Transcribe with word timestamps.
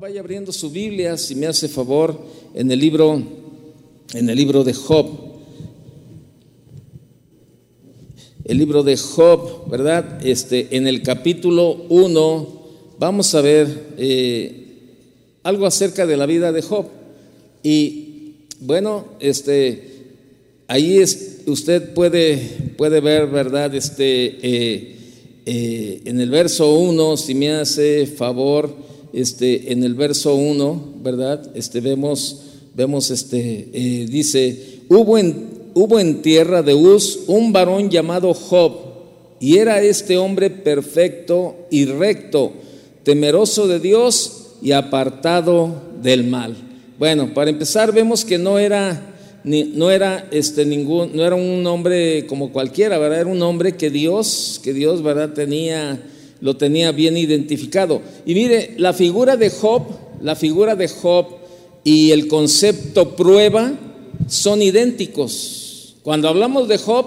vaya 0.00 0.20
abriendo 0.20 0.52
su 0.52 0.70
Biblia, 0.70 1.16
si 1.16 1.36
me 1.36 1.46
hace 1.46 1.68
favor, 1.68 2.18
en 2.52 2.68
el 2.70 2.80
libro, 2.80 3.22
en 4.12 4.28
el 4.28 4.36
libro 4.36 4.64
de 4.64 4.74
Job. 4.74 5.06
El 8.44 8.58
libro 8.58 8.82
de 8.82 8.96
Job, 8.96 9.70
¿verdad? 9.70 10.26
Este, 10.26 10.76
en 10.76 10.88
el 10.88 11.02
capítulo 11.02 11.84
1, 11.90 12.62
vamos 12.98 13.34
a 13.36 13.40
ver 13.40 13.94
eh, 13.96 14.66
algo 15.44 15.64
acerca 15.64 16.06
de 16.06 16.16
la 16.16 16.26
vida 16.26 16.50
de 16.50 16.62
Job. 16.62 16.86
Y 17.62 18.34
bueno, 18.60 19.04
este, 19.20 20.06
ahí 20.66 20.98
es, 20.98 21.42
usted 21.46 21.94
puede, 21.94 22.36
puede 22.76 23.00
ver, 23.00 23.28
¿verdad? 23.28 23.72
Este, 23.72 24.38
eh, 24.42 24.96
eh, 25.46 26.02
en 26.04 26.20
el 26.20 26.30
verso 26.30 26.74
1, 26.74 27.16
si 27.16 27.34
me 27.36 27.52
hace 27.52 28.06
favor, 28.06 28.82
este, 29.14 29.72
en 29.72 29.84
el 29.84 29.94
verso 29.94 30.34
1, 30.34 30.94
¿verdad? 31.02 31.50
Este, 31.54 31.80
vemos, 31.80 32.42
vemos 32.74 33.10
este, 33.10 33.68
eh, 33.72 34.06
dice, 34.10 34.80
hubo 34.88 35.16
en, 35.18 35.48
hubo 35.74 36.00
en 36.00 36.20
tierra 36.20 36.62
de 36.62 36.74
Uz 36.74 37.20
un 37.28 37.52
varón 37.52 37.90
llamado 37.90 38.34
Job, 38.34 38.72
y 39.40 39.58
era 39.58 39.82
este 39.82 40.16
hombre 40.16 40.50
perfecto 40.50 41.56
y 41.70 41.84
recto, 41.84 42.52
temeroso 43.02 43.68
de 43.68 43.78
Dios 43.78 44.54
y 44.62 44.72
apartado 44.72 45.82
del 46.02 46.24
mal. 46.24 46.56
Bueno, 46.98 47.34
para 47.34 47.50
empezar 47.50 47.92
vemos 47.92 48.24
que 48.24 48.38
no 48.38 48.58
era 48.58 49.10
no 49.44 49.90
era 49.90 50.26
este 50.30 50.64
ningún 50.64 51.14
no 51.14 51.22
era 51.26 51.36
un 51.36 51.66
hombre 51.66 52.24
como 52.26 52.50
cualquiera, 52.50 52.96
¿verdad? 52.96 53.20
Era 53.20 53.30
un 53.30 53.42
hombre 53.42 53.76
que 53.76 53.90
Dios, 53.90 54.60
que 54.64 54.72
Dios, 54.72 55.02
¿verdad? 55.02 55.34
tenía 55.34 56.00
lo 56.40 56.56
tenía 56.56 56.92
bien 56.92 57.16
identificado. 57.16 58.02
Y 58.26 58.34
mire, 58.34 58.74
la 58.78 58.92
figura 58.92 59.36
de 59.36 59.50
Job, 59.50 59.82
la 60.20 60.36
figura 60.36 60.76
de 60.76 60.88
Job 60.88 61.26
y 61.84 62.10
el 62.10 62.28
concepto 62.28 63.16
prueba 63.16 63.72
son 64.28 64.62
idénticos. 64.62 65.96
Cuando 66.02 66.28
hablamos 66.28 66.68
de 66.68 66.78
Job, 66.78 67.06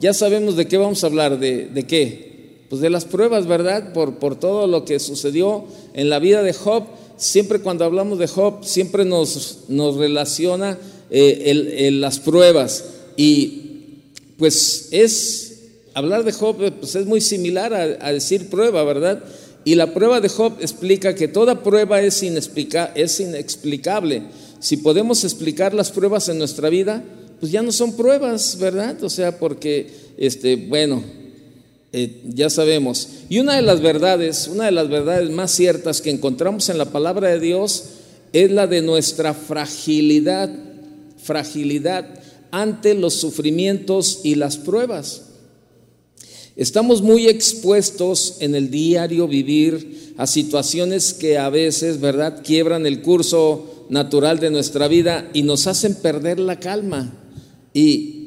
ya 0.00 0.14
sabemos 0.14 0.56
de 0.56 0.66
qué 0.66 0.76
vamos 0.76 1.04
a 1.04 1.06
hablar, 1.06 1.38
de, 1.38 1.66
de 1.66 1.86
qué. 1.86 2.32
Pues 2.68 2.80
de 2.80 2.90
las 2.90 3.04
pruebas, 3.04 3.46
¿verdad? 3.46 3.92
Por, 3.92 4.18
por 4.18 4.34
todo 4.38 4.66
lo 4.66 4.84
que 4.84 4.98
sucedió 4.98 5.64
en 5.94 6.08
la 6.08 6.18
vida 6.18 6.42
de 6.42 6.52
Job. 6.52 6.84
Siempre 7.16 7.60
cuando 7.60 7.84
hablamos 7.84 8.18
de 8.18 8.26
Job, 8.26 8.64
siempre 8.64 9.04
nos, 9.04 9.64
nos 9.68 9.96
relaciona 9.96 10.78
eh, 11.10 11.90
las 11.92 12.18
pruebas. 12.18 12.84
Y 13.16 13.62
pues 14.38 14.88
es 14.90 15.51
hablar 15.94 16.24
de 16.24 16.32
Job 16.32 16.56
pues 16.78 16.94
es 16.94 17.06
muy 17.06 17.20
similar 17.20 17.72
a, 17.74 18.12
decir 18.12 18.48
prueba, 18.48 18.84
¿verdad? 18.84 19.22
Y 19.64 19.74
la 19.74 19.94
prueba 19.94 20.20
de 20.20 20.28
Job 20.28 20.54
explica 20.60 21.14
que 21.14 21.28
toda 21.28 21.62
prueba 21.62 22.00
es, 22.00 22.22
es 22.22 23.20
inexplicable. 23.20 24.22
Si 24.58 24.76
podemos 24.78 25.24
explicar 25.24 25.74
las 25.74 25.90
pruebas 25.90 26.28
en 26.28 26.38
nuestra 26.38 26.68
vida, 26.68 27.02
pues 27.40 27.52
ya 27.52 27.62
no 27.62 27.72
son 27.72 27.96
pruebas, 27.96 28.58
¿verdad? 28.60 29.02
O 29.02 29.10
sea, 29.10 29.38
porque, 29.38 29.90
este, 30.16 30.56
bueno, 30.56 31.02
eh, 31.92 32.22
ya 32.24 32.48
sabemos. 32.48 33.08
Y 33.28 33.38
una 33.40 33.56
de 33.56 33.62
las 33.62 33.80
verdades, 33.80 34.48
una 34.48 34.66
de 34.66 34.72
las 34.72 34.88
verdades 34.88 35.30
más 35.30 35.50
ciertas 35.50 36.00
que 36.00 36.10
encontramos 36.10 36.68
en 36.68 36.78
la 36.78 36.86
palabra 36.86 37.28
de 37.28 37.40
Dios 37.40 37.84
es 38.32 38.50
la 38.50 38.66
de 38.66 38.80
nuestra 38.80 39.34
fragilidad, 39.34 40.50
fragilidad 41.22 42.06
ante 42.50 42.94
los 42.94 43.14
sufrimientos 43.14 44.20
y 44.24 44.36
las 44.36 44.56
pruebas. 44.56 45.31
Estamos 46.56 47.00
muy 47.00 47.28
expuestos 47.28 48.36
en 48.40 48.54
el 48.54 48.70
diario 48.70 49.26
vivir 49.26 50.14
a 50.18 50.26
situaciones 50.26 51.14
que 51.14 51.38
a 51.38 51.48
veces, 51.48 52.00
¿verdad?, 52.00 52.42
quiebran 52.44 52.86
el 52.86 53.00
curso 53.00 53.86
natural 53.88 54.38
de 54.38 54.50
nuestra 54.50 54.86
vida 54.86 55.30
y 55.32 55.42
nos 55.42 55.66
hacen 55.66 55.94
perder 55.94 56.38
la 56.38 56.60
calma. 56.60 57.10
Y 57.72 58.22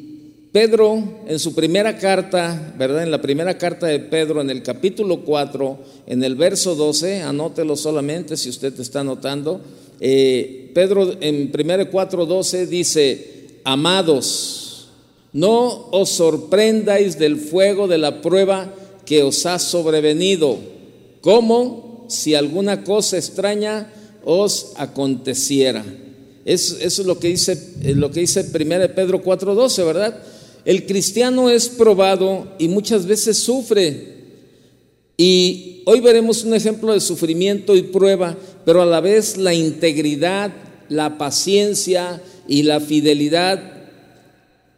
Pedro, 0.52 1.03
en 1.28 1.38
su 1.38 1.53
primera 1.53 1.97
carta, 1.97 2.74
¿verdad? 2.78 3.03
En 3.03 3.12
la 3.12 3.22
primera 3.22 3.58
carta 3.58 3.88
de 3.88 4.00
Pedro, 4.00 4.41
en 4.41 4.50
el 4.50 4.64
capítulo 4.64 5.25
4, 5.25 5.80
en 6.08 6.24
el 6.24 6.35
verso 6.35 6.75
12, 6.75 7.22
anótelo 7.22 7.75
solamente 7.75 8.38
si 8.38 8.50
usted 8.50 8.80
está 8.80 9.02
anotando. 9.02 9.62
Eh, 10.00 10.72
Pedro 10.74 11.14
en 11.19 11.52
1 11.53 11.91
4, 11.91 12.25
12 12.25 12.68
dice, 12.68 13.59
amados, 13.66 14.65
no 15.35 15.90
os 15.91 16.12
sorprendáis 16.12 17.19
del 17.19 17.35
fuego 17.35 17.90
de 17.90 17.97
la 17.97 18.22
prueba 18.22 18.73
que 19.06 19.22
os 19.22 19.46
ha 19.46 19.59
sobrevenido, 19.59 20.57
como 21.19 22.06
si 22.07 22.34
alguna 22.35 22.85
cosa 22.85 23.18
extraña 23.18 23.91
os 24.23 24.72
aconteciera. 24.78 25.84
Eso, 26.46 26.78
es 26.79 27.00
lo 27.00 27.19
que 27.19 27.28
dice, 27.28 27.73
lo 27.84 28.12
que 28.12 28.22
dice 28.22 28.46
1 28.47 28.96
Pedro 28.96 29.22
4:12, 29.22 29.85
¿verdad? 29.85 30.23
El 30.63 30.85
cristiano 30.85 31.50
es 31.50 31.67
probado 31.67 32.47
y 32.57 32.69
muchas 32.69 33.06
veces 33.06 33.38
sufre. 33.38 34.16
Y 35.17 35.81
hoy 35.85 36.00
veremos 36.00 36.46
un 36.46 36.53
ejemplo 36.53 36.94
de 36.94 37.02
sufrimiento 37.02 37.75
y 37.75 37.81
prueba, 37.81 38.38
pero 38.63 38.81
a 38.81 38.85
la 38.85 39.02
vez 39.02 39.35
la 39.35 39.53
integridad, 39.53 40.53
la 40.88 41.17
paciencia 41.17 42.22
y 42.47 42.63
la 42.63 42.79
fidelidad 42.79 43.75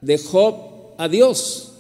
de 0.02 0.18
Job 0.18 0.56
a 0.98 1.08
Dios. 1.08 1.72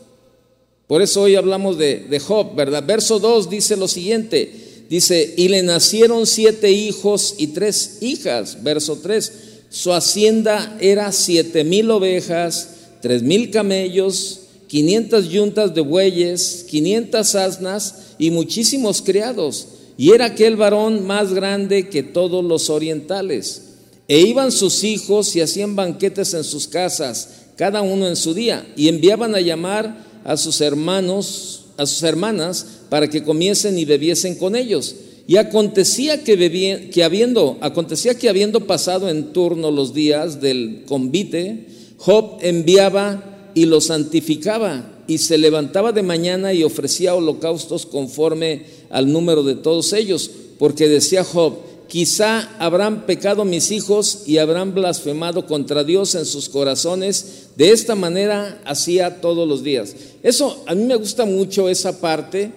Por 0.87 1.01
eso 1.01 1.23
hoy 1.23 1.35
hablamos 1.35 1.77
de, 1.77 2.21
Job, 2.25 2.55
¿verdad? 2.55 2.83
Verso 2.85 3.19
2 3.19 3.49
dice 3.49 3.75
lo 3.75 3.89
siguiente, 3.89 4.85
dice, 4.89 5.33
y 5.35 5.49
le 5.49 5.61
nacieron 5.61 6.25
siete 6.25 6.71
hijos 6.71 7.35
y 7.37 7.47
tres 7.47 7.97
hijas. 8.01 8.63
Verso 8.63 8.97
3, 9.01 9.31
su 9.69 9.91
hacienda 9.91 10.77
era 10.79 11.11
siete 11.11 11.65
mil 11.65 11.91
ovejas, 11.91 12.69
tres 13.01 13.21
mil 13.21 13.51
camellos, 13.51 14.41
quinientas 14.67 15.27
yuntas 15.27 15.75
de 15.75 15.81
bueyes, 15.81 16.65
quinientas 16.69 17.35
asnas 17.35 18.13
y 18.17 18.31
muchísimos 18.31 19.01
criados. 19.01 19.67
Y 19.97 20.11
era 20.11 20.25
aquel 20.25 20.55
varón 20.55 21.05
más 21.05 21.33
grande 21.33 21.89
que 21.89 22.03
todos 22.03 22.45
los 22.45 22.69
orientales. 22.69 23.63
E 24.07 24.19
iban 24.19 24.53
sus 24.53 24.85
hijos 24.85 25.35
y 25.35 25.41
hacían 25.41 25.75
banquetes 25.75 26.33
en 26.33 26.45
sus 26.45 26.65
casas 26.65 27.46
cada 27.57 27.81
uno 27.81 28.07
en 28.07 28.15
su 28.15 28.33
día, 28.33 28.65
y 28.77 28.87
enviaban 28.87 29.35
a 29.35 29.41
llamar 29.41 30.05
a 30.23 30.37
sus 30.37 30.61
hermanos, 30.61 31.65
a 31.75 31.85
sus 31.85 32.03
hermanas, 32.03 32.65
para 32.89 33.09
que 33.09 33.23
comiesen 33.23 33.77
y 33.77 33.83
bebiesen 33.83 34.35
con 34.35 34.55
ellos. 34.55 34.95
Y 35.27 35.35
acontecía 35.35 36.23
que, 36.23 36.89
que 36.91 37.03
habiendo, 37.03 37.57
acontecía 37.59 38.15
que 38.17 38.29
habiendo 38.29 38.65
pasado 38.65 39.09
en 39.09 39.33
turno 39.33 39.71
los 39.71 39.93
días 39.93 40.39
del 40.39 40.83
convite, 40.87 41.65
Job 41.97 42.37
enviaba 42.41 43.51
y 43.53 43.65
los 43.65 43.85
santificaba 43.85 44.93
y 45.07 45.17
se 45.17 45.37
levantaba 45.37 45.91
de 45.91 46.03
mañana 46.03 46.53
y 46.53 46.63
ofrecía 46.63 47.15
holocaustos 47.15 47.85
conforme 47.85 48.63
al 48.89 49.11
número 49.11 49.43
de 49.43 49.55
todos 49.55 49.93
ellos, 49.93 50.29
porque 50.59 50.87
decía 50.87 51.23
Job, 51.23 51.55
quizá 51.87 52.49
habrán 52.59 53.05
pecado 53.05 53.45
mis 53.45 53.71
hijos 53.71 54.23
y 54.25 54.37
habrán 54.37 54.73
blasfemado 54.73 55.45
contra 55.45 55.83
Dios 55.83 56.15
en 56.15 56.25
sus 56.25 56.49
corazones. 56.49 57.49
De 57.55 57.71
esta 57.71 57.95
manera 57.95 58.61
hacía 58.65 59.21
todos 59.21 59.47
los 59.47 59.63
días. 59.63 59.95
Eso, 60.23 60.63
a 60.67 60.75
mí 60.75 60.83
me 60.83 60.95
gusta 60.95 61.25
mucho 61.25 61.69
esa 61.69 61.99
parte. 61.99 62.51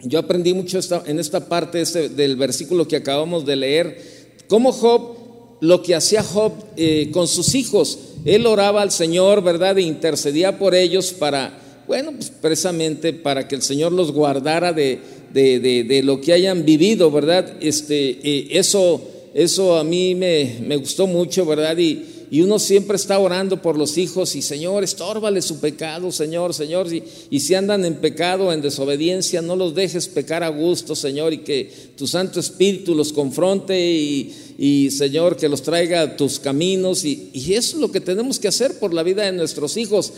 Yo 0.00 0.18
aprendí 0.18 0.54
mucho 0.54 0.78
en 1.06 1.18
esta 1.18 1.48
parte 1.48 1.80
este, 1.80 2.08
del 2.08 2.36
versículo 2.36 2.86
que 2.86 2.96
acabamos 2.96 3.44
de 3.44 3.56
leer. 3.56 4.36
Cómo 4.48 4.72
Job, 4.72 5.16
lo 5.60 5.82
que 5.82 5.94
hacía 5.94 6.22
Job 6.22 6.52
eh, 6.76 7.10
con 7.12 7.28
sus 7.28 7.54
hijos. 7.54 7.98
Él 8.24 8.46
oraba 8.46 8.82
al 8.82 8.90
Señor, 8.90 9.42
¿verdad? 9.42 9.78
E 9.78 9.82
intercedía 9.82 10.58
por 10.58 10.74
ellos 10.74 11.12
para, 11.12 11.58
bueno, 11.86 12.12
pues 12.12 12.30
precisamente 12.30 13.12
para 13.12 13.48
que 13.48 13.56
el 13.56 13.62
Señor 13.62 13.92
los 13.92 14.12
guardara 14.12 14.72
de 14.72 15.00
de, 15.32 16.00
lo 16.04 16.20
que 16.20 16.32
hayan 16.32 16.64
vivido, 16.64 17.10
¿verdad? 17.10 17.56
Este, 17.60 18.18
eh, 18.22 18.48
eso, 18.52 19.00
eso 19.34 19.76
a 19.76 19.84
mí 19.84 20.14
me, 20.14 20.76
gustó 20.76 21.06
mucho, 21.06 21.44
¿verdad? 21.44 21.76
Y, 21.78 22.04
y, 22.30 22.40
uno 22.42 22.58
siempre 22.58 22.96
está 22.96 23.18
orando 23.18 23.62
por 23.62 23.78
los 23.78 23.96
hijos 23.96 24.36
y 24.36 24.42
Señor, 24.42 24.84
estórbale 24.84 25.40
su 25.42 25.60
pecado, 25.60 26.10
Señor, 26.12 26.54
Señor. 26.54 26.92
Y, 26.92 27.02
y 27.30 27.40
si 27.40 27.54
andan 27.54 27.84
en 27.84 27.96
pecado, 27.96 28.52
en 28.52 28.62
desobediencia, 28.62 29.42
no 29.42 29.56
los 29.56 29.74
dejes 29.74 30.08
pecar 30.08 30.42
a 30.42 30.48
gusto, 30.48 30.94
Señor, 30.94 31.32
y 31.32 31.38
que 31.38 31.70
tu 31.96 32.06
Santo 32.06 32.40
Espíritu 32.40 32.94
los 32.94 33.12
confronte 33.12 33.78
y, 33.78 34.34
y 34.58 34.90
Señor, 34.90 35.36
que 35.36 35.48
los 35.48 35.62
traiga 35.62 36.02
a 36.02 36.16
tus 36.16 36.38
caminos. 36.38 37.04
Y, 37.04 37.30
y 37.32 37.54
eso 37.54 37.76
es 37.76 37.80
lo 37.80 37.92
que 37.92 38.00
tenemos 38.00 38.38
que 38.38 38.48
hacer 38.48 38.78
por 38.78 38.92
la 38.92 39.02
vida 39.02 39.24
de 39.24 39.32
nuestros 39.32 39.76
hijos. 39.76 40.12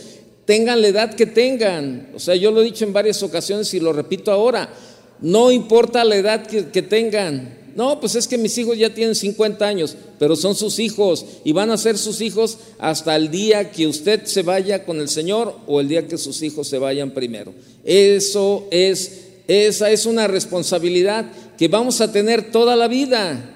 Tengan 0.45 0.81
la 0.81 0.87
edad 0.87 1.13
que 1.13 1.27
tengan. 1.27 2.09
O 2.15 2.19
sea, 2.19 2.35
yo 2.35 2.51
lo 2.51 2.61
he 2.61 2.65
dicho 2.65 2.83
en 2.83 2.91
varias 2.91 3.21
ocasiones 3.23 3.73
y 3.73 3.79
lo 3.79 3.93
repito 3.93 4.31
ahora 4.31 4.73
no 5.21 5.51
importa 5.51 6.03
la 6.03 6.15
edad 6.15 6.47
que, 6.47 6.81
tengan. 6.81 7.59
No, 7.75 7.99
pues 7.99 8.15
es 8.15 8.27
que 8.27 8.37
mis 8.37 8.57
hijos 8.57 8.77
ya 8.77 8.93
tienen 8.93 9.15
50 9.15 9.65
años, 9.65 9.95
pero 10.19 10.35
son 10.35 10.55
sus 10.55 10.79
hijos 10.79 11.25
y 11.45 11.53
van 11.53 11.71
a 11.71 11.77
ser 11.77 11.97
sus 11.97 12.19
hijos 12.19 12.57
hasta 12.79 13.15
el 13.15 13.31
día 13.31 13.71
que 13.71 13.87
usted 13.87 14.25
se 14.25 14.41
vaya 14.41 14.83
con 14.83 14.99
el 14.99 15.07
Señor 15.07 15.55
o 15.67 15.79
el 15.79 15.87
día 15.87 16.07
que 16.07 16.17
sus 16.17 16.41
hijos 16.41 16.67
se 16.67 16.79
vayan 16.79 17.11
primero. 17.11 17.53
Eso 17.85 18.67
es, 18.71 19.21
esa 19.47 19.89
es 19.89 20.05
una 20.05 20.27
responsabilidad 20.27 21.31
que 21.57 21.69
vamos 21.69 22.01
a 22.01 22.11
tener 22.11 22.51
toda 22.51 22.75
la 22.75 22.89
vida. 22.89 23.51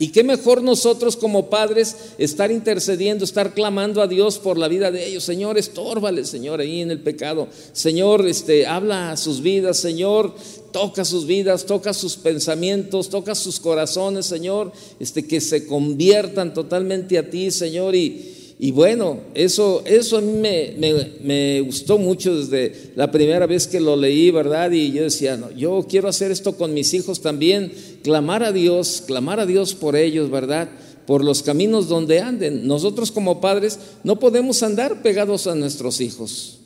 Y 0.00 0.12
qué 0.12 0.24
mejor 0.24 0.62
nosotros 0.62 1.14
como 1.14 1.50
padres 1.50 1.94
estar 2.16 2.50
intercediendo, 2.50 3.22
estar 3.22 3.52
clamando 3.52 4.00
a 4.00 4.06
Dios 4.06 4.38
por 4.38 4.56
la 4.56 4.66
vida 4.66 4.90
de 4.90 5.06
ellos. 5.06 5.24
Señor, 5.24 5.58
estórbale, 5.58 6.24
Señor, 6.24 6.60
ahí 6.60 6.80
en 6.80 6.90
el 6.90 7.00
pecado. 7.00 7.48
Señor, 7.74 8.26
este, 8.26 8.66
habla 8.66 9.12
a 9.12 9.18
sus 9.18 9.42
vidas. 9.42 9.76
Señor, 9.76 10.34
toca 10.72 11.04
sus 11.04 11.26
vidas, 11.26 11.66
toca 11.66 11.92
sus 11.92 12.16
pensamientos, 12.16 13.08
toca 13.08 13.34
sus 13.34 13.60
corazones, 13.60 14.26
Señor. 14.26 14.72
Este, 14.98 15.26
que 15.26 15.40
se 15.40 15.66
conviertan 15.66 16.54
totalmente 16.54 17.18
a 17.18 17.28
ti, 17.28 17.50
Señor. 17.50 17.94
Y, 17.94 18.40
y 18.62 18.72
bueno, 18.72 19.20
eso, 19.32 19.82
eso 19.86 20.18
a 20.18 20.20
mí 20.20 20.34
me, 20.34 21.60
gustó 21.62 21.96
mucho 21.96 22.36
desde 22.36 22.92
la 22.94 23.10
primera 23.10 23.46
vez 23.46 23.66
que 23.66 23.80
lo 23.80 23.96
leí, 23.96 24.30
¿verdad? 24.30 24.70
Y 24.70 24.92
yo 24.92 25.02
decía, 25.02 25.38
no, 25.38 25.50
yo 25.50 25.86
quiero 25.88 26.08
hacer 26.08 26.30
esto 26.30 26.54
con 26.54 26.74
mis 26.74 26.92
hijos 26.92 27.22
también, 27.22 27.72
clamar 28.02 28.42
a 28.42 28.52
Dios, 28.52 29.02
clamar 29.06 29.40
a 29.40 29.46
Dios 29.46 29.74
por 29.74 29.96
ellos, 29.96 30.30
¿verdad? 30.30 30.68
Por 31.06 31.24
los 31.24 31.42
caminos 31.42 31.88
donde 31.88 32.20
anden. 32.20 32.66
Nosotros 32.66 33.10
como 33.10 33.40
padres 33.40 33.78
no 34.04 34.18
podemos 34.18 34.62
andar 34.62 35.00
pegados 35.00 35.46
a 35.46 35.54
nuestros 35.54 36.02
hijos, 36.02 36.58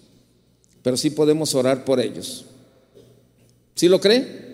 pero 0.83 0.97
sí 0.97 1.11
podemos 1.11 1.55
orar 1.55 1.85
por 1.85 2.01
ellos. 2.01 2.45
¿Sí 3.75 3.89
lo 3.89 4.01
cree? 4.01 4.45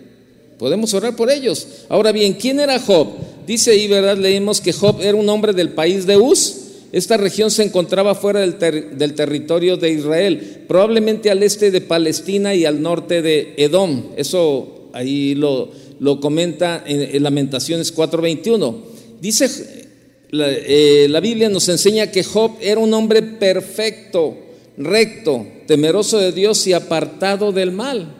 Podemos 0.57 0.93
orar 0.93 1.15
por 1.15 1.31
ellos. 1.31 1.67
Ahora 1.89 2.11
bien, 2.11 2.33
¿quién 2.33 2.59
era 2.59 2.79
Job? 2.79 3.07
Dice 3.47 3.71
ahí, 3.71 3.87
¿verdad? 3.87 4.17
Leímos 4.17 4.61
que 4.61 4.73
Job 4.73 5.01
era 5.01 5.15
un 5.15 5.27
hombre 5.29 5.53
del 5.53 5.69
país 5.69 6.05
de 6.05 6.17
Uz 6.17 6.61
esta 6.91 7.15
región 7.15 7.49
se 7.51 7.63
encontraba 7.63 8.15
fuera 8.15 8.41
del, 8.41 9.13
territorio 9.15 9.77
de 9.77 9.91
Israel, 9.91 10.63
probablemente 10.67 11.31
al 11.31 11.41
este 11.41 11.71
de 11.71 11.79
Palestina 11.79 12.53
y 12.53 12.65
al 12.65 12.81
norte 12.81 13.21
de 13.21 13.53
Edom. 13.57 14.07
Eso 14.17 14.89
ahí 14.91 15.33
lo, 15.33 15.71
comenta 16.19 16.83
en, 16.85 17.23
Lamentaciones 17.23 17.95
4:21. 17.95 18.75
Dice, 19.21 19.87
eh, 20.33 21.07
la 21.09 21.19
Biblia 21.21 21.47
nos 21.47 21.69
enseña 21.69 22.11
que 22.11 22.25
Job 22.25 22.57
era 22.59 22.81
un 22.81 22.93
hombre 22.93 23.21
perfecto, 23.21 24.35
recto, 24.75 25.47
temeroso 25.67 26.17
de 26.17 26.33
Dios 26.33 26.67
y 26.67 26.73
apartado 26.73 27.53
del 27.53 27.71
mal. 27.71 28.17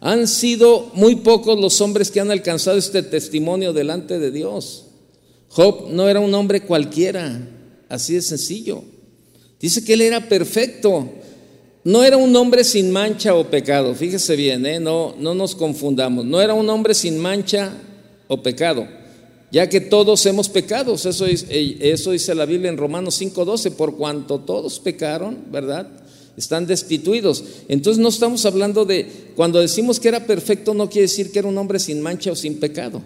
Han 0.00 0.26
sido 0.26 0.90
muy 0.94 1.16
pocos 1.16 1.58
los 1.60 1.80
hombres 1.80 2.10
que 2.10 2.20
han 2.20 2.30
alcanzado 2.30 2.78
este 2.78 3.02
testimonio 3.02 3.72
delante 3.72 4.18
de 4.18 4.30
Dios. 4.30 4.86
Job 5.48 5.90
no 5.90 6.08
era 6.08 6.20
un 6.20 6.32
hombre 6.34 6.62
cualquiera. 6.62 7.40
Así 7.88 8.14
de 8.14 8.22
sencillo. 8.22 8.82
Dice 9.60 9.84
que 9.84 9.92
él 9.92 10.00
era 10.00 10.28
perfecto. 10.28 11.06
No 11.84 12.04
era 12.04 12.16
un 12.16 12.34
hombre 12.36 12.64
sin 12.64 12.90
mancha 12.90 13.34
o 13.34 13.44
pecado. 13.44 13.94
Fíjese 13.94 14.36
bien, 14.36 14.64
¿eh? 14.64 14.80
no, 14.80 15.14
no 15.18 15.34
nos 15.34 15.54
confundamos. 15.54 16.24
No 16.24 16.40
era 16.40 16.54
un 16.54 16.68
hombre 16.70 16.94
sin 16.94 17.18
mancha 17.18 17.72
o 18.28 18.42
pecado. 18.42 18.86
Ya 19.50 19.68
que 19.68 19.80
todos 19.80 20.24
hemos 20.26 20.48
pecado. 20.48 20.94
Eso, 20.94 21.26
eh, 21.26 21.76
eso 21.80 22.12
dice 22.12 22.34
la 22.34 22.46
Biblia 22.46 22.70
en 22.70 22.76
Romanos 22.76 23.20
5:12. 23.20 23.72
Por 23.72 23.96
cuanto 23.96 24.38
todos 24.40 24.78
pecaron, 24.78 25.44
¿verdad? 25.50 25.88
Están 26.36 26.66
destituidos. 26.66 27.44
Entonces 27.68 28.00
no 28.00 28.08
estamos 28.08 28.46
hablando 28.46 28.84
de, 28.84 29.06
cuando 29.36 29.60
decimos 29.60 30.00
que 30.00 30.08
era 30.08 30.26
perfecto, 30.26 30.74
no 30.74 30.88
quiere 30.88 31.08
decir 31.08 31.32
que 31.32 31.40
era 31.40 31.48
un 31.48 31.58
hombre 31.58 31.78
sin 31.78 32.00
mancha 32.00 32.32
o 32.32 32.36
sin 32.36 32.58
pecado. 32.58 33.02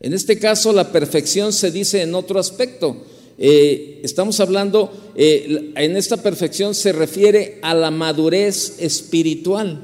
En 0.00 0.12
este 0.12 0.38
caso, 0.38 0.72
la 0.72 0.90
perfección 0.90 1.52
se 1.52 1.70
dice 1.70 2.02
en 2.02 2.14
otro 2.14 2.40
aspecto. 2.40 2.96
Eh, 3.38 4.00
estamos 4.02 4.40
hablando, 4.40 4.92
eh, 5.14 5.72
en 5.76 5.96
esta 5.96 6.16
perfección 6.16 6.74
se 6.74 6.92
refiere 6.92 7.58
a 7.62 7.74
la 7.74 7.90
madurez 7.90 8.76
espiritual, 8.78 9.80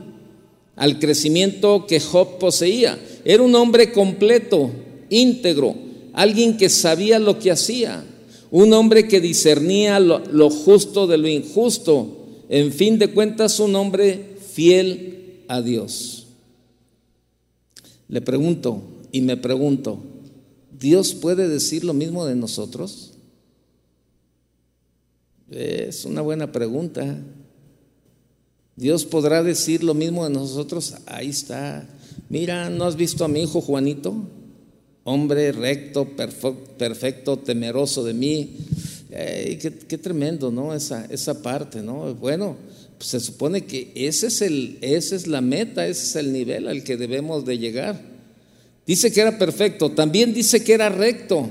al 0.77 0.99
crecimiento 0.99 1.87
que 1.87 2.01
Job 2.01 2.39
poseía. 2.39 2.99
Era 3.25 3.43
un 3.43 3.55
hombre 3.55 3.93
completo, 3.93 4.71
íntegro, 5.09 5.75
alguien 6.13 6.57
que 6.57 6.69
sabía 6.69 7.19
lo 7.19 7.39
que 7.39 7.53
hacía, 7.53 8.05
un 8.51 8.73
hombre 8.73 9.07
que 9.07 9.21
discernía 9.21 10.01
lo, 10.01 10.21
lo 10.33 10.51
justo 10.51 11.07
de 11.07 11.19
lo 11.19 11.29
injusto, 11.29 12.18
en 12.49 12.73
fin 12.73 12.99
de 12.99 13.13
cuentas 13.13 13.61
un 13.61 13.75
hombre 13.77 14.37
fiel 14.53 15.45
a 15.49 15.63
Dios. 15.63 16.27
Le 18.09 18.21
pregunto 18.21 18.83
y 19.13 19.21
me 19.21 19.37
pregunto, 19.37 20.03
¿Dios 20.79 21.15
puede 21.15 21.49
decir 21.49 21.85
lo 21.85 21.93
mismo 21.93 22.25
de 22.25 22.37
nosotros? 22.37 23.13
Es 25.51 26.05
una 26.05 26.21
buena 26.23 26.53
pregunta. 26.53 27.19
Dios 28.77 29.05
podrá 29.05 29.43
decir 29.43 29.83
lo 29.83 29.95
mismo 29.95 30.25
de 30.25 30.31
nosotros. 30.31 30.95
Ahí 31.07 31.31
está. 31.31 31.89
Mira, 32.29 32.71
¿no 32.71 32.85
has 32.85 32.97
visto 32.97 33.25
a 33.25 33.29
mi 33.29 33.43
hijo 33.43 33.61
Juanito? 33.61 34.15
Hombre 35.03 35.53
recto, 35.53 36.07
perfecto, 36.79 37.39
temeroso 37.39 38.05
de 38.05 38.15
mí. 38.15 38.57
Qué, 39.11 39.99
tremendo, 40.01 40.51
¿no? 40.51 40.75
Esa, 40.75 41.07
esa 41.07 41.43
parte, 41.43 41.83
¿no? 41.83 42.15
Bueno, 42.15 42.57
pues 42.99 43.11
se 43.11 43.21
supone 43.21 43.65
que 43.65 43.93
ese 43.95 44.27
es 44.27 44.43
el, 44.43 44.79
esa 44.81 45.17
es 45.17 45.27
la 45.27 45.41
meta, 45.41 45.87
ese 45.87 46.03
es 46.03 46.17
el 46.17 46.33
nivel 46.33 46.69
al 46.69 46.83
que 46.83 46.97
debemos 46.97 47.45
de 47.45 47.59
llegar. 47.59 48.01
Dice 48.87 49.13
que 49.13 49.21
era 49.21 49.39
perfecto, 49.39 49.91
también 49.91 50.35
dice 50.35 50.65
que 50.65 50.73
era 50.73 50.89
recto. 50.89 51.49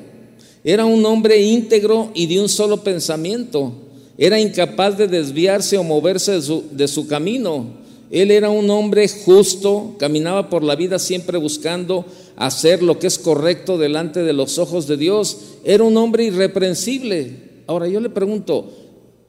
Era 0.63 0.85
un 0.85 1.05
hombre 1.05 1.41
íntegro 1.41 2.11
y 2.13 2.25
de 2.25 2.41
un 2.41 2.49
solo 2.49 2.83
pensamiento. 2.83 3.73
Era 4.17 4.39
incapaz 4.39 4.97
de 4.97 5.07
desviarse 5.07 5.77
o 5.77 5.83
moverse 5.83 6.41
de 6.71 6.87
su, 6.87 7.07
camino. 7.07 7.67
Él 8.09 8.31
era 8.31 8.49
un 8.49 8.69
hombre 8.69 9.07
justo, 9.07 9.95
caminaba 9.99 10.49
por 10.49 10.63
la 10.63 10.75
vida 10.75 10.97
siempre 10.97 11.37
buscando 11.37 12.05
hacer 12.35 12.81
lo 12.81 12.99
que 12.99 13.07
es 13.07 13.19
correcto 13.19 13.77
delante 13.77 14.23
de 14.23 14.33
los 14.33 14.57
ojos 14.57 14.87
de 14.87 14.97
Dios. 14.97 15.37
Era 15.63 15.83
un 15.83 15.95
hombre 15.95 16.25
irreprensible. 16.25 17.46
Ahora 17.67 17.87
yo 17.87 17.99
le 17.99 18.09
pregunto, 18.09 18.71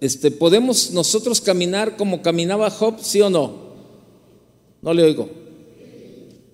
este, 0.00 0.30
¿podemos 0.30 0.92
nosotros 0.92 1.40
caminar 1.40 1.96
como 1.96 2.22
caminaba 2.22 2.70
Job, 2.70 3.00
sí 3.00 3.20
o 3.20 3.28
no? 3.28 3.68
No 4.80 4.94
le 4.94 5.02
oigo. 5.02 5.28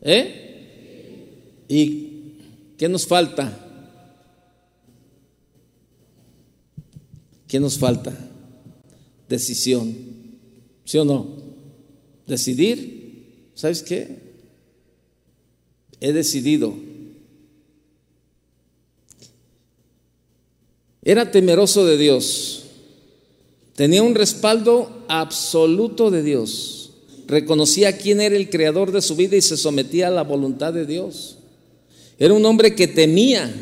¿Eh? 0.01 1.65
¿Y 1.69 2.39
qué 2.79 2.89
nos 2.89 3.07
falta? 3.07 3.61
¿Qué 7.47 7.61
nos 7.61 7.79
falta? 7.79 8.13
Decisión. 9.29 9.95
¿Sí 10.85 10.99
o 10.99 11.05
no? 11.05 11.37
Decidir. 12.27 13.51
¿Sabes 13.55 13.83
qué? 13.83 14.19
He 16.01 16.13
decidido. 16.13 16.75
Era 21.05 21.31
temeroso 21.31 21.85
de 21.87 21.99
Dios. 21.99 22.63
Tenía 23.77 24.03
un 24.03 24.15
respaldo 24.15 25.05
absoluto 25.09 26.11
de 26.11 26.23
Dios. 26.23 26.91
Reconocía 27.27 27.97
quién 27.97 28.21
era 28.21 28.37
el 28.37 28.51
creador 28.51 28.93
de 28.93 29.03
su 29.03 29.17
vida 29.17 29.37
y 29.37 29.43
se 29.43 29.57
sometía 29.57 30.09
a 30.09 30.13
la 30.13 30.23
voluntad 30.23 30.73
de 30.73 30.87
Dios. 30.87 31.37
Era 32.19 32.35
un 32.35 32.45
hombre 32.47 32.75
que 32.75 32.87
temía 32.87 33.53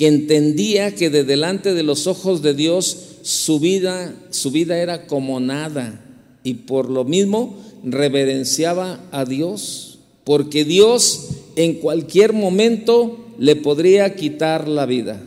que 0.00 0.06
entendía 0.06 0.94
que 0.94 1.10
de 1.10 1.24
delante 1.24 1.74
de 1.74 1.82
los 1.82 2.06
ojos 2.06 2.40
de 2.40 2.54
Dios 2.54 2.96
su 3.20 3.60
vida, 3.60 4.14
su 4.30 4.50
vida 4.50 4.78
era 4.78 5.06
como 5.06 5.40
nada 5.40 6.02
y 6.42 6.54
por 6.54 6.88
lo 6.88 7.04
mismo 7.04 7.54
reverenciaba 7.84 9.04
a 9.12 9.26
Dios, 9.26 9.98
porque 10.24 10.64
Dios 10.64 11.28
en 11.54 11.74
cualquier 11.74 12.32
momento 12.32 13.18
le 13.38 13.56
podría 13.56 14.16
quitar 14.16 14.68
la 14.68 14.86
vida. 14.86 15.22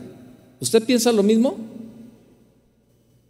¿Usted 0.60 0.82
piensa 0.84 1.12
lo 1.12 1.22
mismo? 1.22 1.56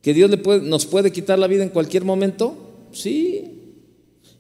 ¿Que 0.02 0.14
Dios 0.14 0.30
le 0.30 0.36
puede, 0.36 0.60
nos 0.60 0.86
puede 0.86 1.12
quitar 1.12 1.38
la 1.38 1.46
vida 1.46 1.62
en 1.62 1.70
cualquier 1.70 2.04
momento? 2.04 2.56
Sí. 2.92 3.44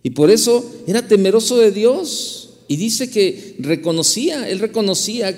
Y 0.02 0.10
por 0.10 0.30
eso 0.30 0.64
era 0.86 1.06
temeroso 1.06 1.56
de 1.56 1.70
Dios. 1.70 2.50
Y 2.68 2.76
dice 2.76 3.10
que 3.10 3.56
reconocía, 3.58 4.48
él 4.48 4.58
reconocía 4.58 5.34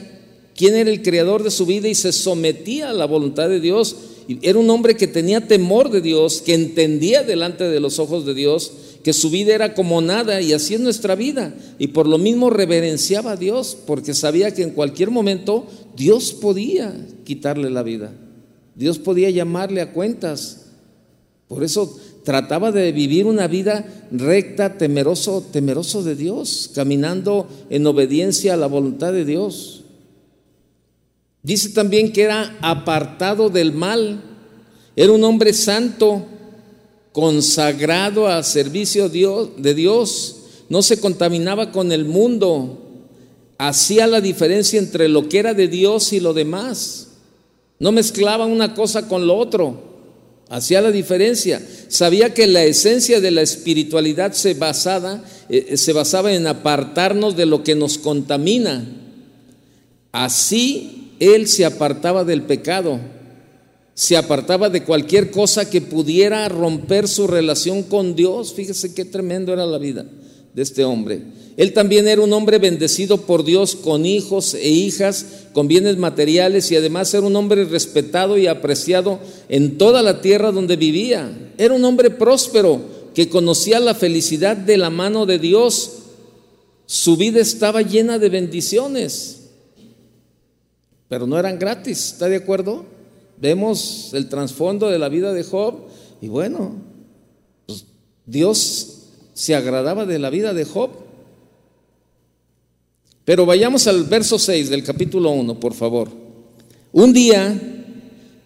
quién 0.57 0.75
era 0.75 0.91
el 0.91 1.03
creador 1.03 1.43
de 1.43 1.51
su 1.51 1.67
vida 1.67 1.89
y 1.89 1.95
se 1.95 2.13
sometía 2.13 2.91
a 2.91 2.95
la 2.95 3.07
voluntad 3.07 3.49
de 3.49 3.61
Dios. 3.61 3.97
Era 4.43 4.59
un 4.59 4.71
hombre 4.71 4.97
que 4.97 5.07
tenía 5.07 5.47
temor 5.47 5.91
de 5.91 6.01
Dios, 6.01 6.41
que 6.41 6.55
entendía 6.55 7.23
delante 7.23 7.65
de 7.65 7.81
los 7.81 7.99
ojos 7.99 8.27
de 8.27 8.35
Dios 8.35 8.73
que 9.07 9.13
su 9.13 9.31
vida 9.31 9.55
era 9.55 9.73
como 9.73 10.01
nada 10.01 10.41
y 10.41 10.53
así 10.53 10.75
es 10.75 10.81
nuestra 10.81 11.15
vida. 11.15 11.55
Y 11.79 11.87
por 11.87 12.09
lo 12.09 12.19
mismo 12.19 12.51
reverenciaba 12.51 13.31
a 13.31 13.37
Dios 13.37 13.79
porque 13.87 14.15
sabía 14.15 14.53
que 14.53 14.65
en 14.65 14.71
cualquier 14.71 15.13
momento 15.13 15.69
Dios 15.97 16.33
podía 16.33 16.93
quitarle 17.23 17.71
la 17.71 17.85
vida. 17.85 18.13
Dios 18.75 18.99
podía 18.99 19.31
llamarle 19.31 19.81
a 19.81 19.93
cuentas. 19.93 20.73
Por 21.47 21.63
eso 21.63 21.97
trataba 22.25 22.73
de 22.73 22.91
vivir 22.91 23.27
una 23.27 23.47
vida 23.47 24.09
recta, 24.11 24.77
temeroso, 24.77 25.41
temeroso 25.53 26.03
de 26.03 26.17
Dios, 26.17 26.73
caminando 26.75 27.47
en 27.71 27.87
obediencia 27.87 28.55
a 28.55 28.57
la 28.57 28.67
voluntad 28.67 29.13
de 29.13 29.25
Dios. 29.25 29.85
Dice 31.45 31.69
también 31.69 32.13
que 32.13 32.23
era 32.23 32.59
apartado 32.61 33.51
del 33.51 33.73
mal, 33.73 34.21
era 34.97 35.13
un 35.13 35.23
hombre 35.23 35.53
santo, 35.53 36.27
consagrado 37.17 38.29
a 38.29 38.43
servicio 38.43 39.09
de 39.09 39.73
Dios, 39.73 40.37
no 40.69 40.83
se 40.83 41.01
contaminaba 41.01 41.73
con 41.73 41.91
el 41.91 42.05
mundo, 42.05 42.93
hacía 43.57 44.07
la 44.07 44.21
diferencia 44.21 44.79
entre 44.79 45.09
lo 45.09 45.27
que 45.27 45.39
era 45.39 45.55
de 45.55 45.67
Dios 45.67 46.13
y 46.13 46.21
lo 46.21 46.35
demás. 46.35 47.07
No 47.79 47.91
mezclaba 47.91 48.45
una 48.45 48.75
cosa 48.75 49.09
con 49.09 49.27
lo 49.27 49.39
otro. 49.39 49.81
Hacía 50.51 50.83
la 50.83 50.93
diferencia. 50.93 51.67
Sabía 51.89 52.35
que 52.35 52.47
la 52.47 52.65
esencia 52.65 53.19
de 53.19 53.31
la 53.31 53.41
espiritualidad 53.41 54.33
se, 54.33 54.53
basada, 54.53 55.25
eh, 55.49 55.79
se 55.79 55.95
basaba 55.95 56.35
en 56.35 56.47
apartarnos 56.47 57.35
de 57.35 57.47
lo 57.47 57.65
que 57.65 57.75
nos 57.75 57.97
contamina. 57.97 58.87
Así 60.13 61.15
él 61.19 61.49
se 61.49 61.65
apartaba 61.65 62.25
del 62.25 62.43
pecado, 62.43 63.01
se 63.97 64.15
apartaba 64.15 64.69
de 64.69 64.85
cualquier 64.85 65.31
cosa 65.31 65.71
que 65.71 65.81
pudiera 65.81 66.47
romper 66.51 67.09
su 67.09 67.27
relación 67.27 67.83
con 67.83 68.15
Dios. 68.15 68.53
Fíjese 68.53 68.93
qué 68.93 69.07
tremendo 69.07 69.55
era 69.55 69.65
la 69.65 69.79
vida 69.79 70.05
de 70.53 70.63
este 70.63 70.85
hombre. 70.85 71.23
Él 71.57 71.73
también 71.73 72.07
era 72.07 72.21
un 72.21 72.31
hombre 72.35 72.59
bendecido 72.59 73.23
por 73.23 73.43
Dios 73.43 73.75
con 73.75 74.05
hijos 74.05 74.53
e 74.53 74.69
hijas, 74.69 75.25
con 75.55 75.67
bienes 75.67 75.97
materiales 75.97 76.71
y 76.71 76.77
además 76.77 77.15
era 77.15 77.27
un 77.27 77.37
hombre 77.37 77.65
respetado 77.65 78.37
y 78.37 78.47
apreciado 78.47 79.19
en 79.49 79.79
toda 79.79 80.03
la 80.03 80.21
tierra 80.21 80.53
donde 80.53 80.77
vivía. 80.77 81.33
Era 81.57 81.73
un 81.73 81.83
hombre 81.87 82.11
próspero 82.11 82.83
que 83.15 83.31
conocía 83.31 83.81
la 83.81 83.95
felicidad 83.95 84.59
de 84.59 84.77
la 84.77 84.91
mano 84.91 85.25
de 85.25 85.39
Dios. 85.39 85.93
Su 86.85 87.17
vida 87.17 87.41
estaba 87.41 87.81
llena 87.81 88.19
de 88.19 88.29
bendiciones, 88.29 89.39
pero 91.09 91.27
no 91.27 91.39
eran 91.39 91.59
gratis, 91.59 92.13
¿está 92.13 92.29
de 92.29 92.37
acuerdo? 92.37 92.96
Vemos 93.41 94.11
el 94.15 94.29
trasfondo 94.29 94.89
de 94.89 94.99
la 94.99 95.09
vida 95.09 95.33
de 95.33 95.45
Job 95.45 95.75
y 96.21 96.29
bueno, 96.29 96.77
pues 97.67 97.85
Dios 98.25 99.03
se 99.35 99.55
agradaba 99.55 100.07
de 100.07 100.19
la 100.19 100.31
vida 100.31 100.55
de 100.55 100.65
Job 100.65 101.07
pero 103.27 103.45
vayamos 103.45 103.89
al 103.89 104.05
verso 104.05 104.39
6 104.39 104.71
del 104.71 104.85
capítulo 104.85 105.31
1, 105.33 105.59
por 105.59 105.75
favor. 105.75 106.09
Un 106.93 107.13
día 107.13 107.61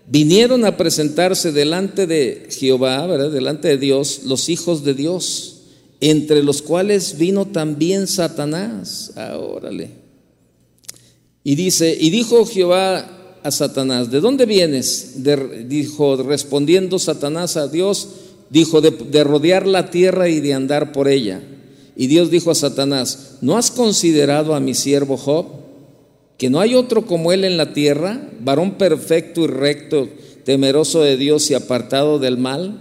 vinieron 0.06 0.64
a 0.64 0.78
presentarse 0.78 1.52
delante 1.52 2.06
de 2.06 2.48
Jehová, 2.50 3.06
¿verdad? 3.06 3.30
delante 3.30 3.68
de 3.68 3.76
Dios, 3.76 4.22
los 4.24 4.48
hijos 4.48 4.82
de 4.82 4.94
Dios, 4.94 5.64
entre 6.00 6.42
los 6.42 6.62
cuales 6.62 7.18
vino 7.18 7.46
también 7.46 8.06
Satanás. 8.06 9.12
Ah, 9.16 9.36
órale. 9.36 9.90
Y 11.44 11.56
dice, 11.56 11.94
y 12.00 12.08
dijo 12.08 12.46
Jehová 12.46 13.19
a 13.42 13.50
Satanás, 13.50 14.10
¿de 14.10 14.20
dónde 14.20 14.46
vienes? 14.46 15.22
dijo, 15.68 16.16
respondiendo 16.16 16.98
Satanás 16.98 17.56
a 17.56 17.68
Dios, 17.68 18.08
dijo, 18.50 18.80
de 18.80 19.24
rodear 19.24 19.66
la 19.66 19.90
tierra 19.90 20.28
y 20.28 20.40
de 20.40 20.54
andar 20.54 20.92
por 20.92 21.08
ella. 21.08 21.42
Y 21.96 22.06
Dios 22.06 22.30
dijo 22.30 22.50
a 22.50 22.54
Satanás, 22.54 23.36
¿no 23.42 23.58
has 23.58 23.70
considerado 23.70 24.54
a 24.54 24.60
mi 24.60 24.74
siervo 24.74 25.16
Job? 25.16 25.46
Que 26.38 26.48
no 26.48 26.60
hay 26.60 26.74
otro 26.74 27.04
como 27.04 27.32
él 27.32 27.44
en 27.44 27.58
la 27.58 27.74
tierra, 27.74 28.30
varón 28.40 28.78
perfecto 28.78 29.42
y 29.42 29.46
recto, 29.48 30.08
temeroso 30.44 31.02
de 31.02 31.18
Dios 31.18 31.50
y 31.50 31.54
apartado 31.54 32.18
del 32.18 32.38
mal. 32.38 32.78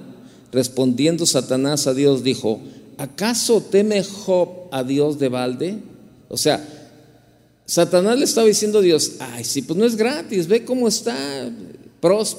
Respondiendo 0.53 1.25
Satanás 1.25 1.85
a 1.85 1.93
Dios 1.93 2.23
dijo, 2.23 2.61
¿acaso 2.97 3.61
teme 3.61 4.03
Job 4.03 4.69
a 4.71 4.83
Dios 4.83 5.19
de 5.19 5.27
balde? 5.27 5.79
O 6.29 6.37
sea, 6.37 6.65
Satanás 7.69 8.17
le 8.17 8.25
estaba 8.25 8.47
diciendo 8.47 8.79
a 8.79 8.81
Dios, 8.81 9.11
ay, 9.19 9.43
sí, 9.43 9.61
pues 9.61 9.77
no 9.77 9.85
es 9.85 9.95
gratis, 9.95 10.47
ve 10.47 10.65
cómo 10.65 10.88
está, 10.88 11.15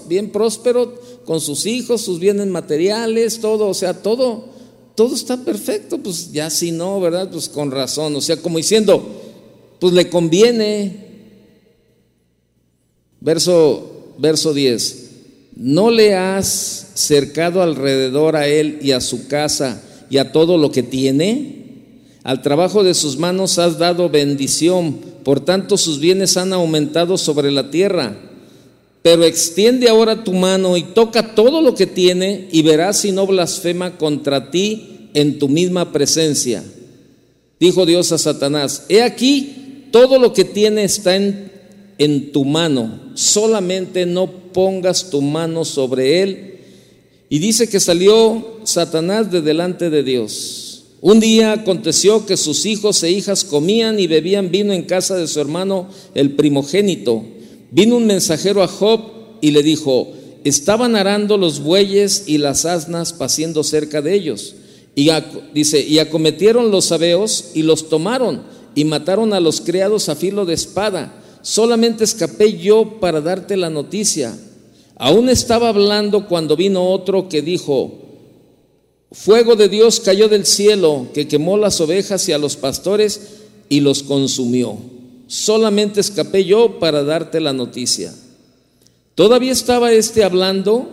bien 0.09 0.33
próspero 0.33 1.01
con 1.25 1.41
sus 1.41 1.67
hijos, 1.67 2.01
sus 2.01 2.19
bienes 2.19 2.49
materiales, 2.49 3.39
todo, 3.39 3.69
o 3.69 3.75
sea, 3.75 3.95
todo 3.95 4.51
todo 4.97 5.15
está 5.15 5.37
perfecto, 5.37 5.99
pues 5.99 6.33
ya 6.33 6.51
si 6.51 6.73
no, 6.73 7.01
¿verdad? 7.01 7.31
Pues 7.31 7.49
con 7.49 7.71
razón, 7.71 8.15
o 8.17 8.21
sea, 8.21 8.37
como 8.39 8.59
diciendo, 8.59 9.03
pues 9.79 9.95
le 9.95 10.11
conviene. 10.11 11.09
Verso, 13.21 14.15
verso 14.19 14.53
10, 14.53 15.11
¿no 15.57 15.91
le 15.91 16.17
has 16.17 16.89
cercado 16.95 17.63
alrededor 17.63 18.35
a 18.35 18.49
él 18.49 18.79
y 18.83 18.91
a 18.91 19.01
su 19.01 19.29
casa 19.29 19.81
y 20.11 20.19
a 20.19 20.33
todo 20.33 20.59
lo 20.59 20.73
que 20.73 20.83
tiene? 20.83 21.61
Al 22.23 22.43
trabajo 22.43 22.83
de 22.83 22.95
sus 22.95 23.17
manos 23.17 23.59
has 23.59 23.79
dado 23.79 24.11
bendición, 24.11 25.10
por 25.23 25.41
tanto 25.41 25.77
sus 25.77 25.99
bienes 25.99 26.37
han 26.37 26.53
aumentado 26.53 27.19
sobre 27.19 27.51
la 27.51 27.71
tierra. 27.71 28.17
Pero 29.03 29.25
extiende 29.25 29.89
ahora 29.89 30.25
tu 30.25 30.33
mano 30.33 30.77
y 30.77 30.83
toca 30.83 31.35
todo 31.35 31.63
lo 31.63 31.75
que 31.75 31.87
tiene 31.87 32.49
y 32.53 32.63
verás 32.63 32.99
si 32.99 33.13
no 33.13 33.27
blasfema 33.27 33.97
contra 33.97 34.51
ti 34.51 35.09
en 35.15 35.39
tu 35.39 35.49
misma 35.49 35.93
presencia. 35.93 36.63
Dijo 37.59 37.87
Dios 37.87 38.13
a 38.13 38.19
Satanás, 38.19 38.85
he 38.89 39.03
aquí, 39.03 39.87
todo 39.91 40.19
lo 40.19 40.33
que 40.33 40.45
tiene 40.45 40.85
está 40.85 41.17
en, 41.17 41.51
en 41.99 42.33
tu 42.33 42.45
mano, 42.45 42.99
solamente 43.15 44.07
no 44.07 44.31
pongas 44.53 45.11
tu 45.11 45.21
mano 45.21 45.65
sobre 45.65 46.23
él. 46.23 46.59
Y 47.29 47.39
dice 47.39 47.69
que 47.69 47.81
salió 47.81 48.61
Satanás 48.65 49.31
de 49.31 49.41
delante 49.41 49.89
de 49.89 50.03
Dios. 50.03 50.70
Un 51.03 51.19
día 51.19 51.53
aconteció 51.53 52.27
que 52.27 52.37
sus 52.37 52.67
hijos 52.67 53.03
e 53.03 53.11
hijas 53.11 53.45
comían 53.45 53.99
y 53.99 54.07
bebían 54.07 54.51
vino 54.51 54.75
en 54.75 54.83
casa 54.83 55.17
de 55.17 55.27
su 55.27 55.41
hermano 55.41 55.89
el 56.15 56.33
primogénito. 56.33 57.25
Vino 57.71 57.97
un 57.97 58.07
mensajero 58.07 58.63
a 58.63 58.69
Job 58.69 59.01
y 59.41 59.53
le 59.53 59.63
dijo, 59.63 60.13
estaban 60.45 60.97
arando 60.97 61.39
los 61.39 61.61
bueyes 61.61 62.25
y 62.27 62.37
las 62.37 62.67
asnas 62.67 63.15
paciendo 63.15 63.65
cerca 63.65 64.03
de 64.03 64.15
ellos. 64.15 64.57
Y 64.95 65.09
dice, 65.55 65.81
y 65.81 66.01
acometieron 66.01 66.71
los 66.71 66.87
sabeos 66.87 67.53
y 67.55 67.63
los 67.63 67.89
tomaron 67.89 68.43
y 68.75 68.85
mataron 68.85 69.33
a 69.33 69.41
los 69.41 69.63
criados 69.63 70.11
a 70.11 70.17
filo 70.17 70.45
de 70.45 70.55
espada. 70.55 71.23
Solamente 71.41 72.05
escapé 72.05 72.59
yo 72.59 73.01
para 73.01 73.23
darte 73.23 73.57
la 73.57 73.71
noticia. 73.71 74.37
Aún 74.97 75.31
estaba 75.31 75.71
hablando 75.71 76.29
cuando 76.29 76.57
vino 76.57 76.91
otro 76.91 77.31
que 77.31 77.41
dijo, 77.41 78.10
fuego 79.13 79.57
de 79.57 79.69
Dios 79.69 80.01
cayó 80.01 80.29
del 80.29 80.47
cielo, 80.47 81.09
que 81.13 81.29
quemó 81.29 81.57
las 81.57 81.81
ovejas 81.81 82.29
y 82.29 82.33
a 82.33 82.39
los 82.39 82.57
pastores 82.57 83.21
y 83.69 83.81
los 83.81 84.03
consumió. 84.03 84.79
Solamente 85.27 86.01
escapé 86.01 86.45
yo 86.45 86.79
para 86.79 87.05
darte 87.05 87.41
la 87.41 87.53
noticia. 87.53 88.15
Todavía 89.15 89.53
estaba 89.53 89.93
este 89.93 90.25
hablando 90.25 90.89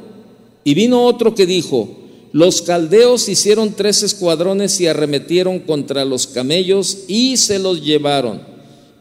y 0.64 0.74
vino 0.74 1.06
otro 1.06 1.34
que 1.34 1.46
dijo, 1.46 1.90
los 2.34 2.62
caldeos 2.62 3.30
hicieron 3.30 3.74
tres 3.74 4.04
escuadrones 4.04 4.80
y 4.82 4.88
arremetieron 4.88 5.60
contra 5.60 6.06
los 6.06 6.28
camellos 6.28 7.06
y 7.08 7.38
se 7.38 7.58
los 7.58 7.84
llevaron 7.84 8.42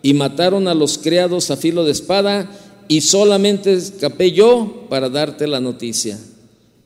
y 0.03 0.15
mataron 0.15 0.69
a 0.69 0.75
los 0.75 0.99
criados 0.99 1.51
a 1.51 1.57
filo 1.57 1.85
de 1.85 1.91
espada 1.91 2.49
y 2.87 3.01
solamente 3.01 3.73
escapé 3.73 4.31
yo 4.31 4.87
para 4.89 5.09
darte 5.09 5.49
la 5.49 5.59
noticia. 5.59 6.19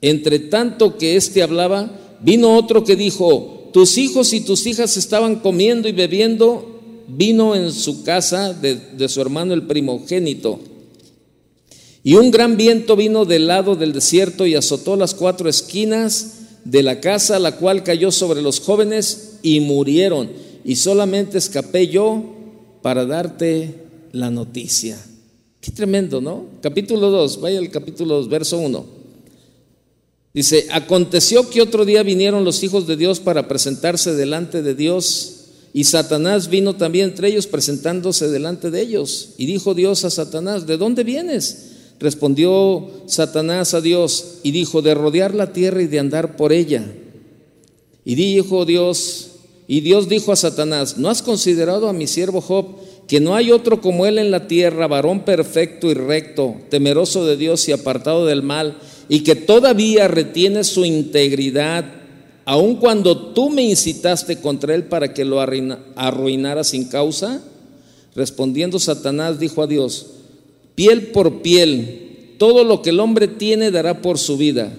Entre 0.01 0.39
tanto 0.39 0.97
que 0.97 1.17
éste 1.17 1.43
hablaba, 1.43 1.91
vino 2.23 2.57
otro 2.57 2.85
que 2.85 2.97
dijo, 2.97 3.69
tus 3.73 3.99
hijos 3.99 4.33
y 4.33 4.41
tus 4.41 4.67
hijas 4.67 4.97
estaban 4.97 5.37
comiendo 5.37 5.89
y 5.89 5.93
bebiendo 5.93 6.81
vino 7.09 7.55
en 7.55 7.73
su 7.73 8.05
casa 8.05 8.53
de, 8.53 8.77
de 8.77 9.09
su 9.09 9.21
hermano 9.21 9.55
el 9.55 9.67
primogénito. 9.67 10.61
Y 12.03 12.15
un 12.15 12.31
gran 12.31 12.57
viento 12.57 12.97
vino 12.97 13.25
del 13.25 13.47
lado 13.47 13.77
del 13.77 13.93
desierto 13.93 14.47
y 14.47 14.55
azotó 14.55 14.97
las 14.97 15.15
cuatro 15.15 15.49
esquinas 15.49 16.39
de 16.65 16.83
la 16.83 17.01
casa, 17.01 17.39
la 17.39 17.57
cual 17.57 17.83
cayó 17.83 18.11
sobre 18.11 18.43
los 18.43 18.61
jóvenes 18.61 19.39
y 19.43 19.61
murieron. 19.61 20.31
Y 20.65 20.77
solamente 20.77 21.39
escapé 21.39 21.89
yo 21.89 22.23
para 22.83 23.05
darte 23.05 23.75
la 24.13 24.31
noticia. 24.31 24.99
Qué 25.61 25.71
tremendo, 25.73 26.21
¿no? 26.21 26.45
Capítulo 26.63 27.11
2, 27.11 27.41
vaya 27.41 27.59
al 27.59 27.71
capítulo 27.71 28.17
2, 28.17 28.29
verso 28.29 28.59
1. 28.59 29.00
Dice, 30.33 30.69
aconteció 30.71 31.51
que 31.51 31.61
otro 31.61 31.85
día 31.85 32.03
vinieron 32.03 32.45
los 32.45 32.63
hijos 32.63 32.87
de 32.87 32.97
Dios 32.97 33.19
para 33.19 33.49
presentarse 33.49 34.15
delante 34.15 34.63
de 34.63 34.75
Dios 34.75 35.41
y 35.73 35.85
Satanás 35.85 36.49
vino 36.49 36.77
también 36.77 37.11
entre 37.11 37.29
ellos 37.29 37.47
presentándose 37.47 38.29
delante 38.29 38.71
de 38.71 38.81
ellos. 38.81 39.31
Y 39.39 39.47
dijo 39.47 39.75
Dios 39.75 40.05
a 40.05 40.11
Satanás, 40.11 40.67
¿de 40.67 40.77
dónde 40.77 41.05
vienes? 41.05 41.67
Respondió 42.01 42.89
Satanás 43.07 43.75
a 43.75 43.81
Dios 43.81 44.39
y 44.43 44.51
dijo, 44.53 44.83
de 44.83 44.95
rodear 44.95 45.35
la 45.35 45.53
tierra 45.53 45.83
y 45.83 45.87
de 45.87 45.99
andar 45.99 46.37
por 46.37 46.53
ella. 46.53 46.93
Y 48.05 48.15
dijo 48.15 48.65
Dios, 48.65 49.29
y 49.69 49.81
Dios 49.83 50.09
dijo 50.09 50.33
a 50.33 50.37
Satanás, 50.37 50.97
¿no 50.97 51.11
has 51.11 51.23
considerado 51.23 51.89
a 51.89 51.93
mi 51.93 52.07
siervo 52.07 52.41
Job, 52.41 52.67
que 53.07 53.21
no 53.21 53.37
hay 53.37 53.53
otro 53.53 53.81
como 53.81 54.07
él 54.07 54.19
en 54.19 54.31
la 54.31 54.49
tierra, 54.49 54.89
varón 54.89 55.25
perfecto 55.25 55.89
y 55.91 55.95
recto, 55.95 56.57
temeroso 56.71 57.27
de 57.27 57.37
Dios 57.37 57.69
y 57.69 57.73
apartado 57.73 58.27
del 58.27 58.43
mal, 58.43 58.79
y 59.11 59.21
que 59.21 59.35
todavía 59.35 60.07
retiene 60.07 60.63
su 60.63 60.85
integridad, 60.85 61.85
aun 62.45 62.77
cuando 62.77 63.33
tú 63.33 63.51
me 63.51 63.63
incitaste 63.63 64.41
contra 64.41 64.73
él 64.73 64.85
para 64.85 65.13
que 65.13 65.25
lo 65.25 65.41
arruinara 65.41 66.63
sin 66.63 66.85
causa? 66.85 67.43
Respondiendo 68.15 68.79
Satanás 68.79 69.41
dijo 69.41 69.65
a 69.65 69.67
Dios, 69.67 70.07
piel 70.77 71.09
por 71.09 71.43
piel, 71.43 72.37
todo 72.39 72.63
lo 72.63 72.83
que 72.83 72.91
el 72.91 73.01
hombre 73.01 73.27
tiene 73.27 73.73
dará 73.73 74.01
por 74.01 74.17
su 74.17 74.37
vida. 74.37 74.73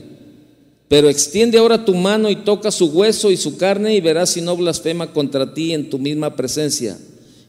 Pero 0.87 1.09
extiende 1.09 1.57
ahora 1.57 1.83
tu 1.83 1.93
mano 1.93 2.29
y 2.29 2.37
toca 2.37 2.71
su 2.71 2.85
hueso 2.85 3.31
y 3.31 3.37
su 3.37 3.57
carne 3.57 3.95
y 3.95 3.99
verás 3.99 4.29
si 4.29 4.41
no 4.41 4.55
blasfema 4.55 5.11
contra 5.11 5.53
ti 5.53 5.73
en 5.73 5.89
tu 5.89 5.99
misma 5.99 6.37
presencia. 6.37 6.97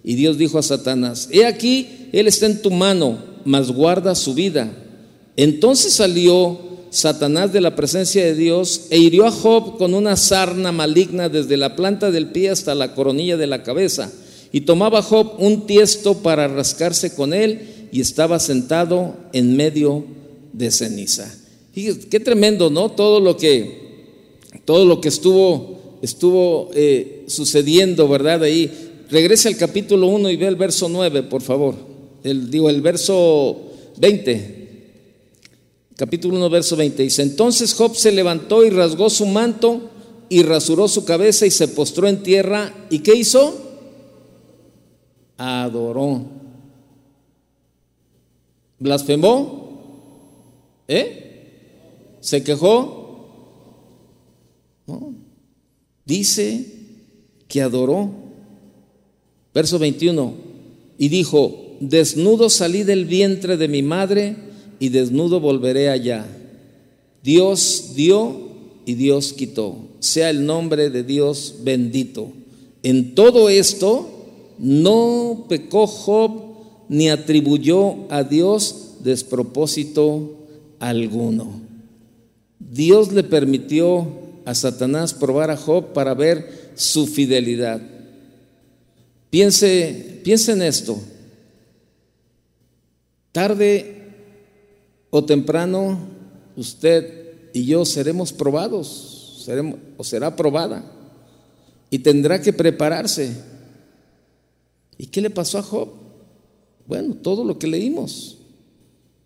Y 0.02 0.16
Dios 0.16 0.36
dijo 0.36 0.58
a 0.58 0.62
Satanás, 0.62 1.28
he 1.30 1.46
aquí, 1.46 2.08
él 2.12 2.26
está 2.26 2.46
en 2.46 2.60
tu 2.60 2.72
mano, 2.72 3.18
mas 3.44 3.70
guarda 3.70 4.16
su 4.16 4.34
vida. 4.34 4.72
Entonces 5.36 5.92
salió 5.92 6.71
Satanás 6.92 7.54
de 7.54 7.62
la 7.62 7.74
presencia 7.74 8.22
de 8.22 8.34
Dios 8.34 8.82
e 8.90 8.98
hirió 8.98 9.24
a 9.26 9.30
Job 9.30 9.78
con 9.78 9.94
una 9.94 10.14
sarna 10.14 10.72
maligna 10.72 11.30
desde 11.30 11.56
la 11.56 11.74
planta 11.74 12.10
del 12.10 12.32
pie 12.32 12.50
hasta 12.50 12.74
la 12.74 12.94
coronilla 12.94 13.38
de 13.38 13.46
la 13.46 13.62
cabeza. 13.62 14.12
Y 14.52 14.60
tomaba 14.60 15.00
Job 15.00 15.36
un 15.38 15.66
tiesto 15.66 16.18
para 16.18 16.48
rascarse 16.48 17.14
con 17.14 17.32
él 17.32 17.88
y 17.92 18.02
estaba 18.02 18.38
sentado 18.38 19.16
en 19.32 19.56
medio 19.56 20.04
de 20.52 20.70
ceniza. 20.70 21.34
Fíjate, 21.72 22.08
qué 22.10 22.20
tremendo, 22.20 22.68
¿no? 22.68 22.90
Todo 22.90 23.20
lo 23.20 23.38
que, 23.38 24.10
todo 24.66 24.84
lo 24.84 25.00
que 25.00 25.08
estuvo, 25.08 25.98
estuvo 26.02 26.68
eh, 26.74 27.24
sucediendo, 27.26 28.06
¿verdad? 28.06 28.42
Ahí. 28.42 28.70
Regrese 29.10 29.48
al 29.48 29.56
capítulo 29.56 30.08
1 30.08 30.28
y 30.28 30.36
ve 30.36 30.46
el 30.46 30.56
verso 30.56 30.90
9, 30.90 31.22
por 31.22 31.40
favor. 31.40 31.74
El, 32.22 32.50
digo, 32.50 32.68
el 32.68 32.82
verso 32.82 33.56
20. 33.96 34.61
Capítulo 35.96 36.36
1, 36.36 36.50
verso 36.50 36.76
20. 36.76 37.02
Dice, 37.02 37.22
entonces 37.22 37.74
Job 37.74 37.94
se 37.96 38.12
levantó 38.12 38.64
y 38.64 38.70
rasgó 38.70 39.10
su 39.10 39.26
manto 39.26 39.90
y 40.28 40.42
rasuró 40.42 40.88
su 40.88 41.04
cabeza 41.04 41.44
y 41.44 41.50
se 41.50 41.68
postró 41.68 42.08
en 42.08 42.22
tierra. 42.22 42.72
¿Y 42.88 43.00
qué 43.00 43.14
hizo? 43.14 43.54
Adoró. 45.36 46.22
¿Blasfemó? 48.78 49.62
¿Eh? 50.88 52.16
¿Se 52.20 52.42
quejó? 52.42 53.28
No. 54.86 55.14
Dice 56.06 56.66
que 57.48 57.60
adoró. 57.60 58.10
Verso 59.52 59.78
21. 59.78 60.34
Y 60.96 61.08
dijo, 61.08 61.76
desnudo 61.80 62.48
salí 62.48 62.84
del 62.84 63.04
vientre 63.04 63.58
de 63.58 63.68
mi 63.68 63.82
madre 63.82 64.51
y 64.82 64.88
desnudo 64.88 65.38
volveré 65.38 65.90
allá. 65.90 66.26
Dios 67.22 67.92
dio 67.94 68.48
y 68.84 68.94
Dios 68.94 69.32
quitó. 69.32 69.76
Sea 70.00 70.28
el 70.28 70.44
nombre 70.44 70.90
de 70.90 71.04
Dios 71.04 71.58
bendito. 71.62 72.32
En 72.82 73.14
todo 73.14 73.48
esto 73.48 74.08
no 74.58 75.46
pecó 75.48 75.86
Job 75.86 76.32
ni 76.88 77.10
atribuyó 77.10 78.10
a 78.10 78.24
Dios 78.24 78.94
despropósito 79.04 80.32
alguno. 80.80 81.60
Dios 82.58 83.12
le 83.12 83.22
permitió 83.22 84.04
a 84.44 84.52
Satanás 84.52 85.14
probar 85.14 85.52
a 85.52 85.56
Job 85.56 85.92
para 85.92 86.12
ver 86.14 86.72
su 86.74 87.06
fidelidad. 87.06 87.80
Piense, 89.30 90.18
piense 90.24 90.50
en 90.50 90.62
esto. 90.62 90.98
Tarde 93.30 94.01
o 95.14 95.22
temprano 95.22 95.98
usted 96.56 97.50
y 97.52 97.66
yo 97.66 97.84
seremos 97.84 98.32
probados, 98.32 99.42
seremos, 99.44 99.78
o 99.98 100.04
será 100.04 100.34
probada, 100.34 100.90
y 101.90 101.98
tendrá 101.98 102.40
que 102.40 102.54
prepararse. 102.54 103.30
¿Y 104.96 105.06
qué 105.08 105.20
le 105.20 105.28
pasó 105.28 105.58
a 105.58 105.62
Job? 105.62 105.90
Bueno, 106.86 107.14
todo 107.20 107.44
lo 107.44 107.58
que 107.58 107.66
leímos, 107.66 108.38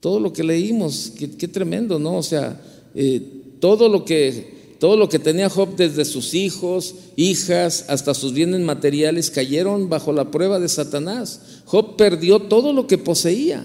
todo 0.01 0.19
lo 0.19 0.33
que 0.33 0.43
leímos, 0.43 1.13
qué, 1.17 1.47
tremendo, 1.47 2.01
¿no? 2.01 2.17
O 2.17 2.23
sea, 2.25 2.61
eh, 2.97 3.23
todo, 3.61 3.89
lo 3.89 4.05
que, 4.05 4.75
todo 4.81 4.97
lo 4.97 5.09
que 5.09 5.21
tenía 5.21 5.49
Job 5.49 5.77
desde 5.77 6.05
sus 6.05 6.35
hijos, 6.35 6.97
hijas, 7.15 7.85
hasta 7.87 8.13
sus 8.13 8.33
bienes 8.33 8.61
materiales, 8.61 9.31
cayeron 9.31 9.89
bajo 9.89 10.13
la 10.13 10.33
prueba 10.33 10.59
de 10.59 10.69
Satanás. 10.69 11.63
Job 11.65 11.95
perdió 11.95 12.41
todo 12.41 12.73
lo 12.73 12.89
que 12.89 12.99
poseía. 12.99 13.65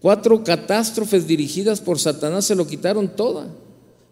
Cuatro 0.00 0.44
catástrofes 0.44 1.26
dirigidas 1.26 1.80
por 1.80 1.98
Satanás 1.98 2.44
se 2.44 2.54
lo 2.54 2.64
quitaron 2.66 3.16
toda. 3.16 3.48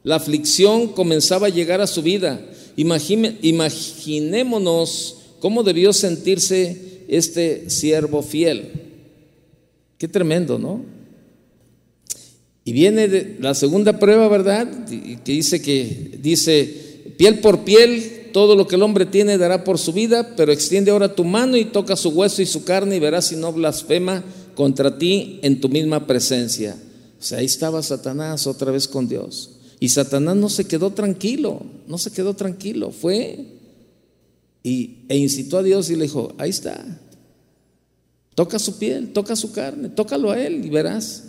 La 0.03 0.17
aflicción 0.17 0.89
comenzaba 0.89 1.47
a 1.47 1.51
llegar 1.51 1.81
a 1.81 1.87
su 1.87 2.03
vida. 2.03 2.41
imaginémonos 2.77 5.19
cómo 5.41 5.63
debió 5.63 5.93
sentirse 5.93 7.05
este 7.09 7.71
siervo 7.71 8.23
fiel. 8.23 8.73
Qué 9.99 10.09
tremendo, 10.09 10.59
¿no? 10.59 10.85
Y 12.65 12.73
viene 12.73 13.37
la 13.41 13.55
segunda 13.55 14.01
prueba, 14.01 14.27
¿verdad? 14.29 14.69
Que 14.89 15.33
dice 15.33 15.63
que 15.63 16.19
dice 16.21 17.15
piel 17.17 17.39
por 17.39 17.65
piel, 17.65 18.31
todo 18.33 18.57
lo 18.57 18.67
que 18.67 18.75
el 18.75 18.83
hombre 18.83 19.07
tiene 19.07 19.39
dará 19.39 19.63
por 19.63 19.79
su 19.79 19.93
vida, 19.93 20.35
pero 20.37 20.51
extiende 20.51 20.91
ahora 20.91 21.15
tu 21.15 21.23
mano 21.25 21.57
y 21.57 21.65
toca 21.65 21.95
su 21.95 22.09
hueso 22.11 22.43
y 22.43 22.47
su 22.47 22.65
carne 22.65 22.97
y 22.97 23.01
verás 23.01 23.29
si 23.29 23.37
no 23.37 23.53
blasfema 23.53 24.25
contra 24.57 24.99
ti 24.99 25.39
en 25.43 25.61
tu 25.61 25.69
misma 25.69 26.09
presencia. 26.09 26.77
O 27.21 27.23
sea, 27.23 27.39
ahí 27.39 27.45
estaba 27.45 27.81
Satanás 27.83 28.49
otra 28.49 28.73
vez 28.73 28.89
con 28.89 29.07
Dios. 29.07 29.53
Y 29.79 29.91
Satanás 29.91 30.35
no 30.35 30.49
se 30.49 30.65
quedó 30.65 30.91
tranquilo, 30.91 31.63
no 31.87 31.99
se 31.99 32.11
quedó 32.11 32.35
tranquilo, 32.35 32.91
fue 32.91 33.47
y, 34.63 35.05
e 35.09 35.17
incitó 35.19 35.59
a 35.59 35.63
Dios 35.63 35.91
y 35.91 35.97
le 35.97 36.05
dijo, 36.05 36.35
ahí 36.39 36.51
está, 36.51 36.99
toca 38.35 38.59
su 38.59 38.79
piel, 38.79 39.13
toca 39.13 39.37
su 39.37 39.53
carne, 39.53 39.91
tócalo 39.91 40.31
a 40.31 40.43
él 40.45 40.65
y 40.65 40.71
verás. 40.71 41.25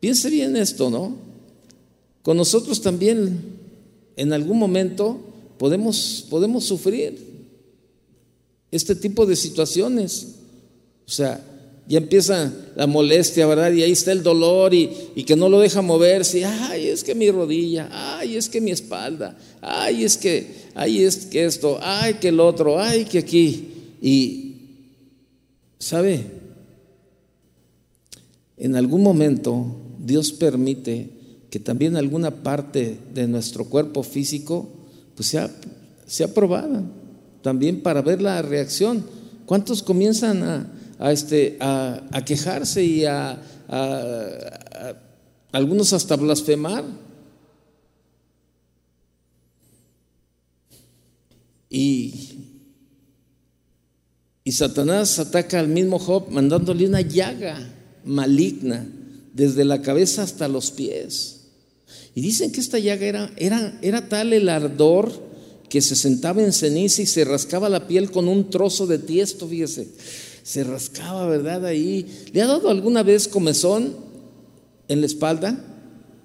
Piense 0.00 0.28
bien 0.28 0.56
esto, 0.56 0.90
¿no? 0.90 1.16
Con 2.22 2.36
nosotros 2.36 2.82
también 2.82 3.38
en 4.16 4.32
algún 4.32 4.58
momento 4.58 5.20
podemos, 5.58 6.26
podemos 6.28 6.64
sufrir 6.64 7.18
este 8.70 8.96
tipo 8.96 9.24
de 9.24 9.36
situaciones. 9.36 10.34
O 11.06 11.10
sea, 11.10 11.53
ya 11.86 11.98
empieza 11.98 12.52
la 12.76 12.86
molestia, 12.86 13.46
¿verdad? 13.46 13.72
Y 13.72 13.82
ahí 13.82 13.92
está 13.92 14.12
el 14.12 14.22
dolor 14.22 14.72
y, 14.72 14.90
y, 15.14 15.24
que 15.24 15.36
no 15.36 15.48
lo 15.48 15.60
deja 15.60 15.82
moverse. 15.82 16.44
Ay, 16.44 16.88
es 16.88 17.04
que 17.04 17.14
mi 17.14 17.30
rodilla, 17.30 17.88
ay, 17.92 18.36
es 18.36 18.48
que 18.48 18.60
mi 18.60 18.70
espalda, 18.70 19.36
ay, 19.60 20.04
es 20.04 20.16
que, 20.16 20.46
ay, 20.74 21.02
es 21.02 21.26
que 21.26 21.44
esto, 21.44 21.78
ay, 21.82 22.14
que 22.14 22.28
el 22.28 22.40
otro, 22.40 22.80
ay, 22.80 23.04
que 23.04 23.18
aquí. 23.18 23.68
Y, 24.00 24.56
¿sabe? 25.78 26.24
En 28.56 28.76
algún 28.76 29.02
momento 29.02 29.66
Dios 29.98 30.32
permite 30.32 31.10
que 31.50 31.60
también 31.60 31.96
alguna 31.96 32.30
parte 32.42 32.98
de 33.12 33.28
nuestro 33.28 33.66
cuerpo 33.66 34.02
físico 34.02 34.68
pues 35.14 35.28
sea, 35.28 35.50
sea 36.06 36.32
probada, 36.32 36.82
también 37.42 37.82
para 37.82 38.02
ver 38.02 38.22
la 38.22 38.40
reacción. 38.42 39.04
¿Cuántos 39.46 39.82
comienzan 39.82 40.42
a, 40.42 40.66
este, 41.12 41.56
a, 41.60 42.22
quejarse 42.24 42.84
y 42.84 43.04
a, 43.04 43.40
algunos 45.52 45.92
hasta 45.92 46.16
blasfemar? 46.16 46.84
Y, 51.68 52.14
y 54.44 54.52
Satanás 54.52 55.18
ataca 55.18 55.58
al 55.58 55.68
mismo 55.68 55.98
Job 55.98 56.28
mandándole 56.30 56.86
una 56.86 57.00
llaga 57.00 57.58
maligna 58.04 58.86
desde 59.32 59.64
la 59.64 59.82
cabeza 59.82 60.22
hasta 60.22 60.46
los 60.46 60.70
pies. 60.70 61.40
Y 62.14 62.20
dicen 62.20 62.52
que 62.52 62.60
esta 62.60 62.78
llaga 62.78 63.06
era, 63.06 63.32
era, 63.36 63.78
era 63.82 64.08
tal 64.08 64.32
el 64.32 64.48
ardor 64.48 65.10
que 65.68 65.80
se 65.80 65.96
sentaba 65.96 66.42
en 66.42 66.52
ceniza 66.52 67.02
y 67.02 67.06
se 67.06 67.24
rascaba 67.24 67.68
la 67.68 67.88
piel 67.88 68.10
con 68.12 68.28
un 68.28 68.48
trozo 68.50 68.86
de 68.86 68.98
tiesto, 68.98 69.48
fíjese. 69.48 69.88
Se 70.44 70.62
rascaba, 70.62 71.26
¿verdad? 71.26 71.64
Ahí. 71.64 72.06
¿Le 72.32 72.42
ha 72.42 72.46
dado 72.46 72.68
alguna 72.68 73.02
vez 73.02 73.26
comezón 73.26 73.96
en 74.88 75.00
la 75.00 75.06
espalda? 75.06 75.58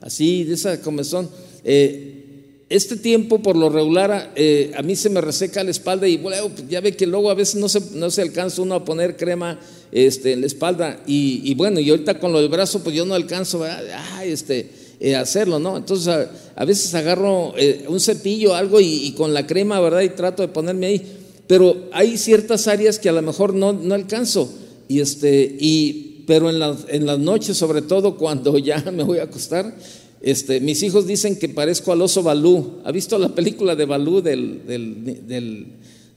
Así, 0.02 0.44
de 0.44 0.56
esa 0.56 0.82
comezón. 0.82 1.30
Eh, 1.64 2.66
este 2.70 2.98
tiempo, 2.98 3.42
por 3.42 3.56
lo 3.56 3.70
regular, 3.70 4.34
eh, 4.36 4.74
a 4.78 4.84
mí 4.84 4.96
se 4.96 5.10
me 5.10 5.22
reseca 5.22 5.64
la 5.64 5.72
espalda 5.72 6.08
y 6.08 6.18
bueno, 6.18 6.52
ya 6.70 6.82
ve 6.82 6.96
que 6.96 7.08
luego 7.08 7.32
a 7.32 7.34
veces 7.34 7.56
no 7.56 7.68
se, 7.68 7.82
no 7.96 8.12
se 8.12 8.22
alcanza 8.22 8.62
uno 8.62 8.76
a 8.76 8.86
poner 8.86 9.18
crema 9.18 9.58
este, 9.92 10.34
en 10.34 10.42
la 10.42 10.48
espalda. 10.48 11.02
Y, 11.08 11.56
bueno, 11.56 11.80
y 11.80 11.90
ahorita 11.90 12.20
con 12.20 12.32
lo 12.32 12.42
del 12.42 12.50
brazo, 12.50 12.84
pues 12.84 12.96
yo 12.96 13.06
no 13.06 13.16
alcanzo 13.16 13.64
a 13.64 14.24
este, 14.24 14.70
eh, 15.02 15.16
hacerlo, 15.16 15.60
¿no? 15.60 15.78
Entonces 15.78 16.28
a, 16.56 16.66
veces 16.66 16.94
agarro 16.94 17.54
eh, 17.58 17.86
un 17.88 18.02
cepillo, 18.02 18.54
algo 18.54 18.82
y, 18.82 19.14
con 19.14 19.34
la 19.34 19.48
crema, 19.48 19.80
¿verdad? 19.80 20.02
Y 20.02 20.10
trato 20.10 20.42
de 20.42 20.50
ponerme 20.50 20.88
ahí. 20.88 21.19
Pero 21.50 21.90
hay 21.94 22.20
ciertas 22.20 22.68
áreas 22.68 23.00
que 23.00 23.10
a 23.10 23.12
lo 23.12 23.24
mejor 23.24 23.56
no, 23.56 23.74
no 23.74 23.96
alcanzo. 23.96 24.54
Y 24.88 25.00
este, 25.00 25.58
y, 25.60 26.24
pero 26.28 26.48
en, 26.52 26.62
en 26.90 27.08
las 27.08 27.18
noches, 27.18 27.58
sobre 27.58 27.82
todo 27.82 28.18
cuando 28.18 28.56
ya 28.60 28.86
me 28.94 29.02
voy 29.02 29.18
a 29.18 29.24
acostar, 29.24 29.76
este, 30.22 30.60
mis 30.62 30.84
hijos 30.84 31.08
dicen 31.08 31.40
que 31.40 31.50
parezco 31.50 31.92
al 31.92 32.04
oso 32.04 32.22
Balú. 32.22 32.82
¿Ha 32.84 32.92
visto 32.92 33.18
la 33.18 33.30
película 33.30 33.76
de 33.76 33.86
Balú 33.86 34.22
del, 34.22 34.62
del 34.68 35.66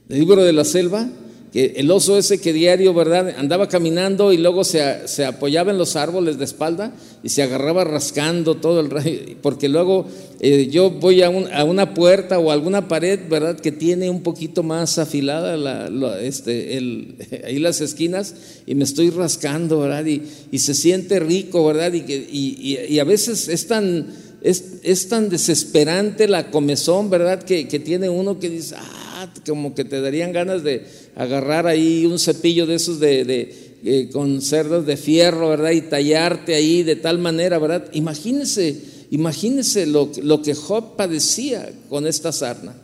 libro 0.07 0.43
de 0.43 0.53
la 0.53 0.65
selva? 0.65 1.09
Que 1.53 1.73
el 1.75 1.91
oso 1.91 2.17
ese 2.17 2.41
que 2.41 2.51
diario, 2.51 2.95
¿verdad? 2.95 3.35
Andaba 3.37 3.69
caminando 3.69 4.33
y 4.33 4.37
luego 4.37 4.63
se, 4.63 5.07
se 5.07 5.23
apoyaba 5.23 5.71
en 5.71 5.77
los 5.77 5.95
árboles 5.95 6.39
de 6.39 6.45
espalda 6.45 6.95
y 7.21 7.29
se 7.29 7.43
agarraba 7.43 7.83
rascando 7.83 8.55
todo 8.55 8.79
el 8.79 8.89
rayo, 8.89 9.19
porque 9.43 9.69
luego 9.69 10.07
eh, 10.39 10.69
yo 10.71 10.89
voy 10.89 11.21
a, 11.21 11.29
una 11.29 11.93
puerta 11.93 12.39
o 12.39 12.49
alguna 12.49 12.87
pared, 12.87 13.19
¿verdad? 13.29 13.59
Que 13.59 13.71
tiene 13.71 14.09
un 14.09 14.23
poquito 14.23 14.63
más 14.63 14.97
afilada 14.97 15.55
la, 15.55 16.19
este, 16.19 16.75
el, 16.75 17.17
ahí 17.45 17.59
las 17.59 17.81
esquinas 17.81 18.33
y 18.65 18.73
me 18.73 18.83
estoy 18.83 19.11
rascando, 19.11 19.79
¿verdad? 19.79 20.07
Y, 20.07 20.23
y 20.51 20.57
se 20.57 20.73
siente 20.73 21.19
rico, 21.19 21.63
¿verdad? 21.67 21.93
Y, 21.93 21.99
y, 21.99 22.79
y 22.89 22.97
a 22.97 23.03
veces 23.03 23.47
es 23.47 23.67
tan, 23.67 24.07
es, 24.41 24.79
es, 24.81 25.07
tan 25.07 25.29
desesperante 25.29 26.27
la 26.27 26.49
comezón, 26.49 27.11
¿verdad? 27.11 27.43
Que, 27.43 27.67
que 27.67 27.77
tiene 27.77 28.09
uno 28.09 28.39
que 28.39 28.49
dice, 28.49 28.73
ah, 28.75 29.31
como 29.45 29.75
que 29.75 29.85
te 29.85 30.01
darían 30.01 30.33
ganas 30.33 30.63
de 30.63 31.02
agarrar 31.15 31.67
ahí 31.67 32.05
un 32.05 32.19
cepillo 32.19 32.65
de 32.65 32.75
esos 32.75 32.99
de, 32.99 33.79
eh, 33.83 34.09
con 34.11 34.41
cerdos 34.41 34.85
de 34.85 34.97
fierro, 34.97 35.49
¿verdad? 35.49 35.71
Y 35.71 35.81
tallarte 35.81 36.55
ahí 36.55 36.83
de 36.83 36.95
tal 36.95 37.19
manera, 37.19 37.59
¿verdad? 37.59 37.89
Imagínense, 37.93 38.79
imagínense 39.11 39.85
lo, 39.85 40.11
lo 40.21 40.41
que 40.41 40.55
Job 40.55 40.95
padecía 40.95 41.71
con 41.89 42.07
esta 42.07 42.31
sarna. 42.31 42.75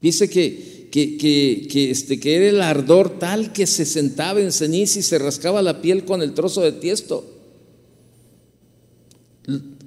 Dice 0.00 0.30
que, 0.30 0.88
que, 0.90 1.16
que, 1.18 1.90
este, 1.90 2.18
que 2.18 2.36
era 2.36 2.48
el 2.48 2.62
ardor 2.62 3.18
tal 3.18 3.52
que 3.52 3.66
se 3.66 3.84
sentaba 3.84 4.40
en 4.40 4.52
ceniza 4.52 4.98
y 4.98 5.02
se 5.02 5.18
rascaba 5.18 5.62
la 5.62 5.82
piel 5.82 6.04
con 6.04 6.22
el 6.22 6.32
trozo 6.32 6.62
de 6.62 6.72
tiesto. 6.72 7.36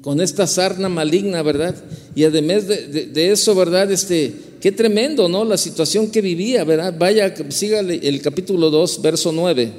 Con 0.01 0.19
esta 0.19 0.45
sarna 0.45 0.89
maligna, 0.89 1.41
¿verdad? 1.41 1.75
Y 2.13 2.25
además 2.25 2.67
de, 2.67 3.07
de 3.07 3.31
eso, 3.31 3.55
¿verdad? 3.55 3.91
Este, 3.91 4.33
Qué 4.63 4.71
tremendo, 4.71 5.27
¿no? 5.27 5.43
La 5.43 5.57
situación 5.57 6.09
que 6.09 6.21
vivía, 6.21 6.63
¿verdad? 6.63 6.95
Vaya, 6.97 7.35
siga 7.49 7.81
el 7.81 8.21
capítulo 8.21 8.69
2, 8.69 9.01
verso 9.01 9.33
9. 9.33 9.73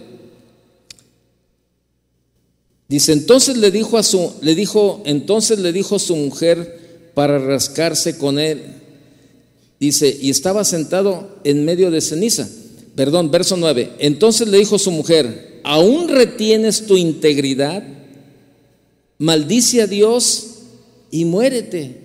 Dice, 2.86 3.14
entonces 3.14 3.56
le 3.56 3.70
dijo 3.70 3.96
a 3.96 4.02
su, 4.02 4.34
le 4.42 4.54
dijo, 4.54 5.00
entonces 5.06 5.58
le 5.60 5.72
dijo 5.72 5.98
su 5.98 6.16
mujer 6.16 7.08
para 7.14 7.38
rascarse 7.38 8.18
con 8.18 8.38
él. 8.38 8.60
Dice, 9.80 10.18
y 10.20 10.28
estaba 10.28 10.64
sentado 10.64 11.30
en 11.44 11.64
medio 11.64 11.90
de 11.90 12.02
ceniza. 12.02 12.46
Perdón, 12.94 13.30
verso 13.30 13.56
9. 13.56 13.92
Entonces 14.00 14.48
le 14.48 14.58
dijo 14.58 14.78
su 14.78 14.90
mujer, 14.90 15.62
¿aún 15.64 16.08
retienes 16.08 16.84
tu 16.84 16.98
integridad? 16.98 17.82
Maldice 19.16 19.80
a 19.80 19.86
Dios 19.86 20.56
y 21.10 21.24
muérete. 21.24 22.02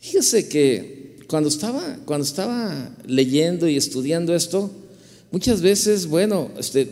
Fíjese 0.00 0.50
que 0.50 0.93
cuando 1.28 1.48
estaba, 1.48 1.98
cuando 2.04 2.24
estaba 2.24 2.90
leyendo 3.06 3.68
y 3.68 3.76
estudiando 3.76 4.34
esto, 4.34 4.70
muchas 5.30 5.60
veces, 5.60 6.06
bueno, 6.06 6.50
este, 6.58 6.88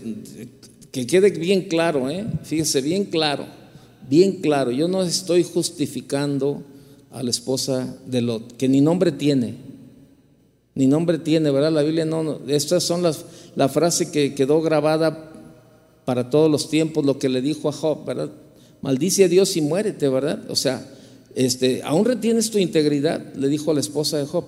que 0.90 1.06
quede 1.06 1.30
bien 1.30 1.68
claro, 1.68 2.10
¿eh? 2.10 2.26
fíjese, 2.44 2.80
bien 2.80 3.06
claro, 3.06 3.46
bien 4.08 4.40
claro, 4.40 4.70
yo 4.70 4.88
no 4.88 5.02
estoy 5.02 5.42
justificando 5.42 6.62
a 7.10 7.22
la 7.22 7.30
esposa 7.30 7.96
de 8.06 8.22
Lot, 8.22 8.56
que 8.56 8.68
ni 8.68 8.80
nombre 8.80 9.12
tiene, 9.12 9.56
ni 10.74 10.86
nombre 10.86 11.18
tiene, 11.18 11.50
¿verdad? 11.50 11.72
La 11.72 11.82
Biblia 11.82 12.04
no, 12.04 12.40
estas 12.48 12.82
son 12.82 13.02
las, 13.02 13.24
la 13.56 13.68
frase 13.68 14.10
que 14.10 14.34
quedó 14.34 14.62
grabada 14.62 15.30
para 16.04 16.30
todos 16.30 16.50
los 16.50 16.68
tiempos, 16.68 17.04
lo 17.04 17.18
que 17.18 17.28
le 17.28 17.42
dijo 17.42 17.68
a 17.68 17.72
Job, 17.72 18.04
¿verdad? 18.04 18.30
Maldice 18.80 19.24
a 19.24 19.28
Dios 19.28 19.56
y 19.56 19.60
muérete, 19.60 20.08
¿verdad? 20.08 20.42
O 20.48 20.56
sea, 20.56 20.84
este, 21.34 21.82
aún 21.82 22.04
retienes 22.04 22.50
tu 22.50 22.58
integridad, 22.58 23.34
le 23.34 23.48
dijo 23.48 23.72
la 23.72 23.80
esposa 23.80 24.18
de 24.18 24.26
Job. 24.26 24.44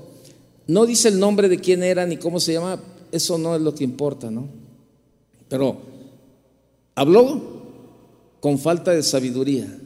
No 0.67 0.87
dice 0.87 1.09
el 1.09 1.19
nombre 1.19 1.49
de 1.49 1.59
quién 1.59 1.83
era 1.83 2.07
ni 2.07 2.17
cómo 2.17 2.41
se 2.41 2.55
llama, 2.55 2.81
eso 3.13 3.39
no 3.39 3.55
es 3.55 3.63
lo 3.63 3.75
que 3.75 3.85
importa, 3.85 4.31
¿no? 4.31 4.49
Pero 5.49 5.79
habló 6.95 7.63
con 8.41 8.59
falta 8.59 8.93
de 8.93 9.03
sabiduría. 9.03 9.79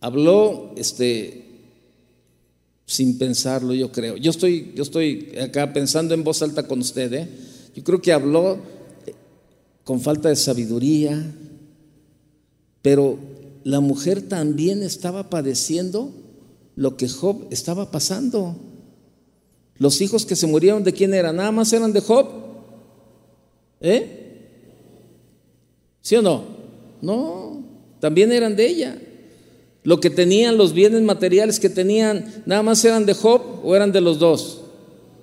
Habló 0.00 0.72
este 0.76 1.44
sin 2.86 3.18
pensarlo, 3.18 3.74
yo 3.74 3.90
creo. 3.90 4.16
Yo 4.16 4.30
estoy, 4.30 4.72
yo 4.74 4.82
estoy 4.82 5.34
acá 5.40 5.72
pensando 5.72 6.14
en 6.14 6.22
voz 6.22 6.40
alta 6.42 6.66
con 6.66 6.80
usted, 6.80 7.12
¿eh? 7.12 7.28
Yo 7.74 7.82
creo 7.82 8.00
que 8.00 8.12
habló 8.12 8.58
con 9.84 10.00
falta 10.00 10.28
de 10.28 10.36
sabiduría, 10.36 11.32
pero 12.82 13.18
la 13.66 13.80
mujer 13.80 14.22
también 14.22 14.84
estaba 14.84 15.28
padeciendo 15.28 16.12
lo 16.76 16.96
que 16.96 17.08
Job 17.08 17.48
estaba 17.50 17.90
pasando. 17.90 18.54
Los 19.78 20.00
hijos 20.00 20.24
que 20.24 20.36
se 20.36 20.46
murieron, 20.46 20.84
¿de 20.84 20.92
quién 20.92 21.12
eran? 21.12 21.34
Nada 21.34 21.50
más 21.50 21.72
eran 21.72 21.92
de 21.92 22.00
Job. 22.00 22.28
¿Eh? 23.80 24.60
¿Sí 26.00 26.14
o 26.14 26.22
no? 26.22 26.44
No, 27.02 27.64
también 27.98 28.30
eran 28.30 28.54
de 28.54 28.68
ella. 28.68 28.98
Lo 29.82 29.98
que 29.98 30.10
tenían, 30.10 30.56
los 30.56 30.72
bienes 30.72 31.02
materiales 31.02 31.58
que 31.58 31.68
tenían, 31.68 32.44
nada 32.46 32.62
más 32.62 32.84
eran 32.84 33.04
de 33.04 33.14
Job 33.14 33.64
o 33.64 33.74
eran 33.74 33.90
de 33.90 34.00
los 34.00 34.20
dos. 34.20 34.60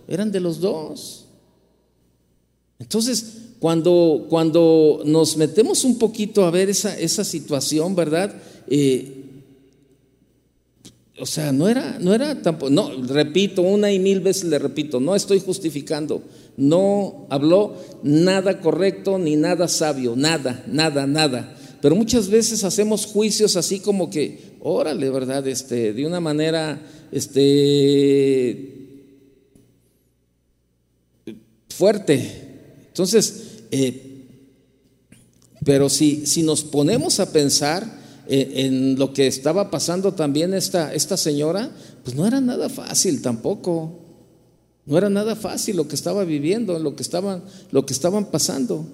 Eran 0.06 0.34
de 0.34 0.42
los 0.42 0.60
dos. 0.60 1.28
Entonces, 2.78 3.53
cuando, 3.64 4.26
cuando 4.28 5.04
nos 5.06 5.38
metemos 5.38 5.86
un 5.86 5.98
poquito 5.98 6.44
a 6.44 6.52
ver 6.52 6.70
esa, 6.70 7.00
esa 7.00 7.24
situación, 7.24 7.96
¿verdad? 7.96 8.36
Eh, 8.68 9.24
o 11.18 11.26
sea, 11.26 11.54
no 11.54 11.70
era, 11.70 11.98
no 11.98 12.14
era 12.14 12.42
tampoco, 12.42 12.70
no, 12.70 12.92
repito, 13.08 13.62
una 13.62 13.90
y 13.90 14.00
mil 14.00 14.20
veces 14.20 14.50
le 14.50 14.60
repito, 14.60 15.00
no 15.00 15.16
estoy 15.16 15.40
justificando, 15.40 16.24
no 16.58 17.26
habló 17.30 17.78
nada 18.04 18.60
correcto 18.60 19.18
ni 19.18 19.38
nada 19.38 19.70
sabio, 19.70 20.18
nada, 20.18 20.66
nada, 20.68 21.08
nada. 21.08 21.56
Pero 21.82 21.96
muchas 21.96 22.28
veces 22.28 22.66
hacemos 22.66 23.06
juicios 23.06 23.56
así 23.56 23.80
como 23.80 24.10
que, 24.10 24.58
órale, 24.60 25.10
¿verdad? 25.10 25.48
Este, 25.48 25.94
de 25.94 26.06
una 26.06 26.20
manera, 26.20 26.82
este, 27.14 28.74
fuerte. 31.70 32.50
Entonces, 32.90 33.53
eh, 33.74 34.28
pero 35.66 35.90
si, 35.90 36.28
si, 36.28 36.44
nos 36.44 36.64
ponemos 36.64 37.20
a 37.20 37.32
pensar 37.32 37.84
eh, 38.28 38.52
en 38.58 39.00
lo 39.00 39.14
que 39.14 39.26
estaba 39.26 39.72
pasando 39.72 40.14
también 40.14 40.54
esta, 40.54 40.94
esta 40.94 41.18
señora, 41.18 41.72
pues 42.04 42.16
no 42.16 42.28
era 42.28 42.40
nada 42.40 42.70
fácil 42.70 43.24
tampoco. 43.24 44.00
No 44.86 44.98
era 44.98 45.10
nada 45.10 45.36
fácil 45.36 45.78
lo 45.78 45.88
que 45.88 45.96
estaba 45.96 46.24
viviendo, 46.24 46.78
lo 46.78 46.96
que 46.96 47.02
estaban, 47.02 47.44
lo 47.72 47.84
que 47.86 47.94
estaban 47.94 48.30
pasando. 48.30 48.86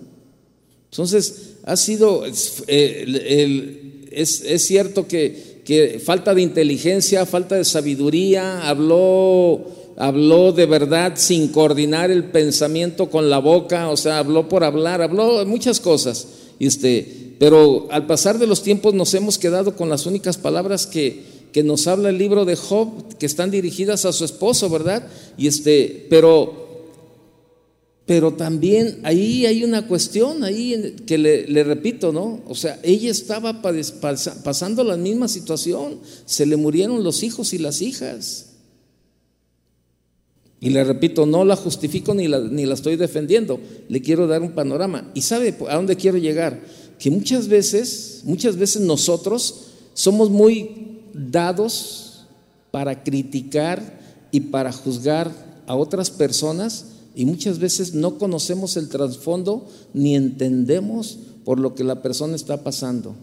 Entonces, 0.92 1.56
ha 1.64 1.76
sido, 1.76 2.24
eh, 2.68 4.08
es, 4.12 4.42
es, 4.42 4.62
cierto 4.62 5.08
que, 5.08 5.62
que 5.66 6.00
falta 6.00 6.34
de 6.34 6.42
inteligencia, 6.42 7.26
falta 7.26 7.56
de 7.56 7.66
sabiduría, 7.66 8.70
habló 8.70 9.79
habló 10.00 10.54
de 10.54 10.66
verdad 10.66 11.14
sin 11.18 11.50
coordinar 11.50 12.10
el 12.10 12.24
pensamiento 12.24 13.10
con 13.10 13.30
la 13.30 13.38
boca, 13.38 13.90
o 13.90 13.98
sea, 13.98 14.20
habló 14.20 14.48
por 14.48 14.64
hablar, 14.64 15.02
habló 15.02 15.46
muchas 15.46 15.82
cosas. 15.82 16.26
Este, 16.58 17.36
pero 17.38 17.88
al 17.92 18.08
pasar 18.08 18.40
de 18.40 18.48
los 18.48 18.64
tiempos 18.64 18.94
nos 18.94 19.14
hemos 19.14 19.38
quedado 19.38 19.76
con 19.76 19.90
las 19.90 20.06
únicas 20.06 20.38
palabras 20.38 20.88
que, 20.88 21.24
que 21.52 21.64
nos 21.64 21.86
habla 21.88 22.10
el 22.10 22.18
libro 22.18 22.46
de 22.46 22.56
Job, 22.56 23.18
que 23.18 23.26
están 23.26 23.52
dirigidas 23.52 24.06
a 24.06 24.14
su 24.14 24.24
esposo, 24.24 24.70
¿verdad? 24.70 25.06
Y 25.38 25.48
este, 25.48 26.08
pero, 26.10 26.94
pero 28.06 28.34
también 28.34 29.02
ahí 29.04 29.46
hay 29.46 29.66
una 29.66 29.86
cuestión, 29.86 30.46
ahí 30.46 30.96
que 31.06 31.18
le, 31.18 31.46
le 31.46 31.64
repito, 31.66 32.14
¿no? 32.14 32.40
O 32.48 32.56
sea, 32.56 32.80
ella 32.84 33.12
estaba 33.12 33.62
pasando 33.62 34.86
la 34.86 34.96
misma 34.96 35.28
situación, 35.28 36.00
se 36.26 36.46
le 36.46 36.56
murieron 36.56 37.04
los 37.04 37.22
hijos 37.22 37.54
y 37.54 37.58
las 37.58 37.82
hijas. 37.82 38.49
Y 40.62 40.72
le 40.72 40.84
repito, 40.84 41.26
no 41.26 41.46
la 41.46 41.56
justifico 41.56 42.14
ni 42.14 42.28
la, 42.28 42.40
ni 42.40 42.66
la 42.66 42.74
estoy 42.74 42.98
defendiendo, 42.98 43.60
le 43.88 44.02
quiero 44.02 44.28
dar 44.28 44.42
un 44.42 44.52
panorama. 44.52 45.10
¿Y 45.14 45.22
sabe 45.22 45.56
a 45.70 45.76
dónde 45.76 45.96
quiero 45.96 46.18
llegar? 46.18 46.62
Que 47.00 47.10
muchas 47.10 47.48
veces, 47.48 48.22
muchas 48.26 48.58
veces 48.58 48.82
nosotros 48.82 49.68
somos 49.94 50.30
muy 50.30 51.00
dados 51.14 52.26
para 52.72 53.04
criticar 53.04 54.00
y 54.32 54.42
para 54.42 54.72
juzgar 54.72 55.32
a 55.66 55.76
otras 55.76 56.12
personas 56.12 56.86
y 57.16 57.26
muchas 57.26 57.60
veces 57.60 57.94
no 57.94 58.18
conocemos 58.18 58.78
el 58.78 58.90
trasfondo 58.90 59.68
ni 59.94 60.16
entendemos 60.16 61.20
por 61.46 61.60
lo 61.60 61.74
que 61.74 61.84
la 61.84 62.02
persona 62.02 62.36
está 62.36 62.64
pasando. 62.64 63.16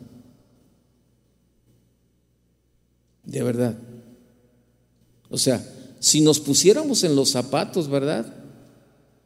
De 3.24 3.42
verdad. 3.42 3.76
O 5.28 5.38
sea, 5.38 5.64
si 6.06 6.20
nos 6.20 6.38
pusiéramos 6.38 7.02
en 7.02 7.16
los 7.16 7.30
zapatos, 7.30 7.90
¿verdad? 7.90 8.32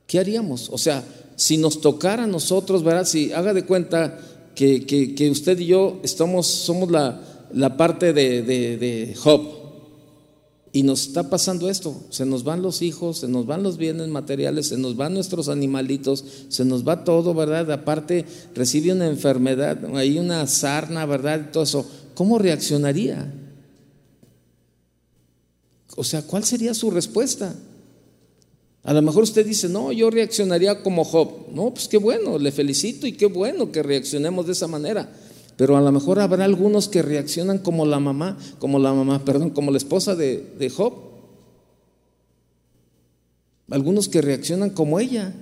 ¿Qué 0.06 0.18
haríamos? 0.18 0.70
O 0.70 0.78
sea, 0.78 1.04
si 1.36 1.58
nos 1.58 1.82
tocara 1.82 2.24
a 2.24 2.26
nosotros, 2.26 2.82
¿verdad? 2.82 3.04
Si 3.04 3.34
haga 3.34 3.52
de 3.52 3.66
cuenta 3.66 4.18
que, 4.54 4.86
que, 4.86 5.30
usted 5.30 5.58
y 5.58 5.66
yo 5.66 6.00
estamos, 6.02 6.46
somos 6.46 6.90
la, 6.90 7.20
la 7.52 7.76
parte 7.76 8.14
de, 8.14 8.40
de, 8.40 9.14
Job. 9.14 9.42
Y 10.72 10.82
nos 10.82 11.08
está 11.08 11.28
pasando 11.28 11.68
esto, 11.68 11.94
se 12.08 12.24
nos 12.24 12.44
van 12.44 12.62
los 12.62 12.80
hijos, 12.80 13.18
se 13.18 13.28
nos 13.28 13.44
van 13.44 13.62
los 13.62 13.76
bienes 13.76 14.08
materiales, 14.08 14.68
se 14.68 14.78
nos 14.78 14.96
van 14.96 15.12
nuestros 15.12 15.50
animalitos, 15.50 16.24
se 16.48 16.64
nos 16.64 16.88
va 16.88 17.04
todo, 17.04 17.34
¿verdad? 17.34 17.70
Aparte 17.72 18.24
recibe 18.54 18.92
una 18.92 19.06
enfermedad, 19.06 19.84
hay 19.96 20.18
una 20.18 20.46
sarna, 20.46 21.04
¿verdad? 21.04 21.50
Todo 21.52 21.64
eso. 21.64 21.86
¿Cómo 22.14 22.38
reaccionaría? 22.38 23.30
O 25.96 26.04
sea, 26.04 26.22
¿cuál 26.22 26.44
sería 26.44 26.74
su 26.74 26.90
respuesta? 26.90 27.54
A 28.82 28.94
lo 28.94 29.02
mejor 29.02 29.24
usted 29.24 29.44
dice, 29.44 29.68
no, 29.68 29.92
yo 29.92 30.10
reaccionaría 30.10 30.82
como 30.82 31.04
Job. 31.04 31.52
No, 31.52 31.70
pues 31.70 31.88
qué 31.88 31.98
bueno, 31.98 32.38
le 32.38 32.50
felicito 32.52 33.06
y 33.06 33.12
qué 33.12 33.26
bueno 33.26 33.70
que 33.70 33.82
reaccionemos 33.82 34.46
de 34.46 34.52
esa 34.52 34.66
manera. 34.68 35.12
Pero 35.56 35.76
a 35.76 35.80
lo 35.82 35.92
mejor 35.92 36.18
habrá 36.20 36.46
algunos 36.46 36.88
que 36.88 37.02
reaccionan 37.02 37.58
como 37.58 37.84
la 37.84 38.00
mamá, 38.00 38.38
como 38.58 38.78
la 38.78 38.94
mamá, 38.94 39.22
perdón, 39.24 39.50
como 39.50 39.70
la 39.70 39.76
esposa 39.76 40.16
de, 40.16 40.72
Job. 40.74 40.94
Algunos 43.68 44.08
que 44.08 44.22
reaccionan 44.22 44.70
como 44.70 44.98
ella. 44.98 45.34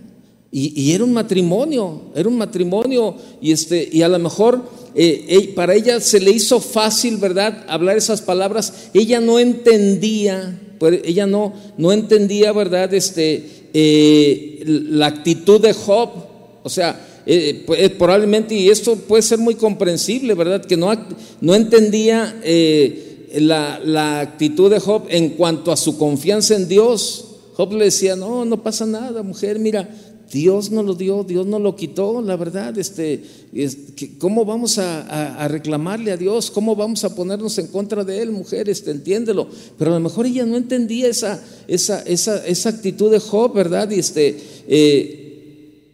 Y, 0.51 0.93
era 0.93 1.05
un 1.05 1.13
matrimonio, 1.13 2.11
era 2.17 2.29
un 2.29 2.37
matrimonio. 2.37 3.15
Y, 3.41 3.53
este, 3.53 3.89
y 3.93 4.03
a 4.03 4.09
lo 4.09 4.19
mejor 4.19 4.69
eh, 4.95 5.53
para 5.55 5.75
ella 5.75 6.01
se 6.01 6.21
le 6.21 6.31
hizo 6.31 6.61
fácil, 6.61 7.17
¿verdad?, 7.17 7.65
hablar 7.69 7.97
esas 7.97 8.23
palabras. 8.23 8.89
Ella 8.95 9.21
no 9.21 9.39
entendía, 9.39 10.59
pues, 10.79 11.01
ella 11.05 11.27
no, 11.27 11.53
no 11.77 11.93
entendía, 11.93 12.53
¿verdad?, 12.53 12.93
este, 12.95 13.59
eh, 13.73 14.63
la 14.67 15.07
actitud 15.07 15.61
de 15.61 15.73
Job. 15.73 16.11
O 16.63 16.69
sea, 16.69 16.99
eh, 17.27 17.65
eh, 17.77 17.91
probablemente, 17.91 18.55
y 18.55 18.69
esto 18.69 18.97
puede 18.97 19.23
ser 19.23 19.39
muy 19.39 19.55
comprensible, 19.55 20.35
¿verdad? 20.35 20.65
Que 20.65 20.77
no, 20.77 20.91
no 21.41 21.55
entendía 21.55 22.41
la, 23.35 23.81
la, 23.85 24.21
actitud 24.21 24.71
de 24.71 24.81
Job 24.81 25.05
en 25.09 25.31
cuanto 25.31 25.71
a 25.71 25.77
su 25.77 25.99
confianza 25.99 26.57
en 26.57 26.69
Dios. 26.69 27.25
Job 27.55 27.73
le 27.73 27.87
decía, 27.87 28.17
no, 28.17 28.45
no 28.45 28.63
pasa 28.63 28.87
nada, 28.87 29.23
mujer, 29.23 29.59
mira, 29.59 29.89
Dios 30.31 30.71
no 30.71 30.83
lo 30.83 30.95
dio, 30.95 31.25
Dios 31.25 31.47
no 31.47 31.59
lo 31.59 31.77
quitó, 31.77 32.21
la 32.21 32.37
verdad, 32.37 32.77
este, 32.79 33.23
¿cómo 34.19 34.45
vamos 34.45 34.79
a, 34.79 35.49
reclamarle 35.49 36.13
a 36.13 36.17
Dios? 36.17 36.51
¿Cómo 36.51 36.77
vamos 36.77 37.05
a 37.05 37.15
ponernos 37.15 37.59
en 37.59 37.69
contra 37.69 38.05
de 38.05 38.23
Él, 38.23 38.31
mujer? 38.31 38.69
Este, 38.69 38.91
entiéndelo. 38.91 39.49
Pero 39.79 39.93
a 39.93 39.95
lo 39.95 40.01
mejor 40.01 40.27
ella 40.27 40.45
no 40.45 40.57
entendía 40.57 41.09
esa, 41.09 41.43
esa, 41.67 42.03
esa, 42.03 42.47
esa 42.47 42.69
actitud 42.69 43.11
de 43.11 43.21
Job, 43.21 43.55
¿verdad? 43.55 43.91
Y 43.91 43.99
este, 43.99 44.37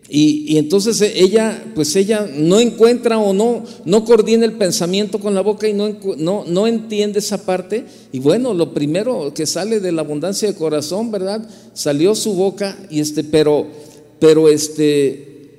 y, 0.08 0.58
entonces 0.58 1.00
ella, 1.00 1.64
pues 1.74 1.96
ella 1.96 2.28
no 2.32 2.60
encuentra 2.60 3.18
o 3.18 3.32
no, 3.32 3.64
no 3.86 4.04
coordina 4.04 4.44
el 4.44 4.52
pensamiento 4.52 5.18
con 5.18 5.34
la 5.34 5.40
boca 5.40 5.66
y 5.66 5.72
no, 5.72 5.96
no, 6.18 6.44
no 6.46 6.66
entiende 6.66 7.20
esa 7.20 7.44
parte. 7.44 7.86
Y 8.12 8.18
bueno, 8.18 8.52
lo 8.52 8.74
primero 8.74 9.32
que 9.34 9.46
sale 9.46 9.80
de 9.80 9.92
la 9.92 10.02
abundancia 10.02 10.46
de 10.46 10.54
corazón, 10.54 11.10
¿verdad? 11.10 11.48
Salió 11.72 12.14
su 12.14 12.34
boca 12.34 12.76
y 12.90 13.00
este, 13.00 13.24
pero, 13.24 13.66
pero 14.24 14.48
este, 14.48 15.50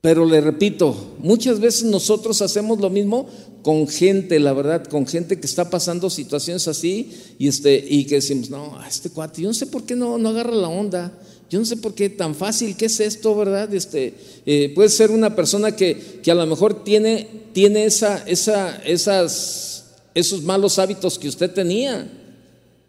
pero 0.00 0.24
le 0.24 0.40
repito, 0.40 1.14
muchas 1.18 1.60
veces 1.60 1.84
nosotros 1.84 2.40
hacemos 2.40 2.80
lo 2.80 2.88
mismo 2.88 3.28
con 3.60 3.86
gente, 3.86 4.40
la 4.40 4.54
verdad, 4.54 4.86
con 4.86 5.06
gente 5.06 5.38
que 5.38 5.46
está 5.46 5.68
pasando 5.68 6.08
situaciones 6.08 6.66
así 6.68 7.12
y, 7.38 7.48
este, 7.48 7.84
y 7.86 8.06
que 8.06 8.14
decimos, 8.14 8.48
no, 8.48 8.80
este 8.88 9.10
cuate, 9.10 9.42
yo 9.42 9.48
no 9.48 9.52
sé 9.52 9.66
por 9.66 9.82
qué 9.82 9.94
no, 9.94 10.16
no 10.16 10.30
agarra 10.30 10.54
la 10.54 10.68
onda. 10.68 11.12
Yo 11.50 11.58
no 11.58 11.66
sé 11.66 11.76
por 11.76 11.92
qué 11.92 12.08
tan 12.08 12.34
fácil, 12.34 12.78
¿qué 12.78 12.86
es 12.86 12.98
esto, 12.98 13.36
verdad? 13.36 13.74
Este, 13.74 14.14
eh, 14.46 14.72
puede 14.74 14.88
ser 14.88 15.10
una 15.10 15.36
persona 15.36 15.76
que, 15.76 16.20
que, 16.22 16.30
a 16.30 16.34
lo 16.34 16.46
mejor 16.46 16.82
tiene, 16.82 17.28
tiene 17.52 17.84
esa, 17.84 18.24
esa, 18.26 18.76
esas, 18.86 19.84
esos 20.14 20.42
malos 20.44 20.78
hábitos 20.78 21.18
que 21.18 21.28
usted 21.28 21.50
tenía. 21.50 22.10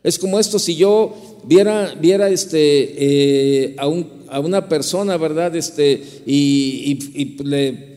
Es 0.04 0.20
como 0.20 0.40
esto, 0.40 0.60
si 0.60 0.76
yo 0.76 1.16
viera, 1.46 1.96
viera 2.00 2.30
este, 2.30 2.58
eh, 2.60 3.76
a, 3.78 3.88
un, 3.88 4.08
a, 4.30 4.40
una 4.40 4.68
persona, 4.68 5.16
¿verdad? 5.18 5.56
Este, 5.56 6.02
y, 6.26 7.00
y, 7.16 7.44
le 7.44 7.94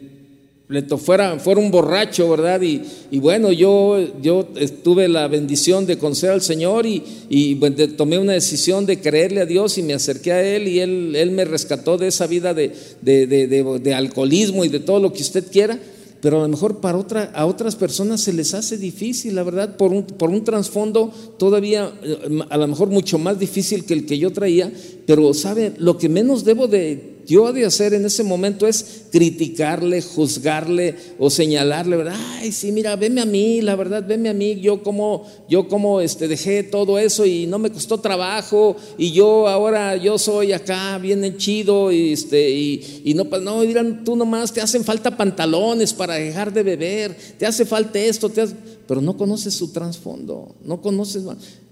le 0.69 0.83
fuera, 0.83 1.39
fuera 1.39 1.61
un 1.61 1.71
borracho, 1.71 2.29
¿verdad? 2.29 2.61
Y, 2.61 2.83
y, 3.13 3.21
bueno, 3.21 3.53
yo, 3.53 3.99
yo 4.21 4.49
tuve 4.83 5.07
la 5.07 5.29
bendición 5.29 5.87
de 5.87 5.97
conocer 5.97 6.31
al 6.31 6.43
Señor 6.43 6.87
y, 6.87 7.05
y 7.29 7.55
tomé 7.97 8.19
una 8.19 8.33
decisión 8.33 8.85
de 8.85 9.01
creerle 9.01 9.43
a 9.43 9.47
Dios 9.47 9.79
y 9.79 9.85
me 9.85 9.95
acerqué 9.95 10.33
a 10.33 10.43
Él 10.43 10.67
y 10.67 10.81
Él, 10.81 11.15
él 11.15 11.31
me 11.31 11.45
rescató 11.45 11.99
de 11.99 12.09
esa 12.09 12.27
vida 12.27 12.53
de, 12.53 12.73
de, 13.01 13.27
de, 13.27 13.95
alcoholismo 13.95 14.65
y 14.65 14.69
de 14.69 14.81
todo 14.81 14.99
lo 14.99 15.13
que 15.13 15.23
usted 15.23 15.45
quiera. 15.53 15.79
Pero 16.27 16.41
a 16.41 16.43
lo 16.43 16.49
mejor 16.49 16.79
para 16.79 16.99
otra, 16.99 17.31
a 17.37 17.47
otras 17.47 17.77
personas 17.77 18.21
se 18.21 18.33
les 18.33 18.53
hace 18.53 18.77
difícil, 18.79 19.37
la 19.37 19.45
verdad, 19.45 19.77
por 19.77 19.93
un, 19.93 20.03
por 20.03 20.29
un 20.29 20.43
trasfondo 20.43 21.13
todavía 21.39 21.93
eh, 22.03 22.41
a 22.51 22.57
lo 22.57 22.67
mejor 22.67 22.89
mucho 22.89 23.17
más 23.17 23.39
difícil 23.39 23.85
que 23.85 23.95
el 23.95 24.07
que 24.07 24.19
yo 24.19 24.33
traía. 24.33 24.73
Pero, 25.07 25.33
¿sabe? 25.35 25.75
Lo 25.79 25.99
que 25.99 26.09
menos 26.09 26.45
debo 26.45 26.67
de 26.67 27.16
yo 27.27 27.53
de 27.53 27.67
hacer 27.67 27.93
en 27.93 28.05
ese 28.05 28.23
momento 28.23 28.67
es 28.67 29.05
criticarle, 29.11 30.01
juzgarle 30.01 30.95
o 31.19 31.29
señalarle, 31.29 31.97
¿verdad? 31.97 32.17
Ay, 32.39 32.53
sí, 32.53 32.73
mira, 32.73 32.97
veme 32.97 33.21
a 33.21 33.27
mí, 33.27 33.61
la 33.61 33.77
verdad, 33.77 34.05
veme 34.07 34.29
a 34.29 34.35
mí, 34.35 34.61
yo 34.61 34.83
como, 34.83 35.27
yo 35.49 35.69
como 35.69 36.01
este, 36.01 36.29
dejé 36.29 36.63
todo 36.63 36.99
eso 36.99 37.27
y 37.27 37.47
no 37.47 37.59
me 37.59 37.71
costó 37.71 37.99
trabajo 37.99 38.77
y 38.97 39.13
yo 39.13 39.49
ahora, 39.49 39.97
yo 39.97 40.19
soy 40.19 40.53
acá 40.53 40.99
bien 40.99 41.37
chido 41.37 41.93
y, 41.93 42.13
este, 42.13 42.51
y, 42.51 43.13
no, 43.15 43.25
pues, 43.25 43.43
no, 43.43 43.63
dirán, 43.63 44.05
tú 44.05 44.17
nomás 44.17 44.53
te 44.53 44.61
hacen 44.61 44.85
falta 44.85 45.17
pantalones 45.17 45.93
para 45.93 46.15
dejar 46.15 46.53
de 46.53 46.63
beber, 46.63 47.17
te 47.39 47.47
hace 47.47 47.65
falta 47.65 47.99
esto, 47.99 48.29
te 48.29 48.47
pero 48.87 49.01
no 49.01 49.17
conoces 49.17 49.55
su 49.55 49.73
trasfondo, 49.73 50.55
no 50.65 50.81
conoces, 50.81 51.25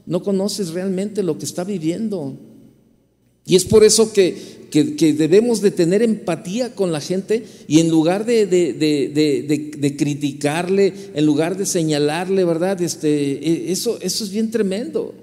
no 0.07 0.23
conoces 0.23 0.71
realmente 0.71 1.23
lo 1.23 1.39
que 1.39 1.45
está 1.45 1.65
viviendo. 1.65 2.37
Y 3.47 3.57
es 3.57 3.65
por 3.65 3.85
eso 3.85 4.13
que, 4.13 4.55
debemos 4.73 5.61
de 5.61 5.71
tener 5.71 6.03
empatía 6.03 6.75
con 6.75 6.91
la 6.91 7.01
gente 7.01 7.45
y 7.69 7.81
en 7.81 7.91
lugar 7.91 8.25
de, 8.25 8.47
de, 8.47 9.97
criticarle, 9.97 10.93
en 11.15 11.27
lugar 11.27 11.57
de 11.57 11.67
señalarle, 11.67 12.45
¿verdad? 12.45 12.81
Este, 12.83 13.33
e, 13.33 13.73
eso, 13.73 13.99
eso 14.01 14.25
es 14.25 14.31
bien 14.31 14.51
tremendo. 14.51 15.15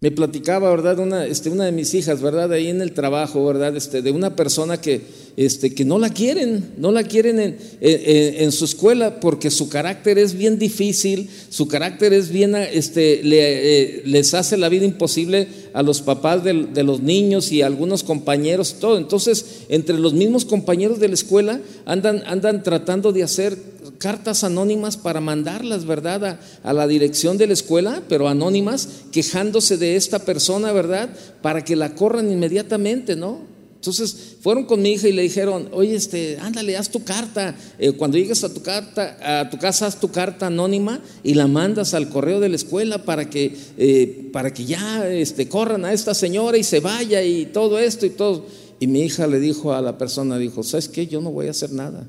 Me 0.00 0.10
platicaba, 0.10 0.70
¿verdad? 0.70 0.98
Una, 0.98 1.26
este, 1.26 1.48
una 1.48 1.64
de 1.64 1.72
mis 1.72 1.94
hijas, 1.94 2.20
¿verdad? 2.20 2.52
Ahí 2.52 2.68
en 2.68 2.82
el 2.82 2.92
trabajo, 2.92 3.44
¿verdad? 3.44 3.76
Este, 3.76 4.02
de 4.02 4.10
una 4.10 4.36
persona 4.36 4.80
que, 4.80 5.00
este, 5.36 5.74
que 5.74 5.84
no 5.84 5.98
la 5.98 6.10
quieren, 6.10 6.72
no 6.78 6.92
la 6.92 7.04
quieren 7.04 7.38
en, 7.38 7.56
en, 7.80 8.52
su 8.52 8.64
escuela 8.64 9.20
porque 9.20 9.50
su 9.50 9.68
carácter 9.68 10.18
es 10.18 10.34
bien 10.34 10.58
difícil, 10.58 11.28
su 11.50 11.68
carácter 11.68 12.14
es 12.14 12.30
bien, 12.30 12.54
este, 12.56 13.22
le, 13.22 13.38
eh, 13.40 14.02
les 14.06 14.32
hace 14.32 14.56
la 14.56 14.68
vida 14.68 14.86
imposible 14.86 15.46
a 15.76 15.82
los 15.82 16.00
papás 16.00 16.42
de, 16.42 16.82
los 16.82 17.02
niños 17.02 17.52
y 17.52 17.60
a 17.60 17.66
algunos 17.66 18.02
compañeros, 18.02 18.76
todo. 18.80 18.96
Entonces, 18.96 19.64
entre 19.68 19.98
los 19.98 20.14
mismos 20.14 20.46
compañeros 20.46 21.00
de 21.00 21.08
la 21.08 21.14
escuela 21.14 21.60
andan, 21.84 22.22
andan 22.26 22.62
tratando 22.62 23.12
de 23.12 23.22
hacer 23.22 23.58
cartas 23.98 24.42
anónimas 24.42 24.96
para 24.96 25.20
mandarlas, 25.20 25.84
¿verdad? 25.84 26.38
A, 26.62 26.72
la 26.72 26.86
dirección 26.86 27.36
de 27.36 27.46
la 27.46 27.52
escuela, 27.52 28.02
pero 28.08 28.26
anónimas, 28.26 28.88
quejándose 29.12 29.76
de 29.76 29.96
esta 29.96 30.20
persona, 30.20 30.72
¿verdad? 30.72 31.10
Para 31.42 31.62
que 31.62 31.76
la 31.76 31.94
corran 31.94 32.32
inmediatamente, 32.32 33.14
¿no? 33.14 33.55
Entonces 33.76 34.36
fueron 34.40 34.64
con 34.64 34.82
mi 34.82 34.92
hija 34.92 35.06
y 35.06 35.12
le 35.12 35.22
dijeron, 35.22 35.68
oye, 35.72 35.94
este, 35.94 36.38
ándale, 36.40 36.76
haz 36.76 36.90
tu 36.90 37.04
carta. 37.04 37.54
Eh, 37.78 37.92
cuando 37.92 38.18
llegues 38.18 38.42
a 38.42 38.52
tu 38.52 38.60
carta, 38.60 39.40
a 39.40 39.48
tu 39.48 39.58
casa, 39.58 39.86
haz 39.86 40.00
tu 40.00 40.10
carta 40.10 40.48
anónima 40.48 41.00
y 41.22 41.34
la 41.34 41.46
mandas 41.46 41.94
al 41.94 42.08
correo 42.08 42.40
de 42.40 42.48
la 42.48 42.56
escuela 42.56 43.04
para 43.04 43.30
que, 43.30 43.54
eh, 43.78 44.28
para 44.32 44.52
que 44.52 44.64
ya 44.64 45.08
este, 45.08 45.48
corran 45.48 45.84
a 45.84 45.92
esta 45.92 46.14
señora 46.14 46.58
y 46.58 46.64
se 46.64 46.80
vaya 46.80 47.22
y 47.22 47.46
todo 47.46 47.78
esto 47.78 48.06
y 48.06 48.10
todo. 48.10 48.46
Y 48.80 48.86
mi 48.88 49.02
hija 49.02 49.26
le 49.26 49.40
dijo 49.40 49.72
a 49.72 49.80
la 49.80 49.96
persona, 49.96 50.36
dijo, 50.38 50.62
¿sabes 50.62 50.88
qué? 50.88 51.06
Yo 51.06 51.20
no 51.20 51.30
voy 51.30 51.46
a 51.46 51.50
hacer 51.50 51.72
nada. 51.72 52.06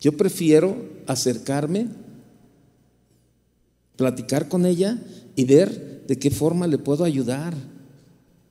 Yo 0.00 0.16
prefiero 0.16 0.76
acercarme, 1.06 1.88
platicar 3.96 4.48
con 4.48 4.66
ella 4.66 4.98
y 5.34 5.44
ver 5.44 6.04
de 6.06 6.18
qué 6.18 6.30
forma 6.30 6.66
le 6.66 6.78
puedo 6.78 7.04
ayudar. 7.04 7.54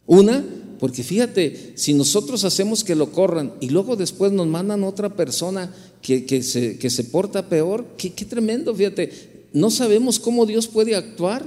Una, 0.05 0.43
porque 0.79 1.03
fíjate, 1.03 1.73
si 1.75 1.93
nosotros 1.93 2.43
hacemos 2.43 2.83
que 2.83 2.95
lo 2.95 3.11
corran 3.11 3.53
y 3.59 3.69
luego 3.69 3.95
después 3.95 4.31
nos 4.31 4.47
mandan 4.47 4.83
otra 4.83 5.15
persona 5.15 5.73
que, 6.01 6.25
que, 6.25 6.43
se, 6.43 6.77
que 6.77 6.89
se, 6.89 7.03
porta 7.03 7.49
peor, 7.49 7.85
qué, 7.97 8.09
tremendo, 8.09 8.73
fíjate, 8.73 9.11
no 9.53 9.71
sabemos 9.71 10.19
cómo 10.19 10.45
Dios 10.45 10.67
puede 10.67 10.95
actuar. 10.95 11.43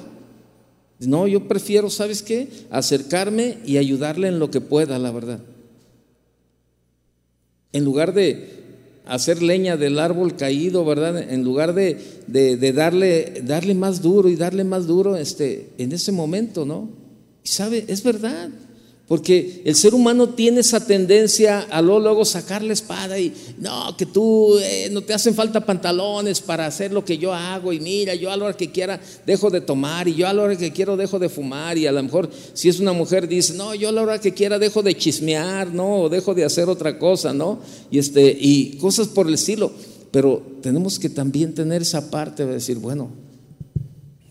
No, 0.99 1.27
yo 1.27 1.49
prefiero, 1.49 1.89
¿sabes 1.89 2.23
qué? 2.23 2.49
Acercarme 2.71 3.59
y 3.65 3.79
ayudarle 3.79 4.29
en 4.29 4.39
lo 4.39 4.51
que 4.51 4.61
pueda, 4.61 4.99
la 4.99 5.11
verdad. 5.11 5.41
En 7.73 7.85
lugar 7.85 8.13
de, 8.13 8.61
hacer 9.11 9.43
leña 9.43 9.77
del 9.77 9.99
árbol 9.99 10.37
caído, 10.37 10.85
¿verdad? 10.85 11.33
En 11.33 11.43
lugar 11.43 11.75
de, 11.75 11.99
de, 12.29 12.73
darle, 12.73 13.43
darle 13.45 13.75
más 13.75 14.03
duro 14.03 14.29
y 14.29 14.37
darle 14.37 14.63
más 14.63 14.87
duro 14.87 15.17
este, 15.17 15.71
en 15.79 15.91
ese 15.93 16.13
momento, 16.13 16.65
¿no? 16.65 16.89
Y 17.43 17.49
sabe, 17.49 17.85
es 17.89 18.05
verdad. 18.05 18.51
Porque 19.11 19.63
el 19.65 19.75
ser 19.75 19.93
humano 19.93 20.29
tiene 20.29 20.61
esa 20.61 20.87
tendencia 20.87 21.63
a 21.63 21.83
luego, 21.83 22.25
sacar 22.25 22.63
la 22.63 22.73
espada 22.73 23.19
y 23.19 23.35
no, 23.59 23.97
que 23.97 24.07
tú 24.07 24.57
eh, 24.61 24.89
no 24.93 25.03
te 25.03 25.13
hacen 25.13 25.35
falta 25.35 25.67
pantalones 25.67 26.41
para 26.41 26.65
hacer 26.65 26.93
lo 26.93 27.05
que 27.05 27.19
yo 27.19 27.35
hago 27.35 27.73
y 27.73 27.81
mira, 27.81 28.15
yo 28.15 28.31
a 28.31 28.37
la 28.37 28.45
hora 28.45 28.57
que 28.57 28.71
quiera 28.71 29.01
dejo 29.27 29.51
de 29.51 29.63
tomar 29.63 30.07
y 30.07 30.15
yo 30.15 30.29
a 30.29 30.33
la 30.33 30.45
hora 30.45 30.55
que 30.55 30.71
quiero 30.71 30.97
dejo 30.97 31.19
de 31.19 31.29
fumar 31.29 31.77
y 31.77 31.89
a 31.89 31.91
lo 31.91 32.01
mejor 32.05 32.31
si 32.53 32.69
es 32.69 32.79
una 32.79 32.93
mujer 32.93 33.27
dice, 33.27 33.55
no, 33.55 33.75
yo 33.75 33.89
a 33.89 33.93
la 33.93 34.03
hora 34.03 34.21
que 34.21 34.33
quiera 34.33 34.61
dejo 34.61 34.81
de 34.81 34.97
chismear, 34.97 35.75
no, 35.75 36.03
o 36.03 36.09
dejo 36.09 36.33
de 36.33 36.45
hacer 36.45 36.69
otra 36.69 36.97
cosa, 36.97 37.35
¿no? 37.35 37.59
Y, 37.91 37.99
este, 37.99 38.39
y 38.41 38.77
cosas 38.77 39.09
por 39.09 39.27
el 39.27 39.35
estilo. 39.35 39.73
Pero 40.13 40.41
tenemos 40.63 41.01
que 41.01 41.09
también 41.09 41.53
tener 41.53 41.83
esa 41.83 42.13
parte 42.13 42.47
de 42.47 42.53
decir, 42.53 42.79
bueno, 42.79 43.11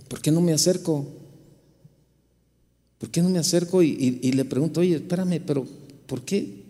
¿por 0.08 0.22
qué 0.22 0.32
no 0.32 0.40
me 0.40 0.54
acerco? 0.54 1.19
¿Por 3.00 3.10
qué 3.10 3.22
no 3.22 3.30
me 3.30 3.40
acerco 3.40 3.82
y, 3.82 4.32
le 4.34 4.46
pregunto, 4.46 4.82
oye, 4.82 4.98
espérame, 4.98 5.42
pero 5.46 5.66
¿por 6.06 6.22
qué? 6.22 6.64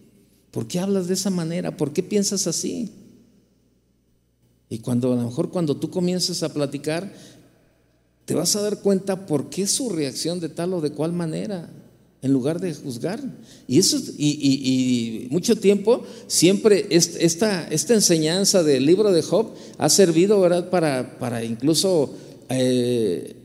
¿Por 0.51 0.67
qué 0.67 0.79
hablas 0.79 1.07
de 1.07 1.15
esa 1.15 1.31
manera? 1.31 1.75
¿Por 1.75 1.91
qué 1.91 2.03
piensas 2.03 2.45
así? 2.45 2.91
Y 4.69 4.77
cuando 4.77 5.11
a 5.11 5.15
lo 5.15 5.23
mejor 5.23 5.49
cuando 5.49 5.75
tú 5.75 5.89
comienzas 5.89 6.43
a 6.43 6.53
platicar, 6.53 7.11
te 8.25 8.35
vas 8.35 8.55
a 8.55 8.61
dar 8.61 8.81
cuenta 8.81 9.25
por 9.25 9.49
qué 9.49 9.65
su 9.65 9.89
reacción 9.89 10.39
de 10.39 10.49
tal 10.49 10.75
o 10.75 10.81
de 10.81 10.91
cual 10.91 11.13
manera, 11.13 11.67
en 12.21 12.31
lugar 12.31 12.59
de 12.59 12.75
juzgar. 12.75 13.19
Y 13.67 13.79
eso 13.79 13.97
y, 14.15 15.27
mucho 15.31 15.55
tiempo 15.55 16.03
siempre 16.27 16.85
esta, 16.91 17.67
esta 17.69 17.93
enseñanza 17.95 18.61
del 18.61 18.85
libro 18.85 19.11
de 19.11 19.23
Job 19.23 19.47
ha 19.79 19.89
servido, 19.89 20.39
¿verdad? 20.41 20.69
Para, 20.69 21.17
para 21.17 21.43
incluso 21.43 22.13
eh, 22.49 23.38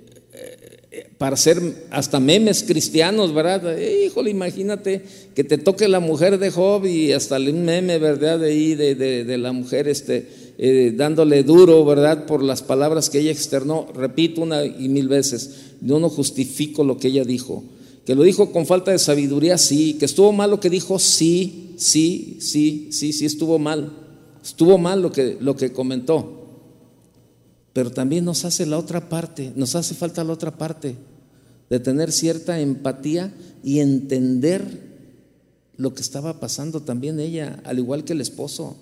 para 1.25 1.37
hacer 1.37 1.87
hasta 1.91 2.21
memes 2.21 2.65
cristianos, 2.65 3.33
¿verdad? 3.33 3.79
híjole, 3.79 4.29
imagínate 4.29 5.03
que 5.35 5.43
te 5.43 5.57
toque 5.57 5.89
la 5.89 5.99
mujer 5.99 6.39
de 6.39 6.51
Job 6.51 6.85
y 6.85 7.13
hasta 7.13 7.39
el 7.39 7.51
meme, 7.55 7.97
¿verdad? 7.97 8.41
De 8.41 8.51
ahí, 8.51 8.75
de, 8.75 9.39
la 9.39 9.53
mujer, 9.53 9.89
este, 9.89 10.29
eh, 10.59 10.93
dándole 10.95 11.43
duro, 11.43 11.83
¿verdad? 11.87 12.27
Por 12.27 12.43
las 12.43 12.61
palabras 12.61 13.09
que 13.09 13.21
ella 13.21 13.31
externó. 13.31 13.87
Repito 13.95 14.43
una 14.43 14.67
y 14.67 14.91
mil 14.91 15.09
veces, 15.09 15.73
yo 15.81 15.99
no 15.99 16.11
justifico 16.11 16.85
lo 16.85 16.99
que 16.99 17.09
ella 17.09 17.25
dijo. 17.25 17.65
Que 18.05 18.15
lo 18.15 18.23
dijo 18.23 18.53
con 18.53 18.67
falta 18.67 18.91
de 18.91 18.99
sabiduría, 18.99 19.57
sí. 19.57 19.95
Que 19.95 20.05
estuvo 20.05 20.31
mal 20.31 20.51
lo 20.51 20.61
que 20.61 20.69
dijo, 20.69 20.99
sí, 20.99 21.73
sí, 21.79 22.37
sí, 22.43 22.89
sí, 22.91 23.15
sí, 23.15 23.25
estuvo 23.25 23.59
mal. 23.59 23.95
Estuvo 24.45 24.77
mal 24.77 25.01
lo 25.01 25.11
que, 25.11 25.39
lo 25.41 25.57
que 25.57 25.73
comentó. 25.73 26.45
Pero 27.73 27.91
también 27.91 28.27
nos 28.27 28.45
hace 28.45 28.67
la 28.67 28.79
otra 28.79 29.09
parte, 29.09 29.53
nos 29.57 29.75
hace 29.75 29.95
falta 29.95 30.23
la 30.23 30.35
otra 30.35 30.53
parte, 30.57 30.97
de 31.71 31.81
tener 31.81 32.13
cierta 32.13 32.61
empatía 32.61 33.33
y 33.63 33.81
entender 33.81 34.95
lo 35.77 35.95
que 35.95 36.03
estaba 36.03 36.41
pasando 36.41 36.83
también 36.83 37.19
ella, 37.19 37.61
al 37.65 37.79
igual 37.79 38.05
que 38.05 38.13
el 38.13 38.21
esposo. 38.21 38.77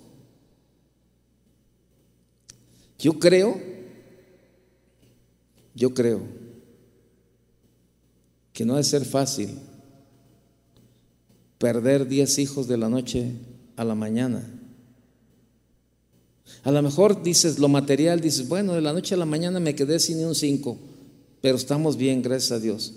Yo 2.99 3.19
creo, 3.19 3.59
yo 5.75 5.93
creo 5.93 6.21
que 8.53 8.65
no 8.65 8.73
debe 8.73 8.83
ser 8.83 9.05
fácil 9.05 9.49
perder 11.57 12.07
diez 12.07 12.37
hijos 12.39 12.67
de 12.67 12.77
la 12.77 12.89
noche 12.89 13.31
a 13.75 13.83
la 13.83 13.95
mañana. 13.95 14.43
A 16.63 16.71
lo 16.71 16.81
mejor 16.81 17.23
dices 17.23 17.59
lo 17.59 17.67
material, 17.67 18.21
dices, 18.21 18.47
bueno, 18.47 18.73
de 18.73 18.81
la 18.81 18.93
noche 18.93 19.15
a 19.15 19.17
la 19.17 19.25
mañana 19.25 19.59
me 19.59 19.75
quedé 19.75 19.99
sin 19.99 20.23
un 20.25 20.35
cinco, 20.35 20.77
pero 21.43 21.57
estamos 21.57 21.97
bien, 21.97 22.21
gracias 22.21 22.53
a 22.53 22.59
Dios. 22.61 22.93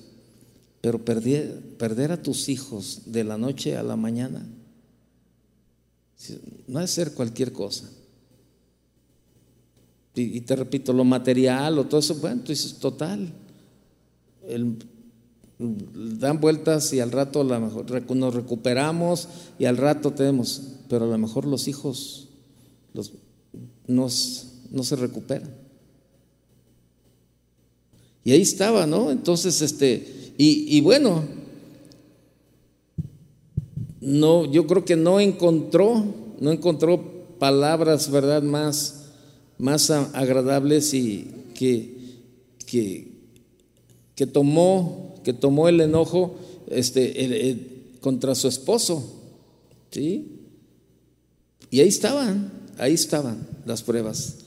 Pero 0.81 1.05
perder, 1.05 1.61
perder 1.79 2.13
a 2.13 2.23
tus 2.23 2.49
hijos 2.49 3.01
de 3.07 3.25
la 3.25 3.37
noche 3.37 3.77
a 3.77 3.83
la 3.83 3.97
mañana 3.97 4.47
no 6.69 6.81
es 6.81 6.93
ser 6.93 7.13
cualquier 7.13 7.53
cosa. 7.53 7.91
Y, 10.15 10.43
te 10.43 10.55
repito, 10.55 10.93
lo 10.93 11.03
material 11.03 11.77
o 11.81 11.87
todo 11.87 11.99
eso, 11.99 12.15
bueno, 12.15 12.41
tú 12.43 12.53
dices, 12.53 12.75
total. 12.75 13.33
dan 15.59 16.41
vueltas 16.41 16.93
y 16.93 17.01
al 17.01 17.11
rato 17.11 17.41
a 17.41 17.45
lo 17.45 17.61
mejor 17.61 18.17
nos 18.17 18.33
recuperamos 18.33 19.29
y 19.59 19.65
al 19.65 19.77
rato 19.77 20.13
tenemos, 20.13 20.63
pero 20.89 21.07
a 21.07 21.09
lo 21.09 21.19
mejor 21.19 21.47
los 21.47 21.67
hijos, 21.67 22.29
los, 22.95 23.13
no 23.89 24.09
se 24.09 24.95
recupera. 24.95 25.66
Y 28.27 28.33
ahí 28.33 28.43
estaba, 28.43 28.89
¿no? 28.89 29.13
Entonces, 29.13 29.63
este, 29.63 30.33
y, 30.37 30.81
bueno, 30.81 31.23
no, 34.01 34.51
yo 34.51 34.67
creo 34.67 34.85
que 34.85 34.97
no 34.97 35.21
encontró, 35.21 36.05
no 36.41 36.51
encontró 36.51 37.01
palabras, 37.39 38.11
¿verdad?, 38.11 38.43
más, 38.43 39.05
más 39.59 39.93
agradables 39.93 40.93
y 40.93 41.31
que, 41.55 41.95
que, 42.67 44.27
tomó, 44.27 45.15
que 45.23 45.33
tomó 45.33 45.69
el 45.69 45.81
enojo 45.81 46.35
este, 46.67 47.95
contra 48.01 48.35
su 48.35 48.49
esposo, 48.49 49.23
¿sí? 49.93 50.33
Y 51.71 51.79
ahí 51.79 51.87
estaban, 51.87 52.51
ahí 52.79 52.95
estaban 52.95 53.47
las 53.67 53.85
pruebas. 53.85 54.39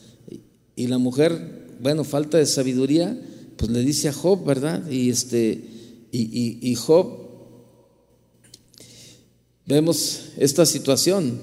Y 0.75 0.87
la 0.87 0.97
mujer, 0.97 1.77
bueno, 1.81 2.03
falta 2.03 2.37
de 2.37 2.45
sabiduría, 2.45 3.17
pues 3.59 3.69
le 3.71 3.81
dice 3.81 4.07
a 4.07 4.13
Job, 4.13 4.45
¿verdad? 4.45 4.89
Y 4.89 5.09
este, 5.09 5.61
y, 6.13 6.75
Job, 6.75 7.07
vemos 9.65 10.29
esta 10.37 10.65
situación. 10.65 11.41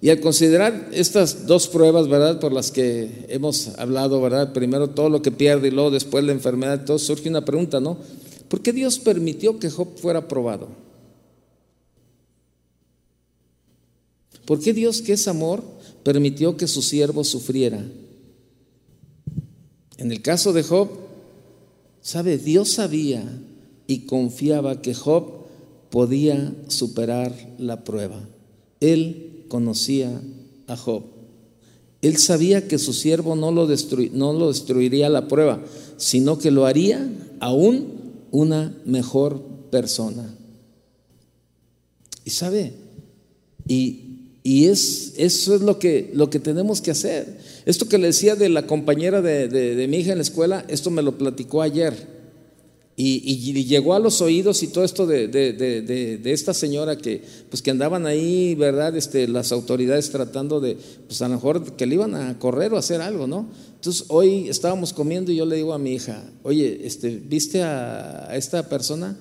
Y 0.00 0.10
al 0.10 0.20
considerar 0.20 0.90
estas 0.92 1.48
dos 1.48 1.66
pruebas, 1.66 2.06
¿verdad? 2.06 2.38
Por 2.38 2.52
las 2.52 2.70
que 2.70 3.26
hemos 3.28 3.76
hablado, 3.76 4.22
¿verdad? 4.22 4.52
Primero 4.52 4.90
todo 4.90 5.08
lo 5.08 5.20
que 5.20 5.32
pierde 5.32 5.66
y 5.66 5.70
luego 5.72 5.90
después 5.90 6.22
la 6.22 6.30
enfermedad, 6.30 6.84
todo 6.84 7.00
surge 7.00 7.28
una 7.28 7.44
pregunta, 7.44 7.80
¿no? 7.80 7.98
¿Por 8.48 8.62
qué 8.62 8.72
Dios 8.72 9.00
permitió 9.00 9.58
que 9.58 9.68
Job 9.68 9.98
fuera 9.98 10.28
probado? 10.28 10.68
¿Por 14.46 14.60
qué 14.60 14.72
Dios, 14.72 15.02
que 15.02 15.14
es 15.14 15.26
amor, 15.26 15.64
permitió 16.04 16.56
que 16.56 16.68
su 16.68 16.82
siervo 16.82 17.24
sufriera. 17.24 17.84
En 19.96 20.12
el 20.12 20.22
caso 20.22 20.52
de 20.52 20.62
Job, 20.62 21.07
sabe, 22.00 22.38
Dios 22.38 22.70
sabía 22.70 23.24
y 23.86 24.00
confiaba 24.00 24.82
que 24.82 24.94
Job 24.94 25.46
podía 25.90 26.54
superar 26.68 27.34
la 27.58 27.84
prueba. 27.84 28.28
Él 28.80 29.44
conocía 29.48 30.20
a 30.66 30.76
Job. 30.76 31.02
Él 32.00 32.16
sabía 32.18 32.68
que 32.68 32.78
su 32.78 32.92
siervo 32.92 33.34
no 33.34 33.50
lo, 33.50 33.66
no 34.12 34.32
lo 34.32 34.48
destruiría 34.48 35.08
la 35.08 35.26
prueba, 35.26 35.64
sino 35.96 36.38
que 36.38 36.50
lo 36.50 36.66
haría 36.66 37.10
aún 37.40 37.88
una 38.30 38.76
mejor 38.84 39.42
persona. 39.70 40.34
Y 42.24 42.30
sabe, 42.30 42.74
y 43.66 44.08
y 44.48 44.64
es, 44.64 45.12
eso 45.18 45.54
es 45.54 45.60
lo 45.60 45.78
que, 45.78 46.10
lo 46.14 46.30
que 46.30 46.38
tenemos 46.38 46.80
que 46.80 46.90
hacer. 46.90 47.38
Esto 47.68 47.86
que 47.86 47.98
le 47.98 48.06
decía 48.06 48.34
de 48.34 48.48
la 48.48 48.66
compañera 48.66 49.20
de, 49.20 49.86
mi 49.90 49.98
hija 49.98 50.12
en 50.12 50.16
la 50.16 50.22
escuela, 50.22 50.64
esto 50.68 50.90
me 50.90 51.02
lo 51.02 51.18
platicó 51.18 51.60
ayer. 51.60 52.16
Y, 52.96 53.62
llegó 53.64 53.92
a 53.92 53.98
los 53.98 54.22
oídos 54.22 54.62
y 54.62 54.68
todo 54.68 54.84
esto 54.84 55.06
de, 55.06 56.18
esta 56.24 56.54
señora 56.54 56.96
que, 56.96 57.22
pues 57.50 57.60
que 57.60 57.70
andaban 57.70 58.06
ahí, 58.06 58.54
¿verdad? 58.54 58.96
Este, 58.96 59.28
las 59.28 59.52
autoridades 59.52 60.08
tratando 60.08 60.60
de, 60.60 60.78
pues 61.08 61.20
a 61.20 61.28
lo 61.28 61.34
mejor 61.34 61.76
que 61.76 61.84
le 61.84 61.96
iban 61.96 62.14
a 62.14 62.38
correr 62.38 62.72
o 62.72 62.78
hacer 62.78 63.02
algo, 63.02 63.26
¿no? 63.26 63.50
Entonces 63.74 64.06
hoy 64.08 64.48
estábamos 64.48 64.94
comiendo 64.94 65.30
y 65.30 65.36
yo 65.36 65.44
le 65.44 65.56
digo 65.56 65.74
a 65.74 65.78
mi 65.78 65.92
hija, 65.92 66.24
oye, 66.44 66.80
este, 66.84 67.16
¿viste 67.16 67.62
a, 67.62 68.30
a 68.30 68.36
esta 68.36 68.66
persona? 68.70 69.18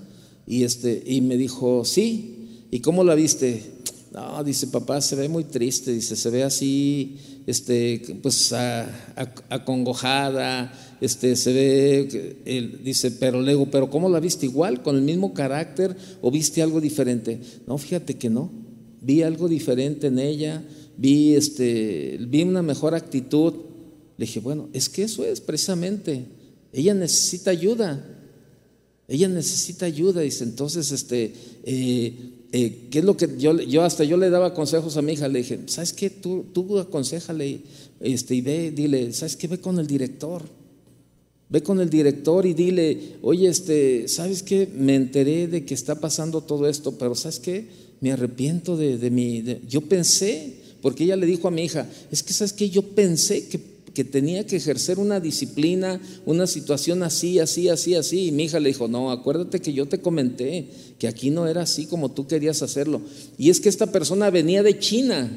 Y, 0.47 0.63
este, 0.63 1.03
y 1.05 1.19
me 1.19 1.35
dijo, 1.35 1.83
sí. 1.83 2.33
¿Y 2.71 2.79
cómo 2.79 3.03
la 3.03 3.15
viste? 3.15 3.76
No, 4.11 4.43
dice 4.43 4.67
papá, 4.67 5.01
se 5.01 5.15
ve 5.15 5.27
muy 5.27 5.43
triste, 5.43 5.91
dice, 5.91 6.15
se 6.15 6.29
ve 6.29 6.43
así, 6.43 7.17
este, 7.45 8.19
pues 8.21 8.53
acongojada, 9.49 10.71
este, 11.01 11.35
se 11.35 11.53
ve, 11.53 12.77
dice, 12.83 13.11
pero 13.11 13.41
le 13.41 13.51
digo, 13.51 13.69
pero 13.69 13.89
¿cómo 13.89 14.09
la 14.09 14.19
viste? 14.19 14.45
¿Igual, 14.45 14.81
con 14.81 14.95
el 14.95 15.01
mismo 15.01 15.33
carácter 15.33 15.95
o 16.21 16.31
viste 16.31 16.61
algo 16.61 16.79
diferente? 16.79 17.39
No, 17.67 17.77
fíjate 17.77 18.17
que 18.17 18.29
no, 18.29 18.51
vi 19.01 19.23
algo 19.23 19.47
diferente 19.47 20.07
en 20.07 20.19
ella, 20.19 20.63
vi, 20.97 21.35
este, 21.35 22.17
vi 22.27 22.43
una 22.43 22.61
mejor 22.61 22.95
actitud. 22.95 23.53
Le 24.17 24.25
dije, 24.25 24.39
bueno, 24.39 24.69
es 24.73 24.89
que 24.89 25.03
eso 25.03 25.23
es 25.23 25.41
precisamente, 25.41 26.25
ella 26.73 26.93
necesita 26.93 27.51
ayuda, 27.51 28.03
ella 29.07 29.27
necesita 29.27 29.85
ayuda, 29.85 30.21
dice, 30.21 30.43
entonces, 30.43 30.91
este, 30.91 31.33
eh, 31.63 32.13
eh, 32.51 32.87
¿qué 32.89 32.99
es 32.99 33.05
lo 33.05 33.17
que 33.17 33.29
yo, 33.37 33.59
yo 33.59 33.83
hasta 33.83 34.03
yo 34.03 34.17
le 34.17 34.29
daba 34.29 34.53
consejos 34.53 34.95
a 34.97 35.01
mi 35.01 35.13
hija? 35.13 35.27
Le 35.27 35.39
dije, 35.39 35.59
¿sabes 35.67 35.93
qué? 35.93 36.09
Tú, 36.09 36.45
tú 36.53 36.79
aconsejale 36.79 37.61
este, 37.99 38.35
y 38.35 38.41
ve, 38.41 38.71
dile, 38.71 39.11
¿sabes 39.13 39.35
qué? 39.35 39.47
Ve 39.47 39.59
con 39.59 39.79
el 39.79 39.87
director. 39.87 40.43
Ve 41.49 41.61
con 41.61 41.79
el 41.79 41.89
director 41.89 42.45
y 42.45 42.53
dile, 42.53 43.15
oye, 43.21 43.47
este, 43.47 44.07
¿sabes 44.07 44.43
qué? 44.43 44.67
Me 44.73 44.95
enteré 44.95 45.47
de 45.47 45.65
que 45.65 45.73
está 45.73 45.95
pasando 45.95 46.41
todo 46.41 46.67
esto, 46.67 46.97
pero 46.97 47.15
¿sabes 47.15 47.39
qué? 47.39 47.67
Me 48.01 48.11
arrepiento 48.11 48.77
de, 48.77 48.97
de 48.97 49.09
mi... 49.09 49.43
yo 49.67 49.81
pensé, 49.81 50.53
porque 50.81 51.05
ella 51.05 51.15
le 51.15 51.25
dijo 51.25 51.47
a 51.47 51.51
mi 51.51 51.63
hija, 51.63 51.89
es 52.11 52.23
que 52.23 52.33
¿sabes 52.33 52.53
qué? 52.53 52.69
Yo 52.69 52.81
pensé 52.81 53.47
que, 53.47 53.59
que 53.97 54.03
tenía 54.03 54.45
que 54.45 54.57
ejercer 54.57 54.99
una 54.99 55.19
disciplina, 55.19 55.99
una 56.23 56.45
situación 56.45 57.01
así, 57.01 57.39
así, 57.39 57.67
así, 57.67 57.95
así. 57.95 58.27
Y 58.27 58.31
mi 58.31 58.43
hija 58.43 58.59
le 58.59 58.69
dijo, 58.69 58.87
no, 58.87 59.09
acuérdate 59.09 59.59
que 59.59 59.73
yo 59.73 59.87
te 59.87 60.01
comenté 60.01 60.69
que 60.99 61.07
aquí 61.07 61.31
no 61.31 61.47
era 61.47 61.63
así 61.63 61.87
como 61.87 62.11
tú 62.11 62.27
querías 62.27 62.61
hacerlo. 62.61 63.01
Y 63.39 63.49
es 63.49 63.59
que 63.59 63.69
esta 63.69 63.87
persona 63.87 64.29
venía 64.29 64.61
de 64.61 64.77
China. 64.77 65.31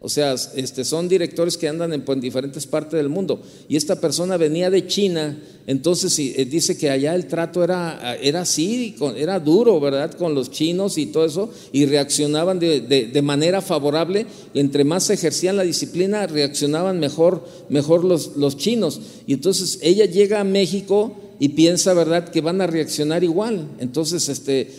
O 0.00 0.08
sea, 0.08 0.36
este, 0.54 0.84
son 0.84 1.08
directores 1.08 1.56
que 1.56 1.66
andan 1.66 1.92
en, 1.92 2.20
diferentes 2.20 2.68
partes 2.68 2.92
del 2.92 3.08
mundo. 3.08 3.42
Y 3.68 3.76
esta 3.76 4.00
persona 4.00 4.36
venía 4.36 4.70
de 4.70 4.86
China, 4.86 5.36
entonces 5.66 6.16
eh, 6.20 6.44
dice 6.48 6.78
que 6.78 6.88
allá 6.88 7.16
el 7.16 7.26
trato 7.26 7.64
era, 7.64 8.16
era 8.22 8.42
así, 8.42 8.94
era 9.16 9.40
duro, 9.40 9.80
¿verdad? 9.80 10.12
Con 10.14 10.36
los 10.36 10.52
chinos 10.52 10.98
y 10.98 11.06
todo 11.06 11.24
eso, 11.24 11.50
y 11.72 11.86
reaccionaban 11.86 12.60
de, 12.60 13.20
manera 13.24 13.60
favorable. 13.60 14.26
Entre 14.54 14.84
más 14.84 15.10
ejercían 15.10 15.56
la 15.56 15.64
disciplina, 15.64 16.28
reaccionaban 16.28 17.00
mejor, 17.00 17.44
mejor 17.68 18.04
los, 18.04 18.36
los 18.36 18.56
chinos. 18.56 19.00
Y 19.26 19.32
entonces 19.32 19.80
ella 19.82 20.04
llega 20.04 20.38
a 20.38 20.44
México 20.44 21.16
y 21.40 21.50
piensa, 21.50 21.92
¿verdad?, 21.92 22.28
que 22.28 22.40
van 22.40 22.60
a 22.60 22.68
reaccionar 22.68 23.24
igual. 23.24 23.68
Entonces, 23.80 24.28
este, 24.28 24.70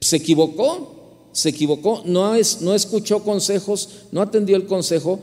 se 0.00 0.16
equivocó 0.16 1.01
se 1.32 1.48
equivocó, 1.48 2.02
no, 2.04 2.34
es, 2.34 2.60
no 2.60 2.74
escuchó 2.74 3.22
consejos, 3.22 4.06
no 4.12 4.22
atendió 4.22 4.56
el 4.56 4.66
consejo, 4.66 5.20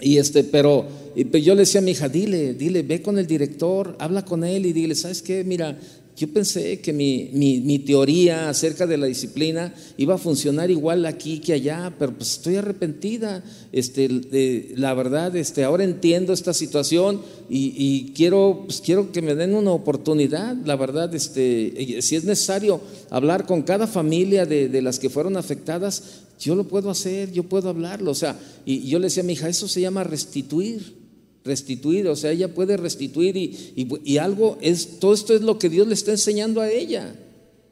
y 0.00 0.18
este, 0.18 0.44
pero 0.44 0.86
yo 1.14 1.54
le 1.54 1.60
decía 1.60 1.80
a 1.80 1.84
mi 1.84 1.92
hija, 1.92 2.08
dile, 2.08 2.54
dile, 2.54 2.82
ve 2.82 3.00
con 3.00 3.18
el 3.18 3.26
director, 3.26 3.96
habla 3.98 4.24
con 4.24 4.44
él 4.44 4.66
y 4.66 4.72
dile, 4.72 4.94
¿sabes 4.94 5.22
qué? 5.22 5.42
Mira, 5.42 5.78
yo 6.16 6.32
pensé 6.32 6.80
que 6.80 6.94
mi, 6.94 7.28
mi, 7.34 7.78
teoría 7.80 8.48
acerca 8.48 8.86
de 8.86 8.96
la 8.96 9.06
disciplina 9.06 9.74
iba 9.98 10.14
a 10.14 10.18
funcionar 10.18 10.70
igual 10.70 11.04
aquí 11.04 11.40
que 11.40 11.52
allá, 11.52 11.94
pero 11.98 12.14
pues 12.14 12.32
estoy 12.32 12.56
arrepentida. 12.56 13.44
Este, 13.70 14.72
la 14.76 14.94
verdad, 14.94 15.36
este, 15.36 15.62
ahora 15.64 15.84
entiendo 15.84 16.32
esta 16.32 16.54
situación 16.54 17.20
y, 17.50 18.12
quiero, 18.14 18.62
pues, 18.64 18.80
quiero 18.80 19.12
que 19.12 19.20
me 19.20 19.34
den 19.34 19.54
una 19.54 19.72
oportunidad. 19.72 20.56
La 20.64 20.76
verdad, 20.76 21.14
este, 21.14 22.00
si 22.00 22.16
es 22.16 22.24
necesario 22.24 22.80
hablar 23.10 23.44
con 23.44 23.60
cada 23.60 23.86
familia 23.86 24.46
de, 24.46 24.70
de 24.70 24.80
las 24.80 24.98
que 24.98 25.10
fueron 25.10 25.36
afectadas, 25.36 26.22
yo 26.40 26.54
lo 26.54 26.66
puedo 26.66 26.88
hacer, 26.88 27.30
yo 27.30 27.42
puedo 27.42 27.68
hablarlo. 27.68 28.10
O 28.10 28.14
sea, 28.14 28.40
y 28.64 28.88
yo 28.88 28.98
le 28.98 29.08
decía 29.08 29.22
a 29.22 29.26
mi 29.26 29.34
hija, 29.34 29.50
eso 29.50 29.68
se 29.68 29.82
llama 29.82 30.02
restituir 30.02 31.05
restituir, 31.46 32.06
o 32.08 32.16
sea, 32.16 32.32
ella 32.32 32.52
puede 32.52 32.76
restituir 32.76 33.36
y, 33.36 34.18
algo, 34.18 34.58
es, 34.60 34.98
todo 34.98 35.14
esto 35.14 35.34
es 35.34 35.40
lo 35.40 35.58
que 35.58 35.70
Dios 35.70 35.86
le 35.86 35.94
está 35.94 36.10
enseñando 36.10 36.60
a 36.60 36.70
ella. 36.70 37.14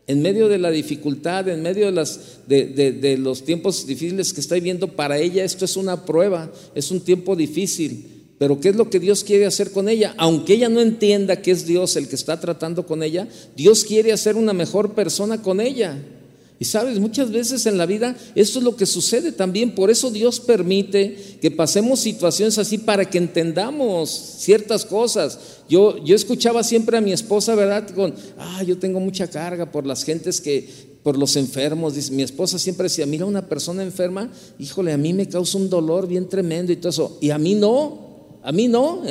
En 0.07 0.23
medio 0.23 0.49
de 0.49 0.59
la 0.59 0.71
dificultad, 0.71 1.49
en 1.49 1.63
medio 1.63 1.87
de, 1.87 1.93
las, 1.93 2.41
de, 2.47 3.17
los 3.19 3.45
tiempos 3.45 3.87
difíciles 3.87 4.33
que 4.33 4.41
está 4.41 4.55
viviendo, 4.55 4.89
para 4.89 5.19
ella 5.19 5.45
esto 5.45 5.65
es 5.65 5.77
una 5.77 6.05
prueba, 6.05 6.53
es 6.75 6.91
un 6.91 7.01
tiempo 7.01 7.37
difícil. 7.37 8.11
Pero 8.39 8.61
¿qué 8.61 8.71
es 8.71 8.77
lo 8.77 8.91
que 8.91 9.01
Dios 9.01 9.25
quiere 9.25 9.47
hacer 9.47 9.71
con 9.71 9.89
ella? 9.89 10.15
Aunque 10.19 10.55
ella 10.55 10.69
no 10.69 10.81
entienda 10.81 11.41
que 11.41 11.51
es 11.51 11.67
Dios 11.67 11.97
el 11.97 12.09
que 12.09 12.17
está 12.17 12.41
tratando 12.41 12.87
con 12.87 13.03
ella, 13.03 13.29
Dios 13.57 13.85
quiere 13.85 14.13
hacer 14.13 14.37
una 14.37 14.53
mejor 14.53 14.95
persona 14.95 15.41
con 15.41 15.61
ella. 15.61 15.99
Y 16.59 16.67
sabes, 16.67 17.01
muchas 17.01 17.33
veces 17.33 17.67
en 17.67 17.77
la 17.79 17.85
vida 17.85 18.17
esto 18.35 18.59
es 18.61 18.65
lo 18.65 18.77
que 18.77 18.87
sucede 18.87 19.33
también. 19.33 19.75
Por 19.75 19.91
eso 19.91 20.11
Dios 20.11 20.39
permite 20.39 21.39
que 21.41 21.51
pasemos 21.51 22.01
situaciones 22.01 22.59
así 22.59 22.79
para 22.79 23.05
que 23.05 23.19
entendamos 23.19 24.11
ciertas 24.11 24.85
cosas. 24.85 25.39
Yo, 25.69 26.03
yo 26.05 26.15
escuchaba 26.15 26.63
siempre 26.63 26.97
a 26.97 27.01
mi 27.01 27.13
esposa, 27.13 27.55
¿verdad? 27.55 27.89
Con, 27.91 28.15
ah, 28.39 28.63
yo 28.63 28.79
tengo 28.79 29.01
mucha 29.01 29.29
carga 29.29 29.73
por 29.73 29.85
las 29.85 30.05
gentes 30.05 30.41
que, 30.41 30.69
por 31.03 31.19
los 31.19 31.35
enfermos. 31.37 31.95
Dice, 31.95 32.13
mi 32.13 32.23
esposa 32.23 32.59
siempre 32.59 32.85
decía, 32.85 33.07
mira, 33.07 33.27
una 33.27 33.49
persona 33.49 33.83
enferma, 33.83 34.31
híjole, 34.59 34.93
a 34.93 34.97
mí 34.97 35.13
me 35.13 35.29
causa 35.29 35.59
un 35.59 35.69
dolor 35.69 36.07
bien 36.07 36.29
tremendo 36.29 36.73
y 36.73 36.77
todo 36.77 36.91
eso. 36.91 37.19
Y 37.21 37.31
a 37.31 37.39
mí 37.39 37.55
no. 37.55 38.04
A 38.45 38.53
mí 38.53 38.69
no, 38.69 39.03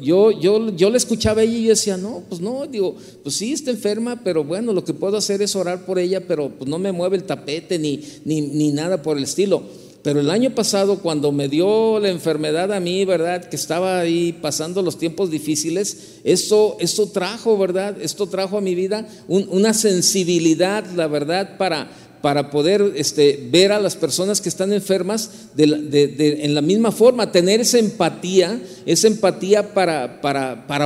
yo, 0.00 0.32
yo, 0.32 0.70
yo 0.74 0.90
le 0.90 0.96
escuchaba 0.96 1.40
a 1.40 1.44
ella 1.44 1.56
y 1.56 1.62
yo 1.62 1.68
decía, 1.70 1.96
no, 1.96 2.24
pues 2.28 2.40
no, 2.40 2.66
digo, 2.66 2.96
pues 3.22 3.36
sí, 3.36 3.52
está 3.52 3.70
enferma, 3.70 4.22
pero 4.24 4.42
bueno, 4.42 4.72
lo 4.72 4.84
que 4.84 4.92
puedo 4.92 5.16
hacer 5.16 5.40
es 5.40 5.54
orar 5.54 5.86
por 5.86 6.00
ella, 6.00 6.26
pero 6.26 6.50
pues 6.50 6.68
no 6.68 6.80
me 6.80 6.90
mueve 6.90 7.16
el 7.16 7.22
tapete 7.22 7.78
ni, 7.78 8.02
ni, 8.24 8.40
ni 8.40 8.72
nada 8.72 9.02
por 9.02 9.16
el 9.16 9.22
estilo. 9.22 9.62
Pero 10.02 10.20
el 10.20 10.30
año 10.30 10.54
pasado, 10.54 11.00
cuando 11.00 11.30
me 11.30 11.48
dio 11.48 12.00
la 12.00 12.08
enfermedad 12.08 12.72
a 12.72 12.80
mí, 12.80 13.04
¿verdad? 13.04 13.44
Que 13.44 13.56
estaba 13.56 14.00
ahí 14.00 14.32
pasando 14.32 14.80
los 14.80 14.98
tiempos 14.98 15.30
difíciles, 15.30 16.20
eso, 16.24 16.76
eso 16.80 17.10
trajo, 17.10 17.58
¿verdad? 17.58 18.00
Esto 18.00 18.26
trajo 18.26 18.56
a 18.56 18.62
mi 18.62 18.74
vida 18.74 19.06
una 19.28 19.74
sensibilidad, 19.74 20.86
la 20.96 21.06
verdad, 21.06 21.58
para, 21.58 21.90
para 22.20 22.50
poder 22.50 22.92
este, 22.96 23.48
ver 23.50 23.72
a 23.72 23.80
las 23.80 23.96
personas 23.96 24.40
que 24.40 24.48
están 24.48 24.72
enfermas 24.72 25.48
en 25.56 26.54
la 26.54 26.60
misma 26.60 26.92
forma, 26.92 27.32
tener 27.32 27.60
esa 27.60 27.78
empatía, 27.78 28.60
esa 28.86 29.08
empatía 29.08 29.72
para, 29.74 30.20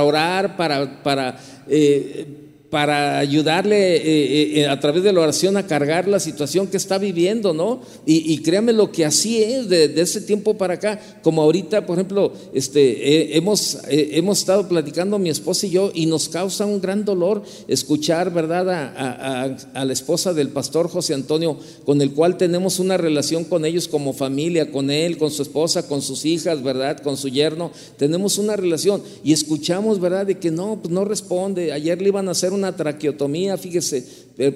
orar, 0.03 0.55
para, 0.55 1.03
para 1.03 1.39
eh, 1.67 2.44
para 2.69 3.19
ayudarle 3.19 3.95
eh, 3.95 4.01
eh, 4.05 4.61
eh, 4.61 4.67
a 4.67 4.79
través 4.79 5.03
de 5.03 5.13
la 5.13 5.21
oración 5.21 5.55
a 5.55 5.67
cargar 5.67 6.07
la 6.07 6.19
situación 6.19 6.67
que 6.67 6.77
está 6.77 6.97
viviendo, 6.97 7.53
¿no? 7.53 7.81
Y, 8.05 8.37
créame 8.39 8.73
lo 8.73 8.91
que 8.91 9.05
así 9.05 9.41
es 9.41 9.69
de, 9.69 9.85
ese 10.01 10.21
tiempo 10.21 10.55
para 10.55 10.75
acá, 10.75 10.99
como 11.21 11.41
ahorita, 11.41 11.85
por 11.85 11.97
ejemplo, 11.97 12.33
este, 12.53 13.37
hemos, 13.37 13.79
hemos 13.87 14.39
estado 14.39 14.67
platicando 14.67 15.17
mi 15.19 15.29
esposa 15.29 15.65
y 15.65 15.71
yo 15.71 15.91
y 15.93 16.05
nos 16.05 16.29
causa 16.29 16.65
un 16.65 16.81
gran 16.81 17.05
dolor 17.05 17.43
escuchar, 17.67 18.33
¿verdad?, 18.33 18.67
a, 18.69 19.85
la 19.85 19.93
esposa 19.93 20.33
del 20.33 20.49
pastor 20.49 20.89
José 20.89 21.13
Antonio, 21.13 21.57
con 21.85 22.01
el 22.01 22.11
cual 22.11 22.37
tenemos 22.37 22.79
una 22.79 22.97
relación 22.97 23.45
con 23.45 23.65
ellos 23.65 23.87
como 23.87 24.13
familia, 24.13 24.71
con 24.71 24.91
él, 24.91 25.17
con 25.17 25.31
su 25.31 25.43
esposa, 25.43 25.87
con 25.87 26.01
sus 26.01 26.25
hijas, 26.25 26.61
¿verdad?, 26.61 26.99
con 27.01 27.17
su 27.17 27.29
yerno, 27.29 27.71
tenemos 27.97 28.37
una 28.37 28.55
relación 28.55 29.01
y 29.23 29.33
escuchamos, 29.33 29.99
¿verdad?, 29.99 30.25
de 30.25 30.37
que 30.37 30.51
no, 30.51 30.79
pues 30.81 30.93
no 30.93 31.05
responde, 31.05 31.71
ayer 31.71 32.01
le 32.01 32.09
iban 32.09 32.27
a 32.27 32.31
hacer 32.31 32.53
una 32.55 32.75
traqueotomía, 32.75 33.57
fíjese, 33.57 34.05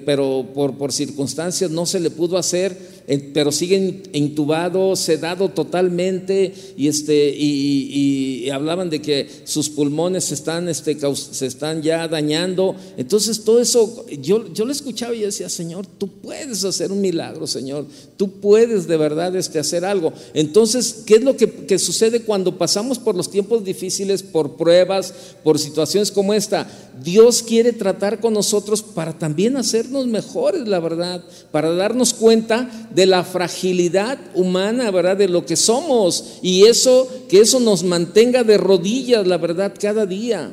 pero 0.04 0.46
por, 0.54 0.76
por 0.76 0.92
circunstancias 0.92 1.70
no 1.70 1.86
se 1.86 2.00
le 2.00 2.10
pudo 2.10 2.36
hacer 2.36 2.99
pero 3.18 3.50
sigue 3.50 4.02
intubado, 4.12 4.94
sedado 4.94 5.48
totalmente 5.48 6.54
y, 6.76 6.86
este, 6.86 7.34
y, 7.36 8.48
hablaban 8.50 8.90
de 8.90 9.00
que 9.00 9.28
sus 9.44 9.68
pulmones 9.68 10.32
están, 10.32 10.68
este, 10.68 10.96
se 11.14 11.46
están 11.46 11.82
ya 11.82 12.06
dañando. 12.08 12.74
Entonces 12.96 13.44
todo 13.44 13.60
eso, 13.60 14.06
yo, 14.20 14.52
yo 14.52 14.64
le 14.64 14.72
escuchaba 14.72 15.14
y 15.14 15.20
decía, 15.20 15.48
Señor, 15.48 15.86
tú 15.86 16.08
puedes 16.08 16.64
hacer 16.64 16.92
un 16.92 17.00
milagro, 17.00 17.46
Señor, 17.46 17.86
tú 18.16 18.30
puedes 18.40 18.86
de 18.86 18.96
verdad 18.96 19.34
este, 19.34 19.58
hacer 19.58 19.84
algo. 19.84 20.12
Entonces, 20.34 21.02
¿qué 21.06 21.16
es 21.16 21.22
lo 21.22 21.36
que, 21.36 21.48
que 21.48 21.78
sucede 21.78 22.22
cuando 22.22 22.58
pasamos 22.58 22.98
por 22.98 23.16
los 23.16 23.30
tiempos 23.30 23.64
difíciles, 23.64 24.22
por 24.22 24.56
pruebas, 24.56 25.14
por 25.42 25.58
situaciones 25.58 26.12
como 26.12 26.34
esta? 26.34 26.68
Dios 27.02 27.42
quiere 27.42 27.72
tratar 27.72 28.20
con 28.20 28.34
nosotros 28.34 28.82
para 28.82 29.18
también 29.18 29.56
hacernos 29.56 30.06
mejores, 30.06 30.68
la 30.68 30.80
verdad, 30.80 31.24
para 31.50 31.72
darnos 31.72 32.14
cuenta 32.14 32.88
de 32.94 32.99
de 33.00 33.06
la 33.06 33.24
fragilidad 33.24 34.18
humana, 34.34 34.90
¿verdad? 34.90 35.16
De 35.16 35.26
lo 35.26 35.46
que 35.46 35.56
somos. 35.56 36.34
Y 36.42 36.64
eso, 36.64 37.08
que 37.30 37.40
eso 37.40 37.58
nos 37.58 37.82
mantenga 37.82 38.44
de 38.44 38.58
rodillas, 38.58 39.26
la 39.26 39.38
verdad, 39.38 39.72
cada 39.80 40.04
día. 40.04 40.52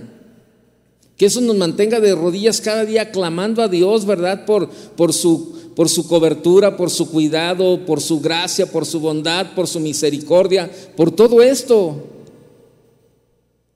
Que 1.18 1.26
eso 1.26 1.42
nos 1.42 1.58
mantenga 1.58 2.00
de 2.00 2.16
rodillas 2.16 2.62
cada 2.62 2.86
día 2.86 3.12
clamando 3.12 3.62
a 3.62 3.68
Dios, 3.68 4.06
¿verdad? 4.06 4.46
Por, 4.46 4.70
por, 4.70 5.12
su, 5.12 5.74
por 5.76 5.90
su 5.90 6.08
cobertura, 6.08 6.78
por 6.78 6.90
su 6.90 7.12
cuidado, 7.12 7.86
por 7.86 8.00
su 8.00 8.22
gracia, 8.22 8.66
por 8.66 8.86
su 8.86 9.02
bondad, 9.02 9.48
por 9.54 9.68
su 9.68 9.82
misericordia, 9.82 10.72
por 10.96 11.12
todo 11.12 11.42
esto. 11.42 12.02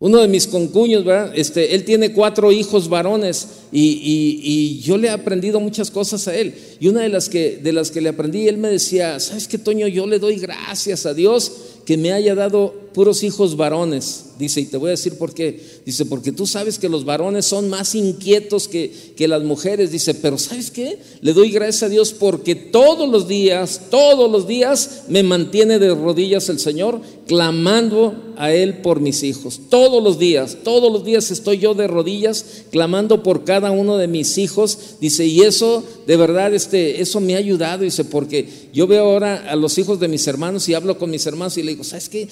Uno 0.01 0.19
de 0.19 0.27
mis 0.27 0.47
concuños, 0.47 1.05
¿verdad? 1.05 1.31
Este, 1.35 1.75
él 1.75 1.83
tiene 1.83 2.11
cuatro 2.11 2.51
hijos 2.51 2.89
varones 2.89 3.47
y, 3.71 4.79
yo 4.83 4.97
le 4.97 5.07
he 5.07 5.11
aprendido 5.11 5.59
muchas 5.59 5.91
cosas 5.91 6.27
a 6.27 6.35
él. 6.35 6.55
Y 6.79 6.87
una 6.87 7.01
de 7.01 7.09
las 7.09 7.29
que, 7.29 7.59
de 7.61 7.71
las 7.71 7.91
que 7.91 8.01
le 8.01 8.09
aprendí, 8.09 8.47
él 8.47 8.57
me 8.57 8.67
decía, 8.67 9.19
¿sabes 9.19 9.47
qué, 9.47 9.59
Toño? 9.59 9.87
Yo 9.87 10.07
le 10.07 10.17
doy 10.17 10.37
gracias 10.37 11.05
a 11.05 11.13
Dios 11.13 11.51
que 11.91 11.97
me 11.97 12.13
haya 12.13 12.35
dado 12.35 12.73
puros 12.93 13.21
hijos 13.21 13.57
varones. 13.57 14.27
Dice, 14.39 14.61
y 14.61 14.65
te 14.65 14.77
voy 14.77 14.87
a 14.87 14.91
decir 14.91 15.17
por 15.17 15.33
qué. 15.33 15.61
Dice, 15.85 16.05
porque 16.05 16.31
tú 16.31 16.47
sabes 16.47 16.79
que 16.79 16.89
los 16.89 17.05
varones 17.05 17.45
son 17.45 17.69
más 17.69 17.93
inquietos 17.93 18.67
que, 18.67 18.91
que 19.15 19.27
las 19.27 19.43
mujeres. 19.43 19.91
Dice, 19.91 20.15
pero 20.15 20.37
¿sabes 20.37 20.71
qué? 20.71 20.97
Le 21.21 21.33
doy 21.33 21.51
gracias 21.51 21.83
a 21.83 21.89
Dios 21.89 22.13
porque 22.13 22.55
todos 22.55 23.07
los 23.07 23.27
días, 23.27 23.81
todos 23.91 24.31
los 24.31 24.47
días 24.47 25.03
me 25.09 25.21
mantiene 25.21 25.79
de 25.79 25.93
rodillas 25.93 26.49
el 26.49 26.59
Señor, 26.59 27.01
clamando 27.27 28.33
a 28.35 28.51
Él 28.51 28.79
por 28.79 28.99
mis 28.99 29.21
hijos. 29.21 29.61
Todos 29.69 30.03
los 30.03 30.17
días, 30.17 30.57
todos 30.63 30.91
los 30.91 31.05
días 31.05 31.29
estoy 31.29 31.59
yo 31.59 31.75
de 31.75 31.87
rodillas, 31.87 32.63
clamando 32.71 33.21
por 33.21 33.43
cada 33.43 33.69
uno 33.69 33.97
de 33.97 34.07
mis 34.07 34.39
hijos. 34.39 34.95
Dice, 34.99 35.27
y 35.27 35.41
eso, 35.41 35.83
de 36.07 36.17
verdad, 36.17 36.53
este, 36.55 37.01
eso 37.01 37.19
me 37.19 37.35
ha 37.35 37.37
ayudado. 37.37 37.83
Dice, 37.83 38.05
porque 38.05 38.49
yo 38.73 38.87
veo 38.87 39.03
ahora 39.03 39.45
a 39.47 39.55
los 39.55 39.77
hijos 39.77 39.99
de 39.99 40.07
mis 40.07 40.25
hermanos 40.25 40.67
y 40.67 40.73
hablo 40.73 40.97
con 40.97 41.11
mis 41.11 41.25
hermanos 41.27 41.57
y 41.57 41.63
le 41.63 41.73
digo, 41.73 41.80
¿sabes 41.83 42.09
qué? 42.09 42.27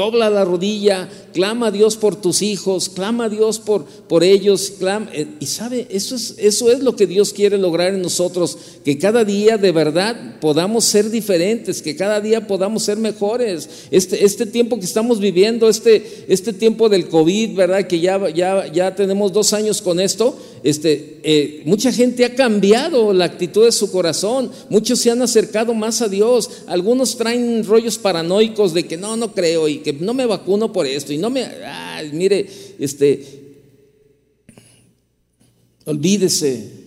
Dobla 0.00 0.30
la 0.30 0.46
rodilla, 0.46 1.10
clama 1.34 1.66
a 1.66 1.70
Dios 1.70 1.96
por 1.98 2.16
tus 2.16 2.40
hijos, 2.40 2.88
clama 2.88 3.24
a 3.24 3.28
Dios 3.28 3.58
por, 3.58 3.84
por 3.84 4.24
ellos, 4.24 4.72
clama, 4.78 5.10
eh, 5.12 5.26
y 5.38 5.44
sabe, 5.44 5.86
eso 5.90 6.16
es, 6.16 6.36
eso 6.38 6.72
es 6.72 6.80
lo 6.80 6.96
que 6.96 7.06
Dios 7.06 7.34
quiere 7.34 7.58
lograr 7.58 7.92
en 7.92 8.00
nosotros, 8.00 8.56
que 8.82 8.96
cada 8.96 9.26
día 9.26 9.58
de 9.58 9.72
verdad 9.72 10.40
podamos 10.40 10.86
ser 10.86 11.10
diferentes, 11.10 11.82
que 11.82 11.96
cada 11.96 12.22
día 12.22 12.46
podamos 12.46 12.82
ser 12.82 12.96
mejores. 12.96 13.68
Este, 13.90 14.24
este 14.24 14.46
tiempo 14.46 14.78
que 14.78 14.86
estamos 14.86 15.20
viviendo, 15.20 15.68
este, 15.68 16.24
este 16.28 16.54
tiempo 16.54 16.88
del 16.88 17.08
COVID, 17.08 17.54
¿verdad? 17.54 17.86
Que 17.86 18.00
ya, 18.00 18.30
ya, 18.30 18.72
ya 18.72 18.94
tenemos 18.94 19.34
dos 19.34 19.52
años 19.52 19.82
con 19.82 20.00
esto, 20.00 20.34
este, 20.62 21.20
eh, 21.22 21.62
mucha 21.66 21.92
gente 21.92 22.24
ha 22.24 22.34
cambiado 22.34 23.12
la 23.12 23.26
actitud 23.26 23.66
de 23.66 23.72
su 23.72 23.90
corazón, 23.90 24.50
muchos 24.70 24.98
se 24.98 25.10
han 25.10 25.20
acercado 25.20 25.74
más 25.74 26.00
a 26.00 26.08
Dios, 26.08 26.50
algunos 26.66 27.18
traen 27.18 27.64
rollos 27.64 27.98
paranoicos 27.98 28.72
de 28.72 28.84
que 28.84 28.96
no, 28.96 29.16
no 29.16 29.34
creo 29.34 29.68
y 29.68 29.78
que 29.78 29.89
no 29.94 30.14
me 30.14 30.26
vacuno 30.26 30.72
por 30.72 30.86
esto 30.86 31.12
y 31.12 31.18
no 31.18 31.30
me, 31.30 31.46
mire, 32.12 32.46
este, 32.78 33.24
olvídese, 35.84 36.80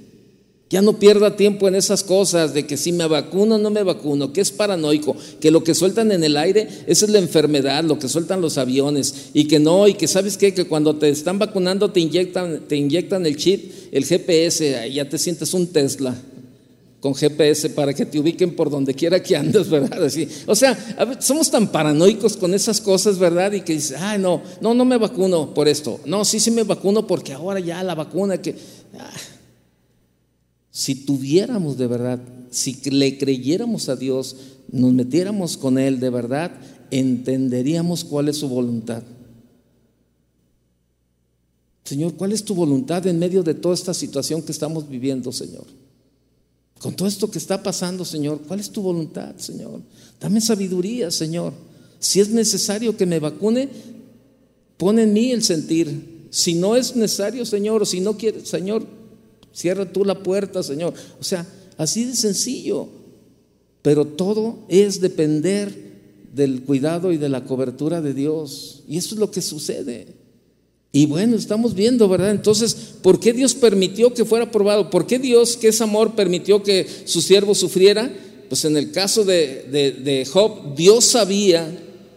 ya 0.69 0.81
no 0.81 0.97
pierda 0.97 1.35
tiempo 1.35 1.67
en 1.67 1.75
esas 1.75 2.03
cosas 2.03 2.53
de 2.53 2.65
que 2.65 2.77
si 2.77 2.91
me 2.91 3.05
vacuno 3.07 3.55
o 3.55 3.57
no 3.59 3.69
me 3.69 3.83
vacuno, 3.83 4.33
que 4.33 4.41
es 4.41 4.51
paranoico, 4.51 5.15
que 5.39 5.51
lo 5.51 5.63
que 5.63 5.75
sueltan 5.75 6.11
en 6.11 6.23
el 6.23 6.35
aire, 6.35 6.67
esa 6.87 7.05
es 7.05 7.11
la 7.11 7.19
enfermedad, 7.19 7.83
lo 7.83 7.99
que 7.99 8.09
sueltan 8.09 8.41
los 8.41 8.57
aviones, 8.57 9.29
y 9.33 9.47
que 9.47 9.59
no, 9.59 9.87
y 9.87 9.93
que 9.93 10.07
sabes 10.07 10.35
qué, 10.35 10.53
que 10.53 10.65
cuando 10.65 10.95
te 10.95 11.09
están 11.09 11.37
vacunando 11.37 11.91
te 11.91 11.99
inyectan, 11.99 12.61
te 12.67 12.75
inyectan 12.75 13.25
el 13.25 13.37
chip, 13.37 13.71
el 13.91 14.05
GPS, 14.05 14.91
ya 14.91 15.07
te 15.07 15.19
sientes 15.19 15.53
un 15.53 15.67
Tesla 15.67 16.19
con 17.03 17.13
GPS 17.13 17.69
para 17.71 17.93
que 17.93 18.05
te 18.05 18.17
ubiquen 18.17 18.55
por 18.55 18.69
donde 18.69 18.93
quiera 18.93 19.21
que 19.21 19.35
andes, 19.35 19.69
¿verdad? 19.69 20.05
Así. 20.05 20.25
O 20.47 20.55
sea, 20.55 20.73
somos 21.19 21.51
tan 21.51 21.69
paranoicos 21.69 22.37
con 22.37 22.53
esas 22.53 22.79
cosas, 22.79 23.19
¿verdad? 23.19 23.51
Y 23.51 23.59
que 23.59 23.73
dices, 23.73 23.97
ay, 23.99 24.19
no, 24.19 24.41
no, 24.61 24.73
no 24.73 24.85
me 24.85 24.97
vacuno 24.97 25.53
por 25.53 25.67
esto. 25.67 25.99
No, 26.05 26.23
sí, 26.23 26.39
sí 26.39 26.49
me 26.49 26.63
vacuno 26.63 27.05
porque 27.05 27.33
ahora 27.33 27.59
ya 27.59 27.83
la 27.83 27.93
vacuna 27.93 28.41
que... 28.41 28.55
Ah. 28.97 29.11
Si 30.71 30.95
tuviéramos 30.95 31.77
de 31.77 31.87
verdad, 31.87 32.21
si 32.51 32.79
le 32.89 33.17
creyéramos 33.17 33.89
a 33.89 33.97
Dios, 33.97 34.37
nos 34.71 34.93
metiéramos 34.93 35.57
con 35.57 35.77
Él 35.77 35.99
de 35.99 36.09
verdad, 36.09 36.51
entenderíamos 36.89 38.05
cuál 38.05 38.29
es 38.29 38.37
su 38.37 38.47
voluntad. 38.47 39.03
Señor, 41.83 42.13
¿cuál 42.13 42.31
es 42.31 42.45
tu 42.45 42.55
voluntad 42.55 43.05
en 43.07 43.19
medio 43.19 43.43
de 43.43 43.55
toda 43.55 43.75
esta 43.75 43.93
situación 43.93 44.41
que 44.41 44.53
estamos 44.53 44.87
viviendo, 44.87 45.33
Señor? 45.33 45.82
Con 46.83 46.97
todo 46.97 47.07
esto 47.07 47.31
que 47.31 47.37
está 47.37 47.63
pasando, 47.63 48.03
Señor, 48.03 48.41
¿cuál 48.45 48.59
es 48.59 48.69
tu 48.69 48.81
voluntad, 48.81 49.37
Señor? 49.37 49.79
Dame 50.19 50.41
sabiduría, 50.41 51.11
Señor. 51.11 51.53
Si 51.97 52.19
es 52.19 52.27
necesario 52.27 52.97
que 52.97 53.05
me 53.05 53.21
vacune, 53.21 53.69
pon 54.75 54.99
en 54.99 55.13
mí 55.13 55.31
el 55.31 55.45
sentir. 55.45 56.27
Si 56.29 56.55
no 56.55 56.75
es 56.75 56.93
necesario, 56.97 57.45
Señor, 57.45 57.87
si 57.87 58.01
no 58.01 58.17
quieres, 58.17 58.49
Señor, 58.49 58.85
cierra 59.53 59.89
tú 59.89 60.03
la 60.03 60.21
puerta, 60.21 60.61
Señor. 60.61 60.93
O 61.21 61.23
sea, 61.23 61.47
así 61.77 62.03
de 62.03 62.17
sencillo. 62.17 62.89
Pero 63.81 64.03
todo 64.05 64.57
es 64.67 64.99
depender 64.99 65.73
del 66.33 66.63
cuidado 66.63 67.13
y 67.13 67.17
de 67.17 67.29
la 67.29 67.45
cobertura 67.45 68.01
de 68.01 68.13
Dios. 68.13 68.83
Y 68.89 68.97
eso 68.97 69.15
es 69.15 69.21
lo 69.21 69.31
que 69.31 69.41
sucede. 69.41 70.07
Y 70.95 71.07
bueno, 71.07 71.35
estamos 71.35 71.73
viendo, 71.73 72.07
¿verdad? 72.07 72.29
Entonces, 72.29 72.77
¿por 73.01 73.19
qué 73.19 73.33
Dios 73.33 73.55
permitió 73.55 74.13
que 74.13 74.25
fuera 74.25 74.51
probado? 74.51 74.91
¿Por 74.91 75.07
qué 75.07 75.17
Dios, 75.17 75.57
que 75.57 75.69
es 75.69 75.81
amor, 75.81 76.13
permitió 76.13 76.61
que 76.61 76.85
su 77.05 77.19
siervo 77.19 77.55
sufriera? 77.55 78.13
Pues 78.47 78.63
en 78.65 78.77
el 78.77 78.91
caso 78.91 79.25
de, 79.25 80.27
Job, 80.31 80.75
Dios 80.75 81.05
sabía 81.05 81.67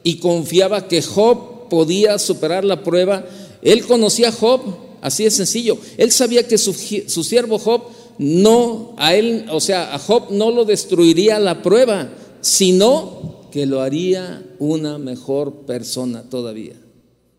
y 0.02 0.18
confiaba 0.18 0.88
que 0.88 1.00
Job 1.00 1.70
podía 1.70 2.18
superar 2.18 2.66
la 2.66 2.84
prueba. 2.84 3.24
Él 3.62 3.86
conocía 3.86 4.28
a 4.28 4.32
Job, 4.32 4.60
así 5.00 5.24
de 5.24 5.30
sencillo. 5.30 5.78
Él 5.96 6.12
sabía 6.12 6.46
que 6.46 6.58
su, 6.58 6.74
su 6.74 7.24
siervo 7.24 7.58
Job 7.58 7.80
no, 8.18 8.94
a 8.98 9.14
él, 9.14 9.46
o 9.50 9.60
sea, 9.60 9.94
a 9.94 9.98
Job 9.98 10.24
no 10.32 10.50
lo 10.50 10.66
destruiría 10.66 11.38
la 11.38 11.62
prueba, 11.62 12.10
sino 12.42 13.48
que 13.50 13.64
lo 13.64 13.80
haría 13.80 14.44
una 14.58 14.98
mejor 14.98 15.64
persona 15.64 16.24
todavía. 16.28 16.74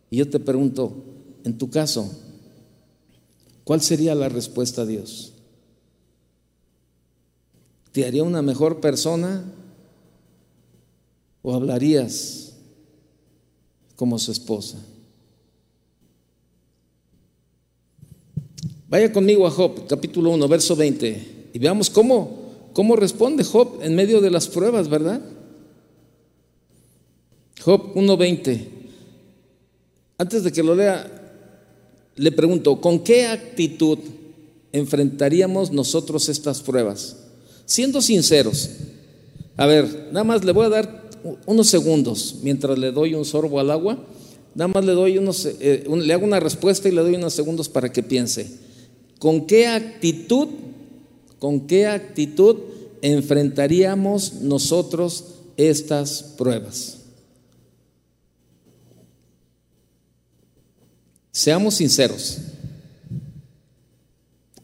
Y 0.10 0.18
yo 0.18 0.28
te 0.28 0.40
pregunto, 0.40 1.04
en 1.48 1.58
tu 1.58 1.70
caso, 1.70 2.12
¿cuál 3.64 3.82
sería 3.82 4.14
la 4.16 4.28
respuesta 4.28 4.82
a 4.82 4.86
Dios? 4.86 5.32
¿Te 7.93 8.06
haría 8.06 8.24
una 8.24 8.41
mejor 8.41 8.82
persona 8.82 9.45
o 11.41 11.56
hablarías 11.56 12.54
como 13.95 14.20
su 14.20 14.34
esposa? 14.34 14.78
Vaya 18.89 19.14
conmigo 19.14 19.48
a 19.48 19.52
Job, 19.52 19.88
capítulo 19.88 20.32
1, 20.32 20.48
verso 20.50 20.76
20, 20.76 21.50
y 21.54 21.60
veamos 21.60 21.89
cómo, 21.89 22.70
cómo 22.74 22.98
responde 22.98 23.45
Job 23.45 23.80
en 23.82 23.95
medio 23.95 24.20
de 24.20 24.32
las 24.32 24.50
pruebas, 24.50 24.89
¿verdad? 24.89 25.22
Job 27.64 27.93
1.20. 27.95 28.68
Antes 30.18 30.43
de 30.43 30.52
que 30.52 30.64
lo 30.64 30.76
lea, 30.76 31.16
le 32.18 32.32
pregunto, 32.32 32.82
¿con 32.82 32.99
qué 32.99 33.28
actitud 33.28 33.99
enfrentaríamos 34.72 35.72
nosotros 35.72 36.30
estas 36.30 36.61
pruebas? 36.61 37.15
Siendo 37.65 38.01
sinceros. 38.01 38.70
A 39.55 39.65
ver, 39.68 40.09
nada 40.11 40.24
más 40.24 40.43
le 40.43 40.51
voy 40.51 40.65
a 40.65 40.70
dar 40.70 41.09
unos 41.45 41.68
segundos 41.68 42.38
mientras 42.41 42.78
le 42.78 42.91
doy 42.91 43.13
un 43.13 43.24
sorbo 43.24 43.59
al 43.59 43.72
agua. 43.72 44.03
Nada 44.55 44.68
más 44.70 44.84
le 44.84 44.93
doy 44.93 45.20
unos, 45.20 45.45
eh, 45.45 45.86
le 45.88 46.13
hago 46.13 46.26
una 46.26 46.39
respuesta 46.39 46.89
y 46.89 46.91
le 46.91 47.01
doy 47.01 47.15
unos 47.15 47.34
segundos 47.34 47.70
para 47.70 47.91
que 47.91 48.01
piense. 48.01 48.49
¿Con 49.20 49.45
qué 49.45 49.68
actitud, 49.68 50.47
con 51.38 51.68
qué 51.68 51.86
actitud 51.86 52.57
enfrentaríamos 53.01 54.41
nosotros 54.41 55.26
estas 55.55 56.24
pruebas? 56.24 56.97
Seamos 61.38 61.76
sinceros. 61.76 62.40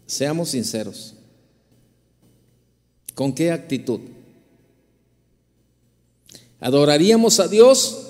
Seamos 0.08 0.50
sinceros. 0.50 1.14
¿Con 3.14 3.32
qué 3.36 3.52
actitud? 3.52 4.00
¿Adoraríamos 6.60 7.40
a 7.40 7.48
Dios 7.48 8.08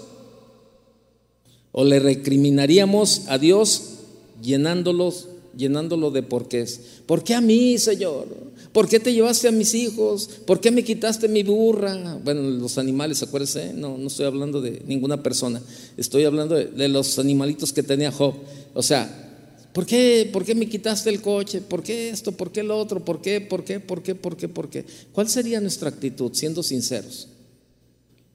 o 1.73 1.83
le 1.83 1.99
recriminaríamos 1.99 3.23
a 3.27 3.37
Dios 3.37 3.95
llenándolos, 4.41 5.27
llenándolo 5.57 6.09
de 6.11 6.23
porqués? 6.23 7.01
¿Por 7.05 7.21
qué 7.21 7.35
a 7.35 7.41
mí, 7.41 7.77
Señor? 7.77 8.29
¿Por 8.73 8.89
qué 8.89 8.99
te 8.99 9.13
llevaste 9.13 9.47
a 9.47 9.51
mis 9.51 9.75
hijos? 9.75 10.27
¿Por 10.47 10.59
qué 10.59 10.71
me 10.71 10.83
quitaste 10.83 11.27
mi 11.27 11.43
burra? 11.43 12.17
Bueno, 12.23 12.41
los 12.41 12.79
animales, 12.79 13.21
acuérdense, 13.21 13.71
no, 13.71 13.99
no 13.99 14.07
estoy 14.07 14.25
hablando 14.25 14.61
de 14.61 14.81
ninguna 14.87 15.21
persona, 15.21 15.61
estoy 15.95 16.25
hablando 16.25 16.55
de, 16.55 16.87
los 16.87 17.19
animalitos 17.19 17.71
que 17.71 17.83
tenía 17.83 18.11
Job. 18.11 18.33
O 18.73 18.81
sea, 18.81 19.69
¿por 19.73 19.85
qué, 19.85 20.27
¿por 20.33 20.43
qué 20.43 20.55
me 20.55 20.67
quitaste 20.67 21.11
el 21.11 21.21
coche? 21.21 21.61
¿Por 21.61 21.83
qué 21.83 22.09
esto? 22.09 22.31
¿Por 22.31 22.51
qué 22.51 22.63
lo 22.63 22.79
otro? 22.79 23.05
¿Por 23.05 23.21
qué? 23.21 23.41
¿Por 23.41 23.63
qué? 23.63 23.79
¿Por 23.79 24.01
qué? 24.01 24.15
¿Por 24.15 24.35
qué? 24.35 24.47
¿Por 24.47 24.69
qué? 24.71 24.85
¿Cuál 25.11 25.29
sería 25.29 25.61
nuestra 25.61 25.89
actitud, 25.89 26.31
siendo 26.33 26.63
sinceros? 26.63 27.27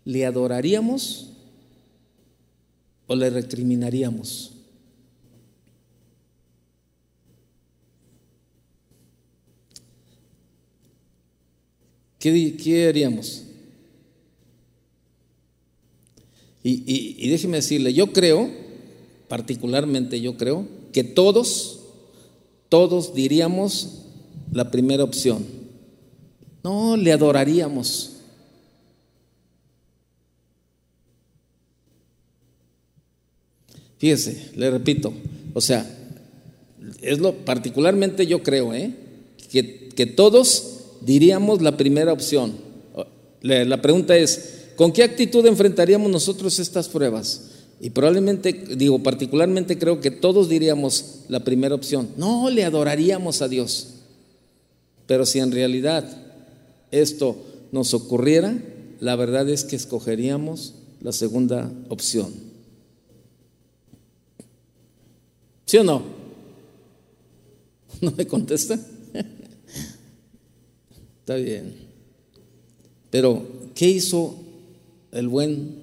¿Le 0.04 0.24
adoraríamos 0.24 1.30
o 3.08 3.16
le 3.16 3.28
recriminaríamos? 3.28 4.52
¿Qué, 12.18 12.86
haríamos? 12.88 13.44
Y, 16.62 17.28
déjeme 17.28 17.58
decirle, 17.58 17.94
yo 17.94 18.12
creo, 18.12 18.50
particularmente 19.28 20.20
yo 20.20 20.36
creo, 20.36 20.66
que 20.92 21.04
todos, 21.04 21.80
todos 22.68 23.14
diríamos 23.14 24.02
la 24.52 24.70
primera 24.70 25.04
opción. 25.04 25.46
No, 26.64 26.96
le 26.96 27.12
adoraríamos. 27.12 28.16
Fíjese, 33.98 34.50
le 34.56 34.70
repito, 34.70 35.12
o 35.54 35.60
sea, 35.60 35.88
es 37.00 37.18
lo 37.18 37.34
particularmente 37.44 38.26
yo 38.26 38.42
creo, 38.42 38.74
¿eh? 38.74 38.94
que, 39.50 39.88
que 39.88 40.06
todos 40.06 40.77
diríamos 41.00 41.62
la 41.62 41.76
primera 41.76 42.12
opción. 42.12 42.52
La 43.42 43.80
pregunta 43.80 44.16
es, 44.16 44.70
¿con 44.76 44.92
qué 44.92 45.02
actitud 45.02 45.44
enfrentaríamos 45.46 46.10
nosotros 46.10 46.58
estas 46.58 46.88
pruebas? 46.88 47.50
Y 47.80 47.90
probablemente, 47.90 48.52
digo, 48.52 49.02
particularmente 49.02 49.78
creo 49.78 50.00
que 50.00 50.10
todos 50.10 50.48
diríamos 50.48 51.20
la 51.28 51.44
primera 51.44 51.74
opción. 51.74 52.08
No, 52.16 52.50
le 52.50 52.64
adoraríamos 52.64 53.40
a 53.40 53.48
Dios. 53.48 53.94
Pero 55.06 55.24
si 55.24 55.38
en 55.38 55.52
realidad 55.52 56.04
esto 56.90 57.36
nos 57.70 57.94
ocurriera, 57.94 58.60
la 59.00 59.14
verdad 59.14 59.48
es 59.48 59.64
que 59.64 59.76
escogeríamos 59.76 60.74
la 61.00 61.12
segunda 61.12 61.72
opción. 61.88 62.32
¿Sí 65.66 65.76
o 65.76 65.84
no? 65.84 66.02
¿No 68.00 68.12
me 68.16 68.26
contesta? 68.26 68.78
Está 71.28 71.36
bien. 71.36 71.74
Pero, 73.10 73.46
¿qué 73.74 73.86
hizo 73.86 74.34
el 75.12 75.28
buen 75.28 75.74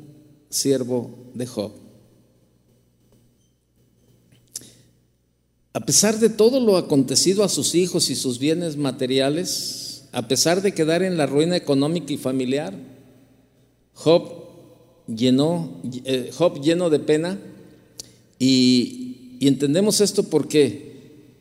siervo 0.49 1.11
de 1.35 1.45
Job? 1.45 1.71
A 5.73 5.81
pesar 5.81 6.17
de 6.17 6.29
todo 6.29 6.59
lo 6.59 6.77
acontecido 6.77 7.43
a 7.43 7.49
sus 7.49 7.75
hijos 7.75 8.09
y 8.09 8.15
sus 8.15 8.39
bienes 8.39 8.75
materiales, 8.75 10.05
a 10.13 10.27
pesar 10.27 10.63
de 10.63 10.73
quedar 10.73 11.03
en 11.03 11.15
la 11.15 11.27
ruina 11.27 11.55
económica 11.55 12.11
y 12.11 12.17
familiar, 12.17 12.73
Job 13.93 14.47
llenó, 15.05 15.79
eh, 16.05 16.31
Job 16.35 16.59
lleno 16.59 16.89
de 16.89 16.97
pena 16.97 17.39
y, 18.39 19.37
y 19.39 19.47
entendemos 19.47 20.01
esto 20.01 20.23
porque 20.23 20.94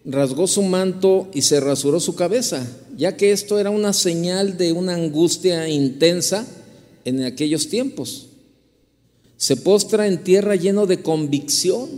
rasgó 0.04 0.46
su 0.46 0.62
manto 0.62 1.28
y 1.32 1.42
se 1.42 1.60
rasuró 1.60 2.00
su 2.00 2.14
cabeza, 2.14 2.66
ya 2.96 3.16
que 3.16 3.32
esto 3.32 3.58
era 3.58 3.70
una 3.70 3.92
señal 3.92 4.56
de 4.56 4.72
una 4.72 4.94
angustia 4.94 5.68
intensa 5.68 6.46
en 7.04 7.22
aquellos 7.22 7.68
tiempos. 7.68 8.28
Se 9.36 9.56
postra 9.56 10.06
en 10.06 10.22
tierra 10.22 10.56
lleno 10.56 10.86
de 10.86 11.02
convicción, 11.02 11.88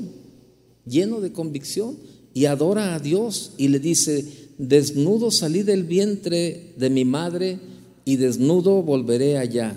lleno 0.86 1.20
de 1.20 1.32
convicción, 1.32 1.96
y 2.32 2.44
adora 2.44 2.94
a 2.94 2.98
Dios 2.98 3.52
y 3.56 3.68
le 3.68 3.78
dice, 3.78 4.50
desnudo 4.58 5.30
salí 5.30 5.62
del 5.62 5.84
vientre 5.84 6.74
de 6.76 6.90
mi 6.90 7.04
madre 7.04 7.58
y 8.04 8.16
desnudo 8.16 8.82
volveré 8.82 9.38
allá. 9.38 9.74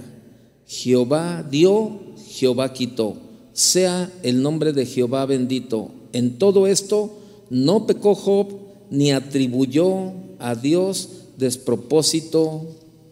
Jehová 0.68 1.48
dio, 1.50 2.00
Jehová 2.28 2.74
quitó. 2.74 3.16
Sea 3.54 4.12
el 4.24 4.42
nombre 4.42 4.74
de 4.74 4.86
Jehová 4.86 5.26
bendito. 5.26 5.92
En 6.12 6.38
todo 6.38 6.68
esto 6.68 7.19
no 7.50 7.86
pecó 7.88 8.16
Job 8.16 8.48
ni 8.90 9.12
atribuyó 9.12 10.14
a 10.40 10.56
Dios 10.56 11.10
despropósito 11.38 12.68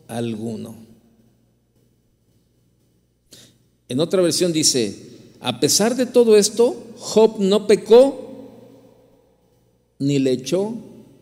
alguno. 0.07 0.75
En 3.89 3.99
otra 3.99 4.21
versión 4.21 4.51
dice, 4.51 4.95
a 5.39 5.59
pesar 5.59 5.95
de 5.95 6.05
todo 6.05 6.35
esto, 6.35 6.75
Job 6.97 7.39
no 7.39 7.67
pecó 7.67 8.27
ni 9.99 10.19
le 10.19 10.31
echó 10.31 10.75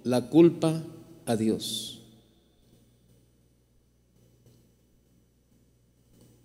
la 0.03 0.29
culpa 0.29 0.83
a 1.25 1.35
Dios. 1.35 1.99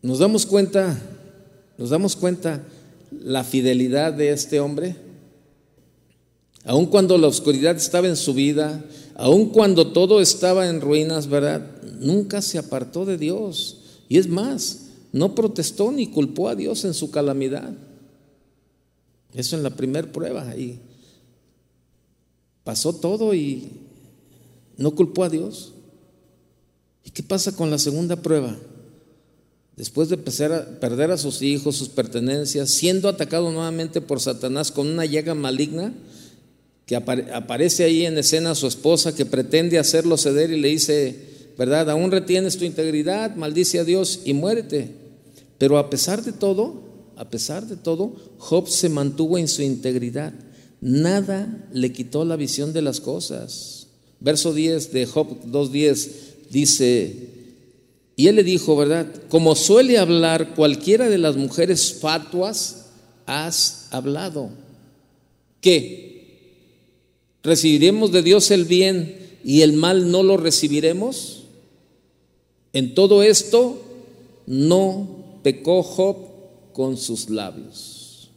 Nos 0.03 0.19
damos 0.19 0.47
cuenta, 0.47 0.99
nos 1.77 1.91
damos 1.91 2.17
cuenta 2.17 2.63
la 3.11 3.45
fidelidad 3.45 4.13
de 4.13 4.31
este 4.31 4.61
hombre. 4.61 4.97
Aun 6.65 6.87
cuando 6.87 7.17
la 7.19 7.27
oscuridad 7.27 7.77
estaba 7.77 8.09
en 8.09 8.17
su 8.17 8.35
vida, 8.35 8.85
aun 9.15 9.51
cuando 9.51 9.93
todo 9.93 10.21
estaba 10.21 10.69
en 10.69 10.81
ruinas, 10.81 11.29
¿verdad? 11.29 11.65
Nunca 11.99 12.43
se 12.43 12.59
apartó 12.59 13.05
de 13.05 13.17
Dios. 13.17 13.79
Y 14.09 14.19
es 14.19 14.29
más, 14.29 14.89
no 15.13 15.35
protestó 15.35 15.91
ni 15.93 16.09
culpó 16.09 16.49
a 16.49 16.55
Dios 16.55 16.85
en 16.85 16.95
su 16.95 17.11
calamidad. 17.11 17.73
Eso 19.33 19.57
en 19.57 19.63
la 19.63 19.71
primera 19.71 20.11
prueba. 20.11 20.55
Y 20.57 20.81
pasó 22.65 22.95
todo 22.95 23.35
y 23.35 23.71
no 24.77 24.95
culpó 24.95 25.25
a 25.25 25.31
Dios. 25.31 25.73
¿Y 27.05 27.11
qué 27.11 27.23
pasa 27.23 27.57
con 27.57 27.71
la 27.71 27.79
segunda 27.79 28.17
prueba? 28.17 28.57
después 29.81 30.11
de 30.11 30.19
perder 30.19 31.11
a 31.11 31.17
sus 31.17 31.41
hijos, 31.41 31.75
sus 31.75 31.89
pertenencias, 31.89 32.69
siendo 32.69 33.09
atacado 33.09 33.51
nuevamente 33.51 34.03
por 34.03 34.21
Satanás 34.21 34.71
con 34.71 34.87
una 34.87 35.07
llaga 35.07 35.35
maligna, 35.35 35.95
que 36.91 36.97
aparece 36.97 37.85
ahí 37.85 38.05
en 38.05 38.19
escena 38.19 38.53
su 38.57 38.67
esposa 38.67 39.15
que 39.15 39.25
pretende 39.25 39.79
hacerlo 39.79 40.17
ceder 40.17 40.51
y 40.51 40.61
le 40.61 40.71
dice, 40.71 41.15
¿verdad? 41.57 41.89
Aún 41.89 42.11
retienes 42.11 42.57
tu 42.57 42.65
integridad, 42.65 43.37
maldice 43.37 43.79
a 43.79 43.85
Dios 43.85 44.23
y 44.25 44.35
muérete. 44.35 44.91
Pero 45.57 45.79
a 45.79 45.89
pesar 45.89 46.25
de 46.25 46.33
todo, 46.33 46.83
a 47.15 47.31
pesar 47.31 47.69
de 47.69 47.77
todo, 47.77 48.17
Job 48.39 48.69
se 48.69 48.89
mantuvo 48.89 49.39
en 49.39 49.47
su 49.47 49.63
integridad. 49.63 50.33
Nada 50.81 51.65
le 51.73 51.93
quitó 51.93 52.25
la 52.25 52.35
visión 52.35 52.73
de 52.73 52.83
las 52.83 53.01
cosas. 53.01 53.87
Verso 54.19 54.53
10 54.53 54.93
de 54.93 55.07
Job 55.07 55.45
2.10 55.45 56.09
dice, 56.51 57.29
y 58.17 58.27
él 58.27 58.35
le 58.35 58.43
dijo, 58.43 58.75
¿verdad? 58.75 59.07
Como 59.29 59.55
suele 59.55 59.97
hablar 59.97 60.57
cualquiera 60.57 61.09
de 61.09 61.19
las 61.19 61.37
mujeres 61.37 61.95
fatuas, 62.01 62.87
has 63.27 63.87
hablado. 63.93 64.51
¿Qué? 65.61 66.10
¿Recibiremos 67.43 68.13
de 68.13 68.23
Dios 68.23 68.51
el 68.51 68.65
bien 68.65 69.39
y 69.45 69.63
el 69.63 69.73
mal 69.73 70.11
no 70.11 70.23
lo 70.23 70.37
recibiremos? 70.37 71.45
En 72.73 72.95
todo 72.95 73.23
esto 73.23 73.81
no 74.47 75.41
pecó 75.43 75.83
Job 75.83 76.17
con 76.73 76.97
sus 76.97 77.31
labios. 77.31 78.31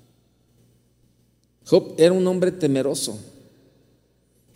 Job 1.65 1.93
era 1.97 2.13
un 2.13 2.25
hombre 2.27 2.51
temeroso 2.51 3.17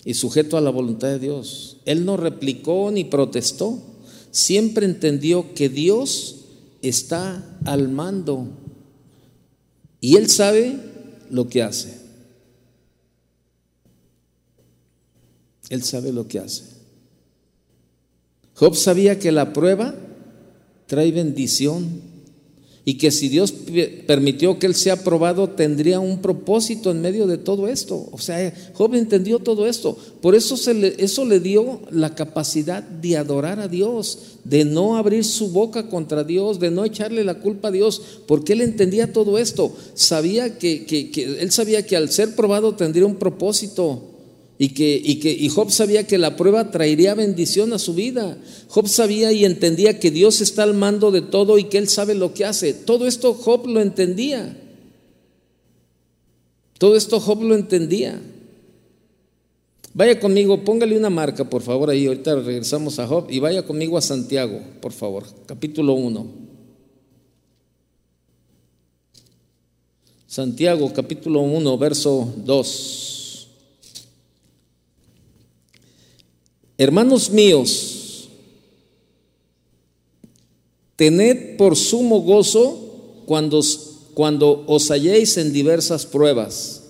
y 0.04 0.14
sujeto 0.14 0.58
a 0.58 0.62
la 0.62 0.70
voluntad 0.70 1.10
de 1.10 1.20
Dios. 1.20 1.78
Él 1.86 2.06
no 2.06 2.18
replicó 2.18 2.92
ni 2.92 3.04
protestó 3.04 3.82
siempre 4.38 4.86
entendió 4.86 5.54
que 5.56 5.68
Dios 5.68 6.36
está 6.82 7.58
al 7.66 7.90
mando 7.90 8.48
y 10.00 10.16
él 10.16 10.30
sabe 10.30 10.78
lo 11.32 11.50
que 11.50 11.64
hace. 11.64 11.97
Él 15.70 15.84
sabe 15.84 16.12
lo 16.12 16.28
que 16.28 16.40
hace. 16.40 16.64
Job 18.56 18.76
sabía 18.76 19.20
que 19.20 19.32
la 19.32 19.54
prueba 19.54 19.94
trae 20.88 21.12
bendición 21.12 22.02
y 22.86 22.94
que 22.94 23.12
si 23.12 23.28
Dios 23.28 23.54
permitió 24.08 24.60
que 24.60 24.66
él 24.66 24.74
sea 24.74 25.04
probado, 25.04 25.50
tendría 25.50 26.00
un 26.00 26.22
propósito 26.22 26.90
en 26.90 27.02
medio 27.02 27.28
de 27.28 27.38
todo 27.38 27.68
esto. 27.68 28.08
O 28.14 28.18
sea, 28.18 28.54
Job 28.76 28.96
entendió 28.96 29.40
todo 29.40 29.68
esto. 29.68 29.98
Por 30.22 30.36
eso 30.36 30.56
se 30.56 30.74
le, 30.74 30.96
eso 30.98 31.26
le 31.26 31.42
dio 31.42 31.82
la 31.92 32.16
capacidad 32.16 32.82
de 32.82 33.18
adorar 33.18 33.60
a 33.60 33.68
Dios, 33.68 34.38
de 34.46 34.64
no 34.64 34.96
abrir 34.96 35.26
su 35.26 35.50
boca 35.50 35.90
contra 35.90 36.24
Dios, 36.24 36.62
de 36.62 36.72
no 36.72 36.86
echarle 36.86 37.26
la 37.26 37.40
culpa 37.42 37.68
a 37.68 37.72
Dios, 37.72 38.02
porque 38.26 38.54
él 38.54 38.62
entendía 38.62 39.12
todo 39.12 39.38
esto. 39.38 39.76
Sabía 39.94 40.58
que, 40.58 40.86
que 40.86 41.12
él 41.42 41.52
sabía 41.52 41.86
que 41.86 41.98
al 41.98 42.10
ser 42.10 42.36
probado 42.38 42.76
tendría 42.76 43.06
un 43.06 43.18
propósito. 43.18 44.17
Y 44.60 44.70
que, 44.70 45.00
y 45.04 45.20
que 45.20 45.32
y 45.32 45.50
Job 45.50 45.72
sabía 45.72 46.08
que 46.08 46.18
la 46.18 46.36
prueba 46.36 46.72
traería 46.72 47.14
bendición 47.14 47.74
a 47.74 47.80
su 47.80 47.94
vida. 47.94 48.38
Job 48.68 48.88
sabía 48.88 49.32
y 49.32 49.46
entendía 49.46 50.00
que 50.00 50.10
Dios 50.10 50.42
está 50.42 50.64
al 50.64 50.74
mando 50.74 51.12
de 51.12 51.22
todo 51.22 51.60
y 51.60 51.66
que 51.66 51.78
Él 51.78 51.88
sabe 51.88 52.16
lo 52.16 52.34
que 52.34 52.46
hace. 52.46 52.74
Todo 52.74 53.06
esto 53.06 53.34
Job 53.36 53.68
lo 53.68 53.82
entendía. 53.82 54.58
Todo 56.80 56.96
esto 56.96 57.20
Job 57.20 57.44
lo 57.44 57.56
entendía. 57.56 58.20
Vaya 59.94 60.20
conmigo, 60.20 60.64
póngale 60.64 60.96
una 60.96 61.10
marca, 61.10 61.48
por 61.50 61.64
favor, 61.64 61.90
ahí. 61.90 62.06
Ahorita 62.06 62.36
regresamos 62.36 63.00
a 63.00 63.08
Job 63.08 63.28
y 63.30 63.40
vaya 63.40 63.66
conmigo 63.66 63.98
a 63.98 64.02
Santiago, 64.02 64.60
por 64.80 64.92
favor, 64.92 65.24
capítulo 65.48 65.94
1. 65.94 66.48
Santiago, 70.28 70.92
capítulo 70.94 71.42
1, 71.42 71.78
verso 71.80 72.32
2. 72.46 73.17
Hermanos 76.78 77.32
míos, 77.32 78.30
tened 80.96 81.58
por 81.58 81.76
sumo 81.76 82.22
gozo 82.22 83.24
cuando, 83.26 83.62
cuando 84.14 84.64
os 84.68 84.92
halléis 84.92 85.38
en 85.38 85.54
diversas 85.54 86.06
pruebas. 86.06 86.84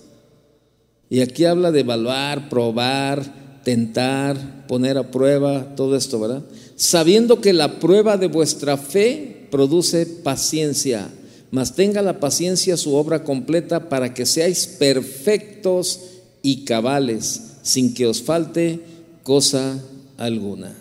Y 1.08 1.20
aquí 1.20 1.46
habla 1.46 1.72
de 1.72 1.80
evaluar, 1.80 2.50
probar, 2.50 3.62
tentar, 3.64 4.66
poner 4.66 4.98
a 4.98 5.10
prueba, 5.10 5.74
todo 5.74 5.96
esto, 5.96 6.20
¿verdad? 6.20 6.42
Sabiendo 6.76 7.40
que 7.40 7.54
la 7.54 7.80
prueba 7.80 8.18
de 8.18 8.28
vuestra 8.28 8.76
fe 8.76 9.48
produce 9.50 10.04
paciencia, 10.04 11.08
mas 11.50 11.74
tenga 11.74 12.02
la 12.02 12.20
paciencia 12.20 12.76
su 12.76 12.94
obra 12.94 13.24
completa 13.24 13.88
para 13.88 14.12
que 14.12 14.26
seáis 14.26 14.66
perfectos 14.66 16.00
y 16.42 16.66
cabales, 16.66 17.42
sin 17.62 17.94
que 17.94 18.06
os 18.06 18.22
falte 18.22 18.97
cosa 19.22 19.82
alguna. 20.16 20.76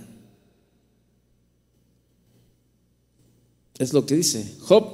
Es 3.78 3.94
lo 3.94 4.06
que 4.06 4.16
dice. 4.16 4.56
Job 4.62 4.86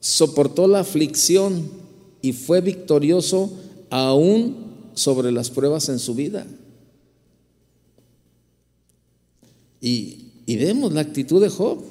soportó 0.00 0.68
la 0.68 0.80
aflicción 0.80 1.68
y 2.22 2.32
fue 2.32 2.60
victorioso 2.60 3.52
aún 3.90 4.56
sobre 4.94 5.32
las 5.32 5.50
pruebas 5.50 5.88
en 5.88 5.98
su 5.98 6.14
vida. 6.14 6.46
Y, 9.80 10.30
y 10.46 10.56
vemos 10.56 10.92
la 10.92 11.00
actitud 11.00 11.42
de 11.42 11.48
Job. 11.48 11.82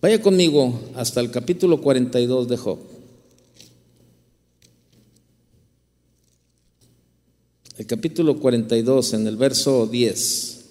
Vaya 0.00 0.20
conmigo 0.20 0.80
hasta 0.94 1.20
el 1.20 1.30
capítulo 1.30 1.80
42 1.80 2.48
de 2.48 2.56
Job. 2.56 2.78
El 7.80 7.86
capítulo 7.86 8.38
42 8.38 9.14
en 9.14 9.26
el 9.26 9.38
verso 9.38 9.86
10. 9.86 10.64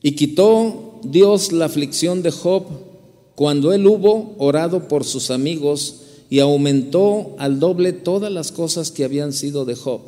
Y 0.00 0.12
quitó 0.12 1.00
Dios 1.02 1.50
la 1.50 1.64
aflicción 1.64 2.22
de 2.22 2.30
Job 2.30 2.66
cuando 3.34 3.72
él 3.72 3.84
hubo 3.84 4.36
orado 4.38 4.86
por 4.86 5.02
sus 5.02 5.32
amigos 5.32 6.02
y 6.30 6.38
aumentó 6.38 7.34
al 7.38 7.58
doble 7.58 7.92
todas 7.92 8.30
las 8.30 8.52
cosas 8.52 8.92
que 8.92 9.02
habían 9.02 9.32
sido 9.32 9.64
de 9.64 9.74
Job. 9.74 10.02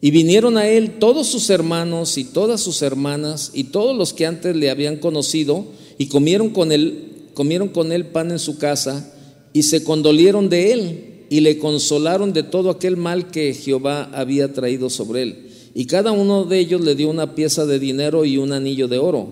Y 0.00 0.12
vinieron 0.12 0.56
a 0.56 0.68
él 0.68 1.00
todos 1.00 1.26
sus 1.26 1.50
hermanos 1.50 2.18
y 2.18 2.24
todas 2.24 2.60
sus 2.60 2.82
hermanas 2.82 3.50
y 3.52 3.64
todos 3.64 3.96
los 3.96 4.12
que 4.12 4.26
antes 4.26 4.54
le 4.54 4.70
habían 4.70 4.98
conocido 4.98 5.64
y 5.98 6.06
comieron 6.06 6.50
con 6.50 6.70
él, 6.70 7.30
comieron 7.34 7.70
con 7.70 7.90
él 7.90 8.06
pan 8.06 8.30
en 8.30 8.38
su 8.38 8.58
casa 8.58 9.10
y 9.54 9.62
se 9.62 9.84
condolieron 9.84 10.50
de 10.50 10.72
él 10.72 11.04
y 11.30 11.40
le 11.40 11.58
consolaron 11.58 12.34
de 12.34 12.42
todo 12.42 12.68
aquel 12.68 12.98
mal 12.98 13.30
que 13.30 13.54
Jehová 13.54 14.10
había 14.12 14.52
traído 14.52 14.90
sobre 14.90 15.22
él. 15.22 15.46
Y 15.74 15.86
cada 15.86 16.12
uno 16.12 16.44
de 16.44 16.58
ellos 16.58 16.82
le 16.82 16.94
dio 16.94 17.08
una 17.08 17.34
pieza 17.34 17.64
de 17.64 17.78
dinero 17.78 18.24
y 18.24 18.36
un 18.36 18.52
anillo 18.52 18.88
de 18.88 18.98
oro. 18.98 19.28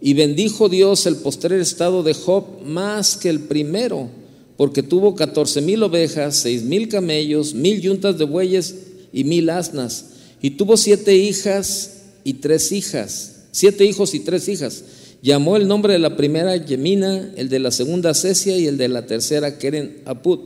Y 0.00 0.14
bendijo 0.14 0.68
Dios 0.68 1.06
el 1.06 1.16
postrer 1.16 1.60
estado 1.60 2.02
de 2.02 2.14
Job 2.14 2.62
más 2.64 3.16
que 3.16 3.28
el 3.28 3.40
primero, 3.40 4.08
porque 4.56 4.82
tuvo 4.82 5.16
catorce 5.16 5.60
mil 5.60 5.82
ovejas, 5.82 6.36
seis 6.36 6.62
mil 6.62 6.88
camellos, 6.88 7.52
mil 7.52 7.80
yuntas 7.80 8.16
de 8.16 8.24
bueyes 8.24 8.76
y 9.12 9.24
mil 9.24 9.50
asnas. 9.50 10.06
Y 10.40 10.50
tuvo 10.50 10.76
siete 10.76 11.16
hijas 11.16 12.02
y 12.22 12.34
tres 12.34 12.70
hijas, 12.70 13.46
siete 13.50 13.84
hijos 13.84 14.14
y 14.14 14.20
tres 14.20 14.48
hijas. 14.48 14.84
Llamó 15.24 15.56
el 15.56 15.66
nombre 15.66 15.94
de 15.94 15.98
la 15.98 16.18
primera 16.18 16.54
Yemina, 16.54 17.32
el 17.36 17.48
de 17.48 17.58
la 17.58 17.70
segunda 17.70 18.12
Cesia 18.12 18.58
y 18.58 18.66
el 18.66 18.76
de 18.76 18.88
la 18.88 19.06
tercera 19.06 19.56
Keren 19.56 20.02
Aput. 20.04 20.42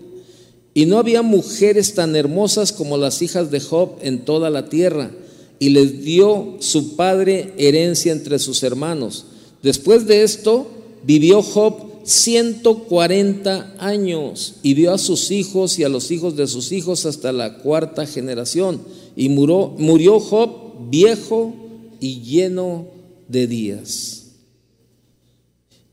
Y 0.73 0.87
no 0.87 0.99
había 0.99 1.23
mujeres 1.23 1.95
tan 1.95 2.15
hermosas 2.15 2.73
como 2.73 2.97
las 2.97 3.21
hijas 3.21 3.51
de 3.51 3.59
Job 3.59 3.97
en 4.03 4.25
toda 4.25 4.51
la 4.51 4.69
tierra 4.69 5.11
y 5.59 5.71
les 5.71 6.05
dio 6.05 6.59
su 6.61 6.95
padre 6.95 7.55
herencia 7.59 8.13
entre 8.13 8.39
sus 8.39 8.63
hermanos. 8.63 9.25
Después 9.65 10.07
de 10.07 10.23
esto, 10.23 10.69
vivió 11.03 11.43
Job 11.43 12.05
140 12.05 13.75
años 13.81 14.55
y 14.63 14.75
vio 14.75 14.95
a 14.95 14.99
sus 14.99 15.33
hijos 15.33 15.81
y 15.81 15.83
a 15.83 15.89
los 15.89 16.13
hijos 16.13 16.37
de 16.37 16.47
sus 16.47 16.71
hijos 16.71 17.05
hasta 17.05 17.33
la 17.33 17.59
cuarta 17.59 18.07
generación. 18.07 18.81
Y 19.17 19.29
murió, 19.29 19.75
murió 19.77 20.21
Job 20.21 20.89
viejo 20.89 21.53
y 21.99 22.21
lleno 22.21 22.87
de 23.27 23.49
días. 23.49 24.18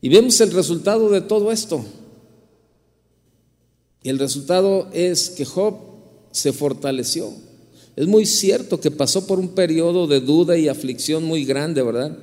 Y 0.00 0.08
vemos 0.08 0.40
el 0.40 0.52
resultado 0.52 1.10
de 1.10 1.20
todo 1.20 1.50
esto. 1.50 1.84
Y 4.02 4.08
el 4.08 4.18
resultado 4.18 4.88
es 4.92 5.30
que 5.30 5.44
Job 5.44 5.74
se 6.30 6.52
fortaleció. 6.52 7.32
Es 7.96 8.06
muy 8.06 8.26
cierto 8.26 8.78
que 8.78 8.90
pasó 8.90 9.26
por 9.26 9.38
un 9.38 9.48
periodo 9.48 10.06
de 10.06 10.20
duda 10.20 10.56
y 10.58 10.68
aflicción 10.68 11.24
muy 11.24 11.44
grande, 11.44 11.82
¿verdad? 11.82 12.16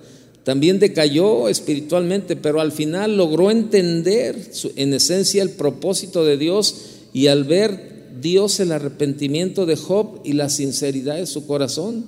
También 0.44 0.78
decayó 0.78 1.50
espiritualmente, 1.50 2.36
pero 2.36 2.62
al 2.62 2.72
final 2.72 3.18
logró 3.18 3.50
entender 3.50 4.52
en 4.76 4.94
esencia 4.94 5.42
el 5.42 5.52
propósito 5.52 6.24
de 6.26 6.38
Dios 6.38 6.76
y 7.12 7.28
al 7.28 7.46
ver 7.46 8.20
Dios 8.22 8.60
el 8.60 8.72
arrepentimiento 8.72 9.66
de 9.66 9.76
Job 9.76 10.22
y 10.24 10.34
la 10.34 10.50
sinceridad 10.50 11.16
de 11.16 11.26
su 11.26 11.48
corazón. 11.48 12.06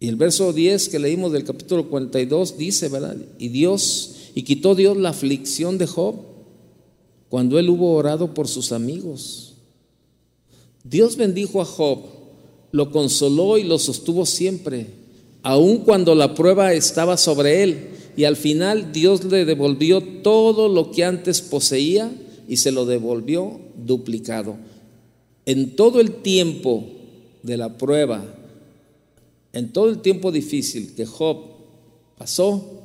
Y 0.00 0.08
el 0.08 0.16
verso 0.16 0.52
10 0.52 0.88
que 0.88 0.98
leímos 0.98 1.32
del 1.32 1.44
capítulo 1.44 1.88
42 1.88 2.56
dice, 2.56 2.88
¿verdad? 2.88 3.16
Y 3.38 3.48
Dios, 3.48 4.30
y 4.34 4.42
quitó 4.42 4.74
Dios 4.74 4.96
la 4.96 5.10
aflicción 5.10 5.76
de 5.78 5.86
Job 5.86 6.14
cuando 7.28 7.58
él 7.58 7.68
hubo 7.68 7.94
orado 7.94 8.32
por 8.32 8.46
sus 8.46 8.72
amigos. 8.72 9.54
Dios 10.84 11.16
bendijo 11.16 11.60
a 11.60 11.64
Job, 11.64 11.98
lo 12.70 12.90
consoló 12.90 13.58
y 13.58 13.64
lo 13.64 13.78
sostuvo 13.78 14.24
siempre, 14.24 14.86
aun 15.42 15.78
cuando 15.78 16.14
la 16.14 16.34
prueba 16.34 16.72
estaba 16.72 17.16
sobre 17.16 17.62
él. 17.62 17.88
Y 18.16 18.24
al 18.24 18.36
final 18.36 18.92
Dios 18.92 19.24
le 19.24 19.44
devolvió 19.44 20.00
todo 20.22 20.68
lo 20.68 20.90
que 20.90 21.04
antes 21.04 21.40
poseía 21.40 22.10
y 22.48 22.56
se 22.56 22.72
lo 22.72 22.86
devolvió 22.86 23.60
duplicado. 23.76 24.56
En 25.44 25.76
todo 25.76 26.00
el 26.00 26.10
tiempo 26.22 26.84
de 27.42 27.56
la 27.56 27.76
prueba, 27.76 28.24
en 29.52 29.72
todo 29.72 29.88
el 29.88 30.00
tiempo 30.02 30.30
difícil 30.30 30.94
que 30.94 31.06
Job 31.06 31.38
pasó, 32.16 32.82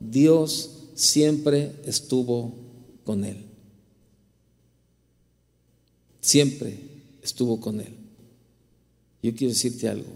Dios 0.00 0.70
siempre 0.94 1.72
estuvo 1.84 2.54
con 3.04 3.24
él. 3.24 3.44
Siempre 6.20 6.78
estuvo 7.22 7.60
con 7.60 7.80
él. 7.80 7.94
Yo 9.22 9.34
quiero 9.34 9.52
decirte 9.52 9.88
algo, 9.88 10.10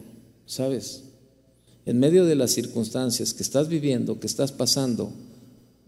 ¿sabes? 0.46 1.04
En 1.84 1.98
medio 1.98 2.24
de 2.24 2.36
las 2.36 2.52
circunstancias 2.52 3.34
que 3.34 3.42
estás 3.42 3.68
viviendo, 3.68 4.20
que 4.20 4.26
estás 4.26 4.52
pasando, 4.52 5.12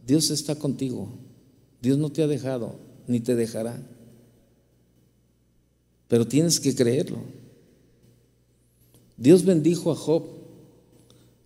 Dios 0.06 0.30
está 0.30 0.56
contigo. 0.56 1.08
Dios 1.80 1.98
no 1.98 2.10
te 2.10 2.22
ha 2.22 2.26
dejado, 2.26 2.76
ni 3.06 3.20
te 3.20 3.34
dejará. 3.34 3.80
Pero 6.08 6.26
tienes 6.26 6.58
que 6.58 6.74
creerlo. 6.74 7.18
Dios 9.16 9.44
bendijo 9.44 9.92
a 9.92 9.96
Job, 9.96 10.24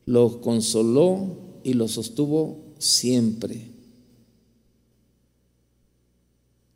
lo 0.07 0.41
consoló 0.41 1.37
y 1.65 1.75
lo 1.75 1.89
sostuvo 1.89 2.59
siempre 2.79 3.79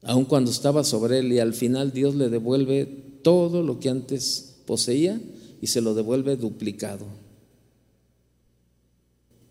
aun 0.03 0.25
cuando 0.25 0.51
estaba 0.51 0.85
sobre 0.85 1.21
él, 1.21 1.33
y 1.33 1.39
al 1.39 1.55
final 1.55 1.93
Dios 1.93 2.15
le 2.15 2.29
devuelve 2.29 2.87
todo 3.23 3.63
lo 3.63 3.79
que 3.79 3.89
antes 3.89 4.57
poseía 4.67 5.21
y 5.61 5.69
se 5.69 5.81
lo 5.81 5.95
devuelve 5.95 6.37
duplicado. 6.37 7.07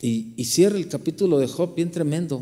Y, 0.01 0.33
y 0.35 0.45
cierra 0.45 0.77
el 0.77 0.87
capítulo 0.87 1.39
de 1.39 1.47
Job 1.47 1.75
bien 1.75 1.91
tremendo. 1.91 2.41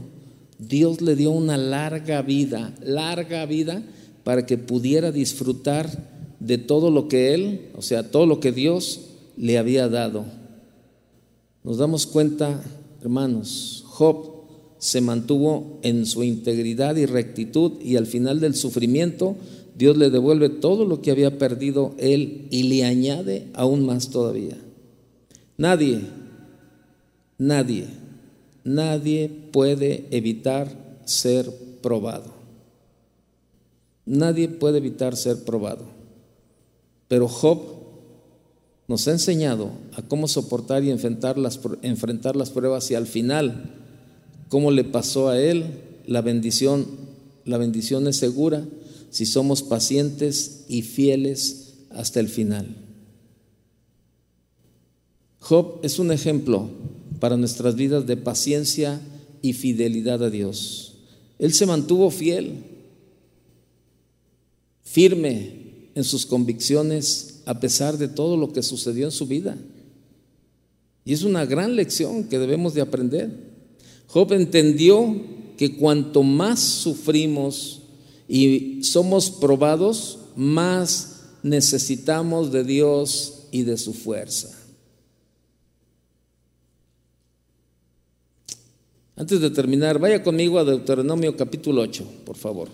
Dios 0.57 1.01
le 1.01 1.15
dio 1.15 1.31
una 1.31 1.57
larga 1.57 2.21
vida, 2.21 2.73
larga 2.81 3.45
vida, 3.45 3.83
para 4.23 4.45
que 4.45 4.57
pudiera 4.57 5.11
disfrutar 5.11 6.18
de 6.39 6.57
todo 6.57 6.91
lo 6.91 7.07
que 7.07 7.33
él, 7.33 7.69
o 7.75 7.81
sea, 7.81 8.11
todo 8.11 8.25
lo 8.25 8.39
que 8.39 8.51
Dios 8.51 9.01
le 9.37 9.57
había 9.57 9.87
dado. 9.89 10.25
Nos 11.63 11.77
damos 11.77 12.07
cuenta, 12.07 12.63
hermanos, 13.01 13.83
Job 13.87 14.39
se 14.77 15.01
mantuvo 15.01 15.79
en 15.83 16.05
su 16.05 16.23
integridad 16.23 16.95
y 16.95 17.05
rectitud 17.05 17.73
y 17.81 17.97
al 17.97 18.07
final 18.07 18.39
del 18.39 18.55
sufrimiento 18.55 19.35
Dios 19.77 19.97
le 19.97 20.09
devuelve 20.09 20.49
todo 20.49 20.85
lo 20.85 21.01
que 21.01 21.11
había 21.11 21.37
perdido 21.37 21.95
él 21.97 22.47
y 22.49 22.63
le 22.63 22.85
añade 22.85 23.47
aún 23.53 23.85
más 23.85 24.09
todavía. 24.09 24.57
Nadie, 25.57 26.01
nadie, 27.37 27.87
nadie 28.63 29.29
puede 29.51 30.05
evitar 30.11 30.99
ser 31.05 31.49
probado. 31.81 32.33
Nadie 34.05 34.47
puede 34.47 34.77
evitar 34.79 35.15
ser 35.15 35.43
probado. 35.43 35.98
Pero 37.09 37.27
Job 37.27 37.59
nos 38.87 39.07
ha 39.07 39.11
enseñado 39.11 39.71
a 39.93 40.01
cómo 40.03 40.29
soportar 40.29 40.85
y 40.85 40.91
enfrentar 40.91 41.37
las, 41.37 41.59
enfrentar 41.81 42.37
las 42.37 42.51
pruebas 42.51 42.89
y 42.89 42.95
al 42.95 43.07
final 43.07 43.75
cómo 44.47 44.71
le 44.71 44.85
pasó 44.85 45.27
a 45.27 45.39
él, 45.39 45.65
la 46.07 46.21
bendición, 46.21 46.85
la 47.43 47.57
bendición 47.57 48.07
es 48.07 48.15
segura 48.15 48.65
si 49.09 49.25
somos 49.25 49.63
pacientes 49.63 50.65
y 50.69 50.83
fieles 50.83 51.73
hasta 51.89 52.19
el 52.19 52.29
final. 52.29 52.75
Job 55.39 55.79
es 55.83 55.99
un 55.99 56.11
ejemplo 56.11 56.69
para 57.19 57.37
nuestras 57.37 57.75
vidas 57.75 58.05
de 58.05 58.17
paciencia 58.17 59.01
y 59.41 59.53
fidelidad 59.53 60.23
a 60.23 60.29
Dios. 60.29 60.93
Él 61.39 61.53
se 61.53 61.65
mantuvo 61.65 62.11
fiel, 62.11 62.63
firme 64.83 65.58
en 65.95 66.03
sus 66.03 66.25
convicciones 66.25 67.41
a 67.45 67.59
pesar 67.59 67.97
de 67.97 68.07
todo 68.07 68.37
lo 68.37 68.53
que 68.53 68.63
sucedió 68.63 69.05
en 69.05 69.11
su 69.11 69.25
vida. 69.25 69.57
Y 71.05 71.13
es 71.13 71.23
una 71.23 71.45
gran 71.45 71.75
lección 71.75 72.25
que 72.25 72.37
debemos 72.37 72.73
de 72.73 72.81
aprender. 72.81 73.31
Job 74.07 74.33
entendió 74.33 75.15
que 75.57 75.75
cuanto 75.75 76.23
más 76.23 76.59
sufrimos 76.59 77.81
y 78.27 78.83
somos 78.83 79.31
probados, 79.31 80.19
más 80.35 81.21
necesitamos 81.43 82.51
de 82.51 82.63
Dios 82.63 83.47
y 83.51 83.63
de 83.63 83.77
su 83.77 83.93
fuerza. 83.93 84.55
Antes 89.15 89.41
de 89.41 89.49
terminar, 89.49 89.99
vaya 89.99 90.23
conmigo 90.23 90.59
a 90.59 90.63
Deuteronomio 90.63 91.35
capítulo 91.35 91.81
8, 91.81 92.05
por 92.25 92.37
favor. 92.37 92.69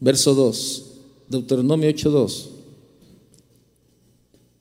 Verso 0.00 0.34
2, 0.34 0.84
Deuteronomio 1.28 1.90
8.2. 1.90 2.48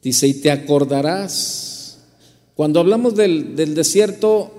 Dice, 0.01 0.27
y 0.27 0.33
te 0.35 0.51
acordarás. 0.51 1.99
Cuando 2.55 2.79
hablamos 2.79 3.15
del, 3.15 3.55
del 3.55 3.73
desierto, 3.73 4.51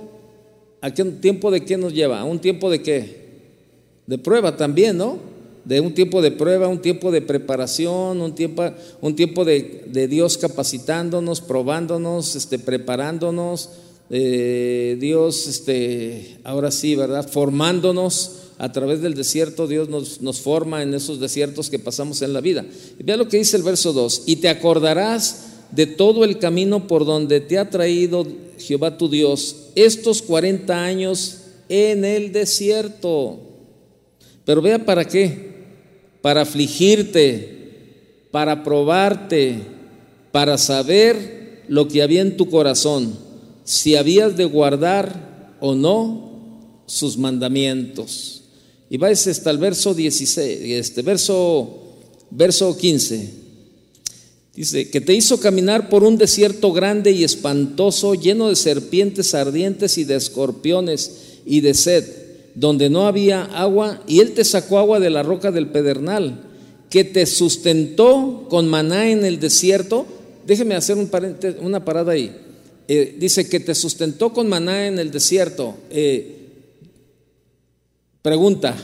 ¿a 0.81 0.93
qué 0.93 1.05
tiempo 1.05 1.51
de 1.51 1.65
qué 1.65 1.77
nos 1.77 1.93
lleva? 1.93 2.21
¿A 2.21 2.25
un 2.25 2.39
tiempo 2.39 2.71
de 2.71 2.83
qué? 2.83 3.21
De 4.07 4.17
prueba 4.19 4.57
también, 4.57 4.97
¿no? 4.97 5.19
De 5.65 5.81
un 5.81 5.93
tiempo 5.93 6.23
de 6.23 6.31
prueba, 6.31 6.69
un 6.69 6.81
tiempo 6.81 7.11
de 7.11 7.21
preparación, 7.21 8.23
un 8.23 8.35
tiempo, 8.35 8.65
un 9.03 9.15
tiempo 9.15 9.45
de, 9.45 9.85
de 9.87 10.09
Dios 10.09 10.39
capacitándonos, 10.39 11.43
probándonos, 11.43 12.35
este, 12.37 12.59
preparándonos, 12.59 13.69
eh, 14.09 14.97
Dios, 14.99 15.47
este, 15.47 16.39
ahora 16.43 16.71
sí, 16.71 16.97
¿verdad? 16.97 17.29
Formándonos 17.29 18.40
a 18.61 18.71
través 18.71 19.01
del 19.01 19.15
desierto, 19.15 19.67
Dios 19.67 19.89
nos, 19.89 20.41
forma 20.43 20.83
en 20.83 20.93
esos 20.93 21.19
desiertos 21.19 21.71
que 21.71 21.79
pasamos 21.79 22.21
en 22.21 22.35
la 22.35 22.43
vida. 22.43 22.63
Vea 22.99 23.17
lo 23.17 23.27
que 23.27 23.39
dice 23.39 23.57
el 23.57 23.63
verso 23.63 23.95
2, 23.95 24.25
y 24.27 24.37
te 24.37 24.51
acordarás 24.51 25.47
de 25.71 25.87
todo 25.87 26.25
el 26.25 26.39
camino 26.39 26.87
por 26.87 27.07
donde 27.07 27.41
te 27.41 27.57
ha 27.57 27.71
traído 27.71 28.27
Jehová 28.59 28.99
tu 28.99 29.09
Dios 29.09 29.71
estos 29.75 30.21
40 30.21 30.85
años 30.85 31.39
en 31.71 32.05
el 32.05 32.33
desierto. 32.33 33.41
Pero 34.45 34.61
vea 34.61 34.85
para 34.85 35.07
qué, 35.07 35.53
para 36.21 36.43
afligirte, 36.43 38.27
para 38.31 38.63
probarte, 38.63 39.63
para 40.33 40.59
saber 40.59 41.63
lo 41.67 41.89
que 41.89 42.03
había 42.03 42.21
en 42.21 42.37
tu 42.37 42.51
corazón 42.51 43.17
si 43.65 43.97
habías 43.97 44.37
de 44.37 44.45
guardar 44.45 45.57
o 45.61 45.75
no 45.75 46.83
sus 46.85 47.17
mandamientos. 47.17 48.40
Y 48.93 48.97
vais 48.97 49.25
hasta 49.29 49.53
el 49.53 49.59
verso 49.59 49.95
16, 49.95 50.63
este 50.63 51.03
verso, 51.03 51.95
verso 52.33 52.77
15. 52.77 53.31
Dice, 54.57 54.91
que 54.91 55.01
te 55.01 55.15
hizo 55.15 55.39
caminar 55.39 55.89
por 55.89 56.03
un 56.03 56.19
desierto 56.19 56.73
grande 56.73 57.13
y 57.13 57.23
espantoso, 57.23 58.15
lleno 58.15 58.49
de 58.49 58.57
serpientes 58.57 59.33
ardientes 59.33 59.97
y 59.97 60.03
de 60.03 60.17
escorpiones 60.17 61.39
y 61.47 61.61
de 61.61 61.73
sed, 61.73 62.05
donde 62.57 62.91
no 62.91 63.07
había 63.07 63.45
agua, 63.45 64.03
y 64.09 64.19
él 64.19 64.33
te 64.33 64.43
sacó 64.43 64.79
agua 64.79 64.99
de 64.99 65.11
la 65.11 65.23
roca 65.23 65.53
del 65.53 65.69
pedernal, 65.69 66.43
que 66.91 67.05
te 67.05 67.27
sustentó 67.27 68.49
con 68.51 68.67
maná 68.67 69.09
en 69.09 69.25
el 69.25 69.39
desierto. 69.39 70.05
Déjeme 70.49 70.75
hacer 70.75 70.99
un 70.99 71.09
una 71.61 71.85
parada 71.85 72.11
ahí. 72.11 72.37
Eh, 72.89 73.15
dice 73.21 73.49
que 73.49 73.61
te 73.61 73.77
sustentó 73.77 74.33
con 74.33 74.49
maná 74.49 74.89
en 74.89 74.99
el 74.99 75.13
desierto. 75.13 75.77
Eh, 75.91 76.40
pregunta, 78.23 78.77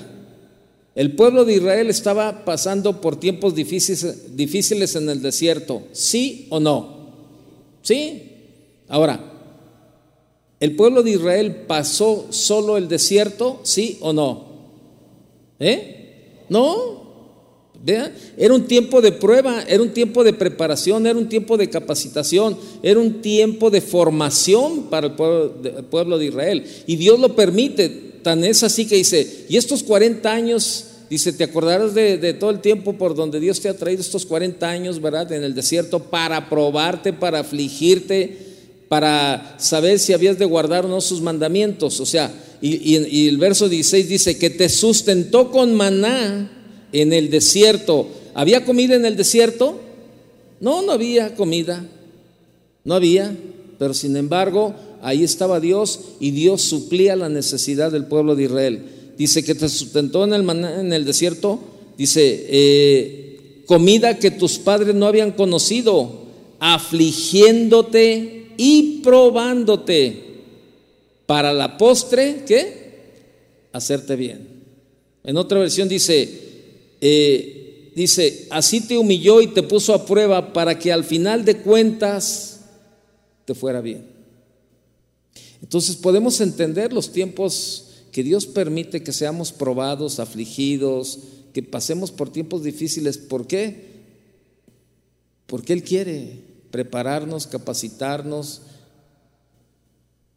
¿el 0.95 1.15
pueblo 1.15 1.45
de 1.45 1.55
Israel 1.55 1.89
estaba 1.91 2.45
pasando 2.45 3.01
por 3.01 3.19
tiempos 3.19 3.55
difíciles, 3.55 4.95
en 4.97 5.09
el 5.09 5.23
desierto? 5.23 5.83
¿Sí 5.93 6.47
o 6.51 6.61
no? 6.61 6.97
¿Sí? 7.83 8.33
Ahora, 8.89 9.21
¿el 10.61 10.77
pueblo 10.77 11.03
de 11.03 11.13
Israel 11.13 11.65
pasó 11.67 12.27
solo 12.31 12.77
el 12.77 12.89
desierto? 12.89 13.61
¿Sí 13.63 13.99
o 14.01 14.13
no? 14.13 14.47
¿Eh? 15.59 16.45
¿No? 16.49 16.97
Era 18.37 18.55
un 18.55 18.67
tiempo 18.67 19.01
de 19.01 19.13
prueba, 19.13 19.63
era 19.63 19.83
un 19.83 19.91
tiempo 19.91 20.25
de 20.25 20.33
preparación, 20.33 21.07
era 21.07 21.17
un 21.17 21.29
tiempo 21.29 21.57
de 21.57 21.71
capacitación, 21.71 22.57
era 22.83 22.99
un 22.99 23.21
tiempo 23.23 23.71
de 23.71 23.81
formación 23.81 24.85
para 24.85 25.09
el 25.09 25.13
pueblo 25.13 26.19
de, 26.19 26.27
Israel. 26.27 26.65
Y 26.87 26.97
Dios 26.97 27.21
lo 27.21 27.37
permite, 27.37 28.06
tan 28.27 28.43
es 28.43 28.65
así 28.65 28.87
que 28.87 28.97
dice, 28.97 29.45
y 29.49 29.57
estos 29.57 29.85
40 29.85 30.33
años, 30.33 30.87
dice, 31.09 31.33
te 31.33 31.45
acordarás 31.45 31.95
de, 31.95 32.35
todo 32.35 32.51
el 32.51 32.59
tiempo 32.59 32.95
por 32.95 33.15
donde 33.15 33.39
Dios 33.39 33.61
te 33.61 33.69
ha 33.69 33.77
traído 33.77 34.01
estos 34.01 34.27
40 34.27 34.69
años, 34.69 35.01
¿verdad? 35.01 35.31
En 35.31 35.45
el 35.45 35.55
desierto, 35.55 36.01
para 36.01 36.49
probarte, 36.49 37.13
para 37.13 37.39
afligirte, 37.39 38.37
para 38.89 39.55
saber 39.61 40.01
si 40.01 40.13
habías 40.13 40.41
de 40.41 40.45
guardar 40.45 40.87
o 40.87 40.89
no 40.89 41.01
sus 41.01 41.21
mandamientos. 41.21 42.01
O 42.01 42.05
sea, 42.05 42.35
y, 42.61 42.97
y 42.97 43.29
el 43.29 43.39
verso 43.39 43.69
16 43.69 44.09
dice, 44.09 44.37
que 44.37 44.51
te 44.51 44.69
sustentó 44.71 45.53
con 45.53 45.73
maná 45.77 46.51
en 46.93 47.13
el 47.13 47.31
desierto. 47.31 48.09
¿Había 48.35 48.65
comida 48.65 48.97
en 48.97 49.07
el 49.07 49.15
desierto? 49.15 49.79
No, 50.59 50.83
no 50.83 50.91
había 50.91 51.37
comida. 51.37 51.87
No 52.83 52.95
había, 52.97 53.37
pero 53.79 53.95
sin 53.95 54.17
embargo, 54.17 54.75
ahí 55.07 55.23
estaba 55.23 55.61
Dios 55.61 56.01
y 56.19 56.33
Dios 56.33 56.63
suplía 56.63 57.15
la 57.15 57.29
necesidad 57.29 57.93
del 57.93 58.07
pueblo 58.07 58.35
de 58.35 58.43
Israel. 58.43 58.83
Dice 59.17 59.45
que 59.45 59.55
te 59.55 59.69
sustentó 59.69 60.25
en 60.25 60.93
el, 60.93 61.05
desierto, 61.05 61.61
dice, 61.97 62.45
eh, 62.49 63.63
comida 63.67 64.19
que 64.19 64.33
tus 64.33 64.59
padres 64.59 64.97
no 64.97 65.07
habían 65.07 65.31
conocido, 65.31 66.27
afligiéndote 66.59 68.49
y 68.57 69.01
probándote 69.05 70.25
para 71.27 71.53
la 71.53 71.79
postre, 71.79 72.43
¿qué? 72.45 72.97
Hacerte 73.73 74.17
bien. 74.17 74.49
En 75.23 75.37
otra 75.37 75.61
versión 75.61 75.89
dice, 75.89 76.29
eh, 77.01 77.93
dice, 77.95 78.49
así 78.51 78.81
te 78.81 78.99
humilló 78.99 79.41
y 79.41 79.47
te 79.47 79.63
puso 79.63 79.95
a 79.95 80.05
prueba 80.05 80.53
para 80.53 80.77
que 80.77 80.93
al 80.93 81.05
final 81.05 81.45
de 81.45 81.59
cuentas 81.59 82.63
te 83.45 83.55
fuera 83.55 83.81
bien. 83.81 84.16
Entonces 85.67 85.97
podemos 85.97 86.41
entender 86.41 86.93
los 86.93 87.11
tiempos 87.11 87.87
que 88.13 88.23
Dios 88.23 88.47
permite 88.47 89.03
que 89.03 89.13
seamos 89.13 89.51
probados, 89.51 90.21
afligidos, 90.21 91.19
que 91.53 91.61
pasemos 91.65 92.13
por 92.13 92.31
tiempos 92.31 92.63
difíciles. 92.63 93.19
¿Por 93.19 93.49
qué? 93.49 94.05
Porque 95.49 95.73
Él 95.73 95.83
quiere 95.83 96.41
prepararnos, 96.71 97.49
capacitarnos 97.49 98.63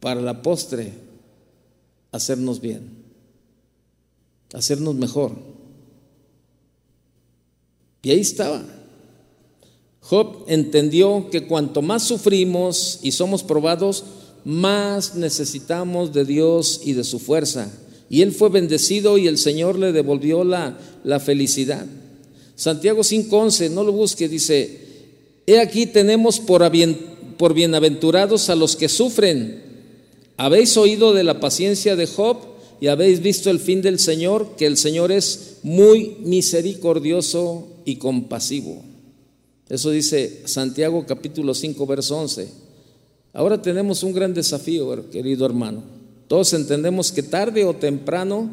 para 0.00 0.20
la 0.20 0.42
postre, 0.42 0.94
hacernos 2.10 2.60
bien, 2.60 2.90
hacernos 4.52 4.96
mejor. 4.96 5.36
Y 8.02 8.10
ahí 8.10 8.18
estaba. 8.18 8.64
Job 10.00 10.44
entendió 10.48 11.30
que 11.30 11.46
cuanto 11.46 11.82
más 11.82 12.02
sufrimos 12.02 12.98
y 13.04 13.12
somos 13.12 13.44
probados, 13.44 14.02
más 14.44 15.14
necesitamos 15.14 16.12
de 16.12 16.24
Dios 16.24 16.80
y 16.84 16.92
de 16.92 17.04
su 17.04 17.18
fuerza. 17.18 17.70
Y 18.08 18.22
él 18.22 18.32
fue 18.32 18.48
bendecido 18.48 19.18
y 19.18 19.28
el 19.28 19.38
Señor 19.38 19.78
le 19.78 19.92
devolvió 19.92 20.44
la, 20.44 20.78
la 21.04 21.20
felicidad. 21.20 21.86
Santiago 22.56 23.02
5:11, 23.02 23.70
no 23.70 23.84
lo 23.84 23.92
busque, 23.92 24.28
dice, 24.28 24.80
he 25.46 25.60
aquí 25.60 25.86
tenemos 25.86 26.40
por, 26.40 26.62
por 27.36 27.54
bienaventurados 27.54 28.50
a 28.50 28.56
los 28.56 28.76
que 28.76 28.88
sufren. 28.88 29.62
¿Habéis 30.36 30.76
oído 30.76 31.12
de 31.12 31.24
la 31.24 31.40
paciencia 31.40 31.96
de 31.96 32.06
Job 32.06 32.50
y 32.80 32.86
habéis 32.86 33.20
visto 33.20 33.50
el 33.50 33.60
fin 33.60 33.82
del 33.82 33.98
Señor, 33.98 34.56
que 34.56 34.66
el 34.66 34.78
Señor 34.78 35.12
es 35.12 35.58
muy 35.62 36.16
misericordioso 36.20 37.68
y 37.84 37.96
compasivo. 37.96 38.82
Eso 39.68 39.90
dice 39.90 40.42
Santiago 40.46 41.04
capítulo 41.06 41.54
5, 41.54 41.86
verso 41.86 42.16
11. 42.18 42.69
Ahora 43.32 43.60
tenemos 43.60 44.02
un 44.02 44.12
gran 44.12 44.34
desafío, 44.34 45.08
querido 45.10 45.46
hermano. 45.46 45.82
Todos 46.26 46.52
entendemos 46.52 47.12
que 47.12 47.22
tarde 47.22 47.64
o 47.64 47.74
temprano 47.74 48.50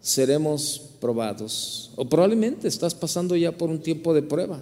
seremos 0.00 0.80
probados. 1.00 1.90
O 1.96 2.08
probablemente 2.08 2.68
estás 2.68 2.94
pasando 2.94 3.36
ya 3.36 3.52
por 3.52 3.70
un 3.70 3.80
tiempo 3.80 4.14
de 4.14 4.22
prueba. 4.22 4.60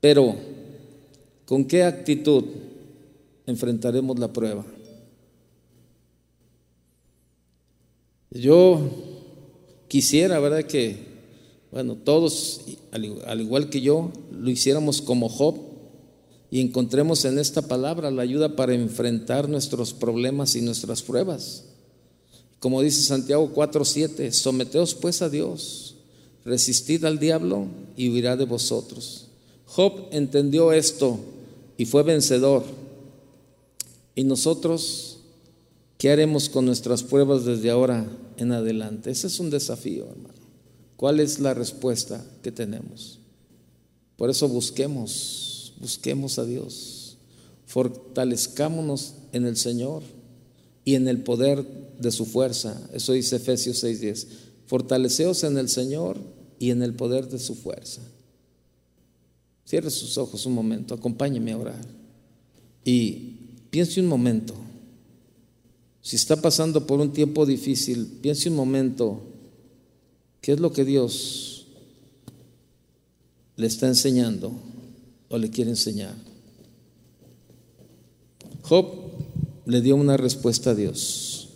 Pero, 0.00 0.36
¿con 1.46 1.64
qué 1.64 1.82
actitud 1.84 2.44
enfrentaremos 3.46 4.18
la 4.18 4.32
prueba? 4.32 4.64
Yo 8.30 8.80
quisiera, 9.88 10.38
¿verdad? 10.40 10.64
Que 10.64 11.16
bueno, 11.72 11.96
todos, 11.96 12.62
al 12.92 13.40
igual 13.40 13.68
que 13.70 13.80
yo, 13.80 14.10
lo 14.30 14.50
hiciéramos 14.50 15.02
como 15.02 15.28
Job 15.28 15.65
y 16.50 16.60
encontremos 16.60 17.24
en 17.24 17.38
esta 17.38 17.62
palabra 17.62 18.10
la 18.10 18.22
ayuda 18.22 18.54
para 18.56 18.74
enfrentar 18.74 19.48
nuestros 19.48 19.92
problemas 19.92 20.54
y 20.56 20.60
nuestras 20.60 21.02
pruebas. 21.02 21.64
Como 22.60 22.82
dice 22.82 23.02
Santiago 23.02 23.52
4:7, 23.54 24.32
someteos 24.32 24.94
pues 24.94 25.22
a 25.22 25.28
Dios, 25.28 25.96
resistid 26.44 27.04
al 27.04 27.18
diablo 27.18 27.66
y 27.96 28.08
huirá 28.08 28.36
de 28.36 28.44
vosotros. 28.44 29.26
Job 29.66 30.08
entendió 30.12 30.72
esto 30.72 31.18
y 31.76 31.84
fue 31.84 32.02
vencedor. 32.02 32.64
¿Y 34.14 34.24
nosotros 34.24 35.18
qué 35.98 36.10
haremos 36.10 36.48
con 36.48 36.64
nuestras 36.64 37.02
pruebas 37.02 37.44
desde 37.44 37.70
ahora 37.70 38.06
en 38.38 38.52
adelante? 38.52 39.10
Ese 39.10 39.26
es 39.26 39.38
un 39.40 39.50
desafío, 39.50 40.06
hermano. 40.06 40.34
¿Cuál 40.96 41.20
es 41.20 41.40
la 41.40 41.52
respuesta 41.52 42.24
que 42.42 42.50
tenemos? 42.50 43.18
Por 44.16 44.30
eso 44.30 44.48
busquemos, 44.48 45.45
busquemos 45.80 46.38
a 46.38 46.44
Dios, 46.44 47.16
fortalezcámonos 47.66 49.14
en 49.32 49.46
el 49.46 49.56
Señor 49.56 50.02
y 50.84 50.94
en 50.94 51.08
el 51.08 51.22
poder 51.22 51.66
de 51.98 52.10
su 52.12 52.24
fuerza. 52.24 52.80
Eso 52.92 53.12
dice 53.12 53.36
Efesios 53.36 53.82
6:10. 53.82 54.26
Fortaleceos 54.66 55.44
en 55.44 55.58
el 55.58 55.68
Señor 55.68 56.18
y 56.58 56.70
en 56.70 56.82
el 56.82 56.94
poder 56.94 57.28
de 57.28 57.38
su 57.38 57.54
fuerza. 57.54 58.00
Cierre 59.64 59.90
sus 59.90 60.16
ojos 60.16 60.46
un 60.46 60.54
momento, 60.54 60.94
acompáñeme 60.94 61.52
a 61.52 61.58
orar. 61.58 61.86
Y 62.84 63.36
piense 63.70 64.00
un 64.00 64.06
momento. 64.06 64.54
Si 66.02 66.14
está 66.14 66.40
pasando 66.40 66.86
por 66.86 67.00
un 67.00 67.12
tiempo 67.12 67.44
difícil, 67.44 68.06
piense 68.22 68.48
un 68.48 68.54
momento. 68.54 69.22
¿Qué 70.40 70.52
es 70.52 70.60
lo 70.60 70.72
que 70.72 70.84
Dios 70.84 71.66
le 73.56 73.66
está 73.66 73.88
enseñando 73.88 74.52
o 75.28 75.38
le 75.38 75.50
quiere 75.50 75.70
enseñar? 75.70 76.14
Job 78.62 78.86
le 79.64 79.80
dio 79.80 79.96
una 79.96 80.16
respuesta 80.16 80.70
a 80.70 80.74
Dios, 80.74 81.48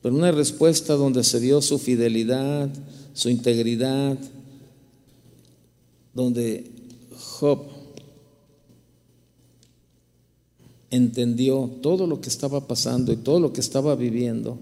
pero 0.00 0.14
una 0.14 0.32
respuesta 0.32 0.94
donde 0.94 1.24
se 1.24 1.40
dio 1.40 1.62
su 1.62 1.78
fidelidad, 1.78 2.70
su 3.12 3.28
integridad, 3.28 4.18
donde 6.14 6.70
Job 7.16 7.60
entendió 10.90 11.70
todo 11.80 12.06
lo 12.06 12.20
que 12.20 12.28
estaba 12.28 12.66
pasando 12.68 13.12
y 13.12 13.16
todo 13.16 13.40
lo 13.40 13.52
que 13.52 13.60
estaba 13.60 13.96
viviendo, 13.96 14.58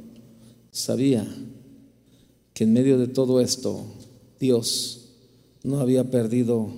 sabía 0.70 1.26
que 2.54 2.64
en 2.64 2.72
medio 2.72 2.98
de 2.98 3.08
todo 3.08 3.40
esto 3.40 3.84
Dios 4.38 4.99
no 5.62 5.80
había 5.80 6.10
perdido 6.10 6.70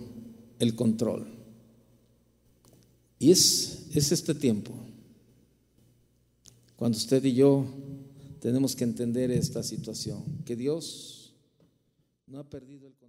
el 0.58 0.74
control. 0.74 1.26
Y 3.18 3.30
es, 3.30 3.86
es 3.94 4.10
este 4.10 4.34
tiempo, 4.34 4.72
cuando 6.76 6.98
usted 6.98 7.24
y 7.24 7.34
yo 7.34 7.64
tenemos 8.40 8.74
que 8.74 8.84
entender 8.84 9.30
esta 9.30 9.62
situación, 9.62 10.22
que 10.44 10.56
Dios 10.56 11.32
no 12.26 12.40
ha 12.40 12.44
perdido 12.50 12.88
el 12.88 12.94
control. 12.94 13.01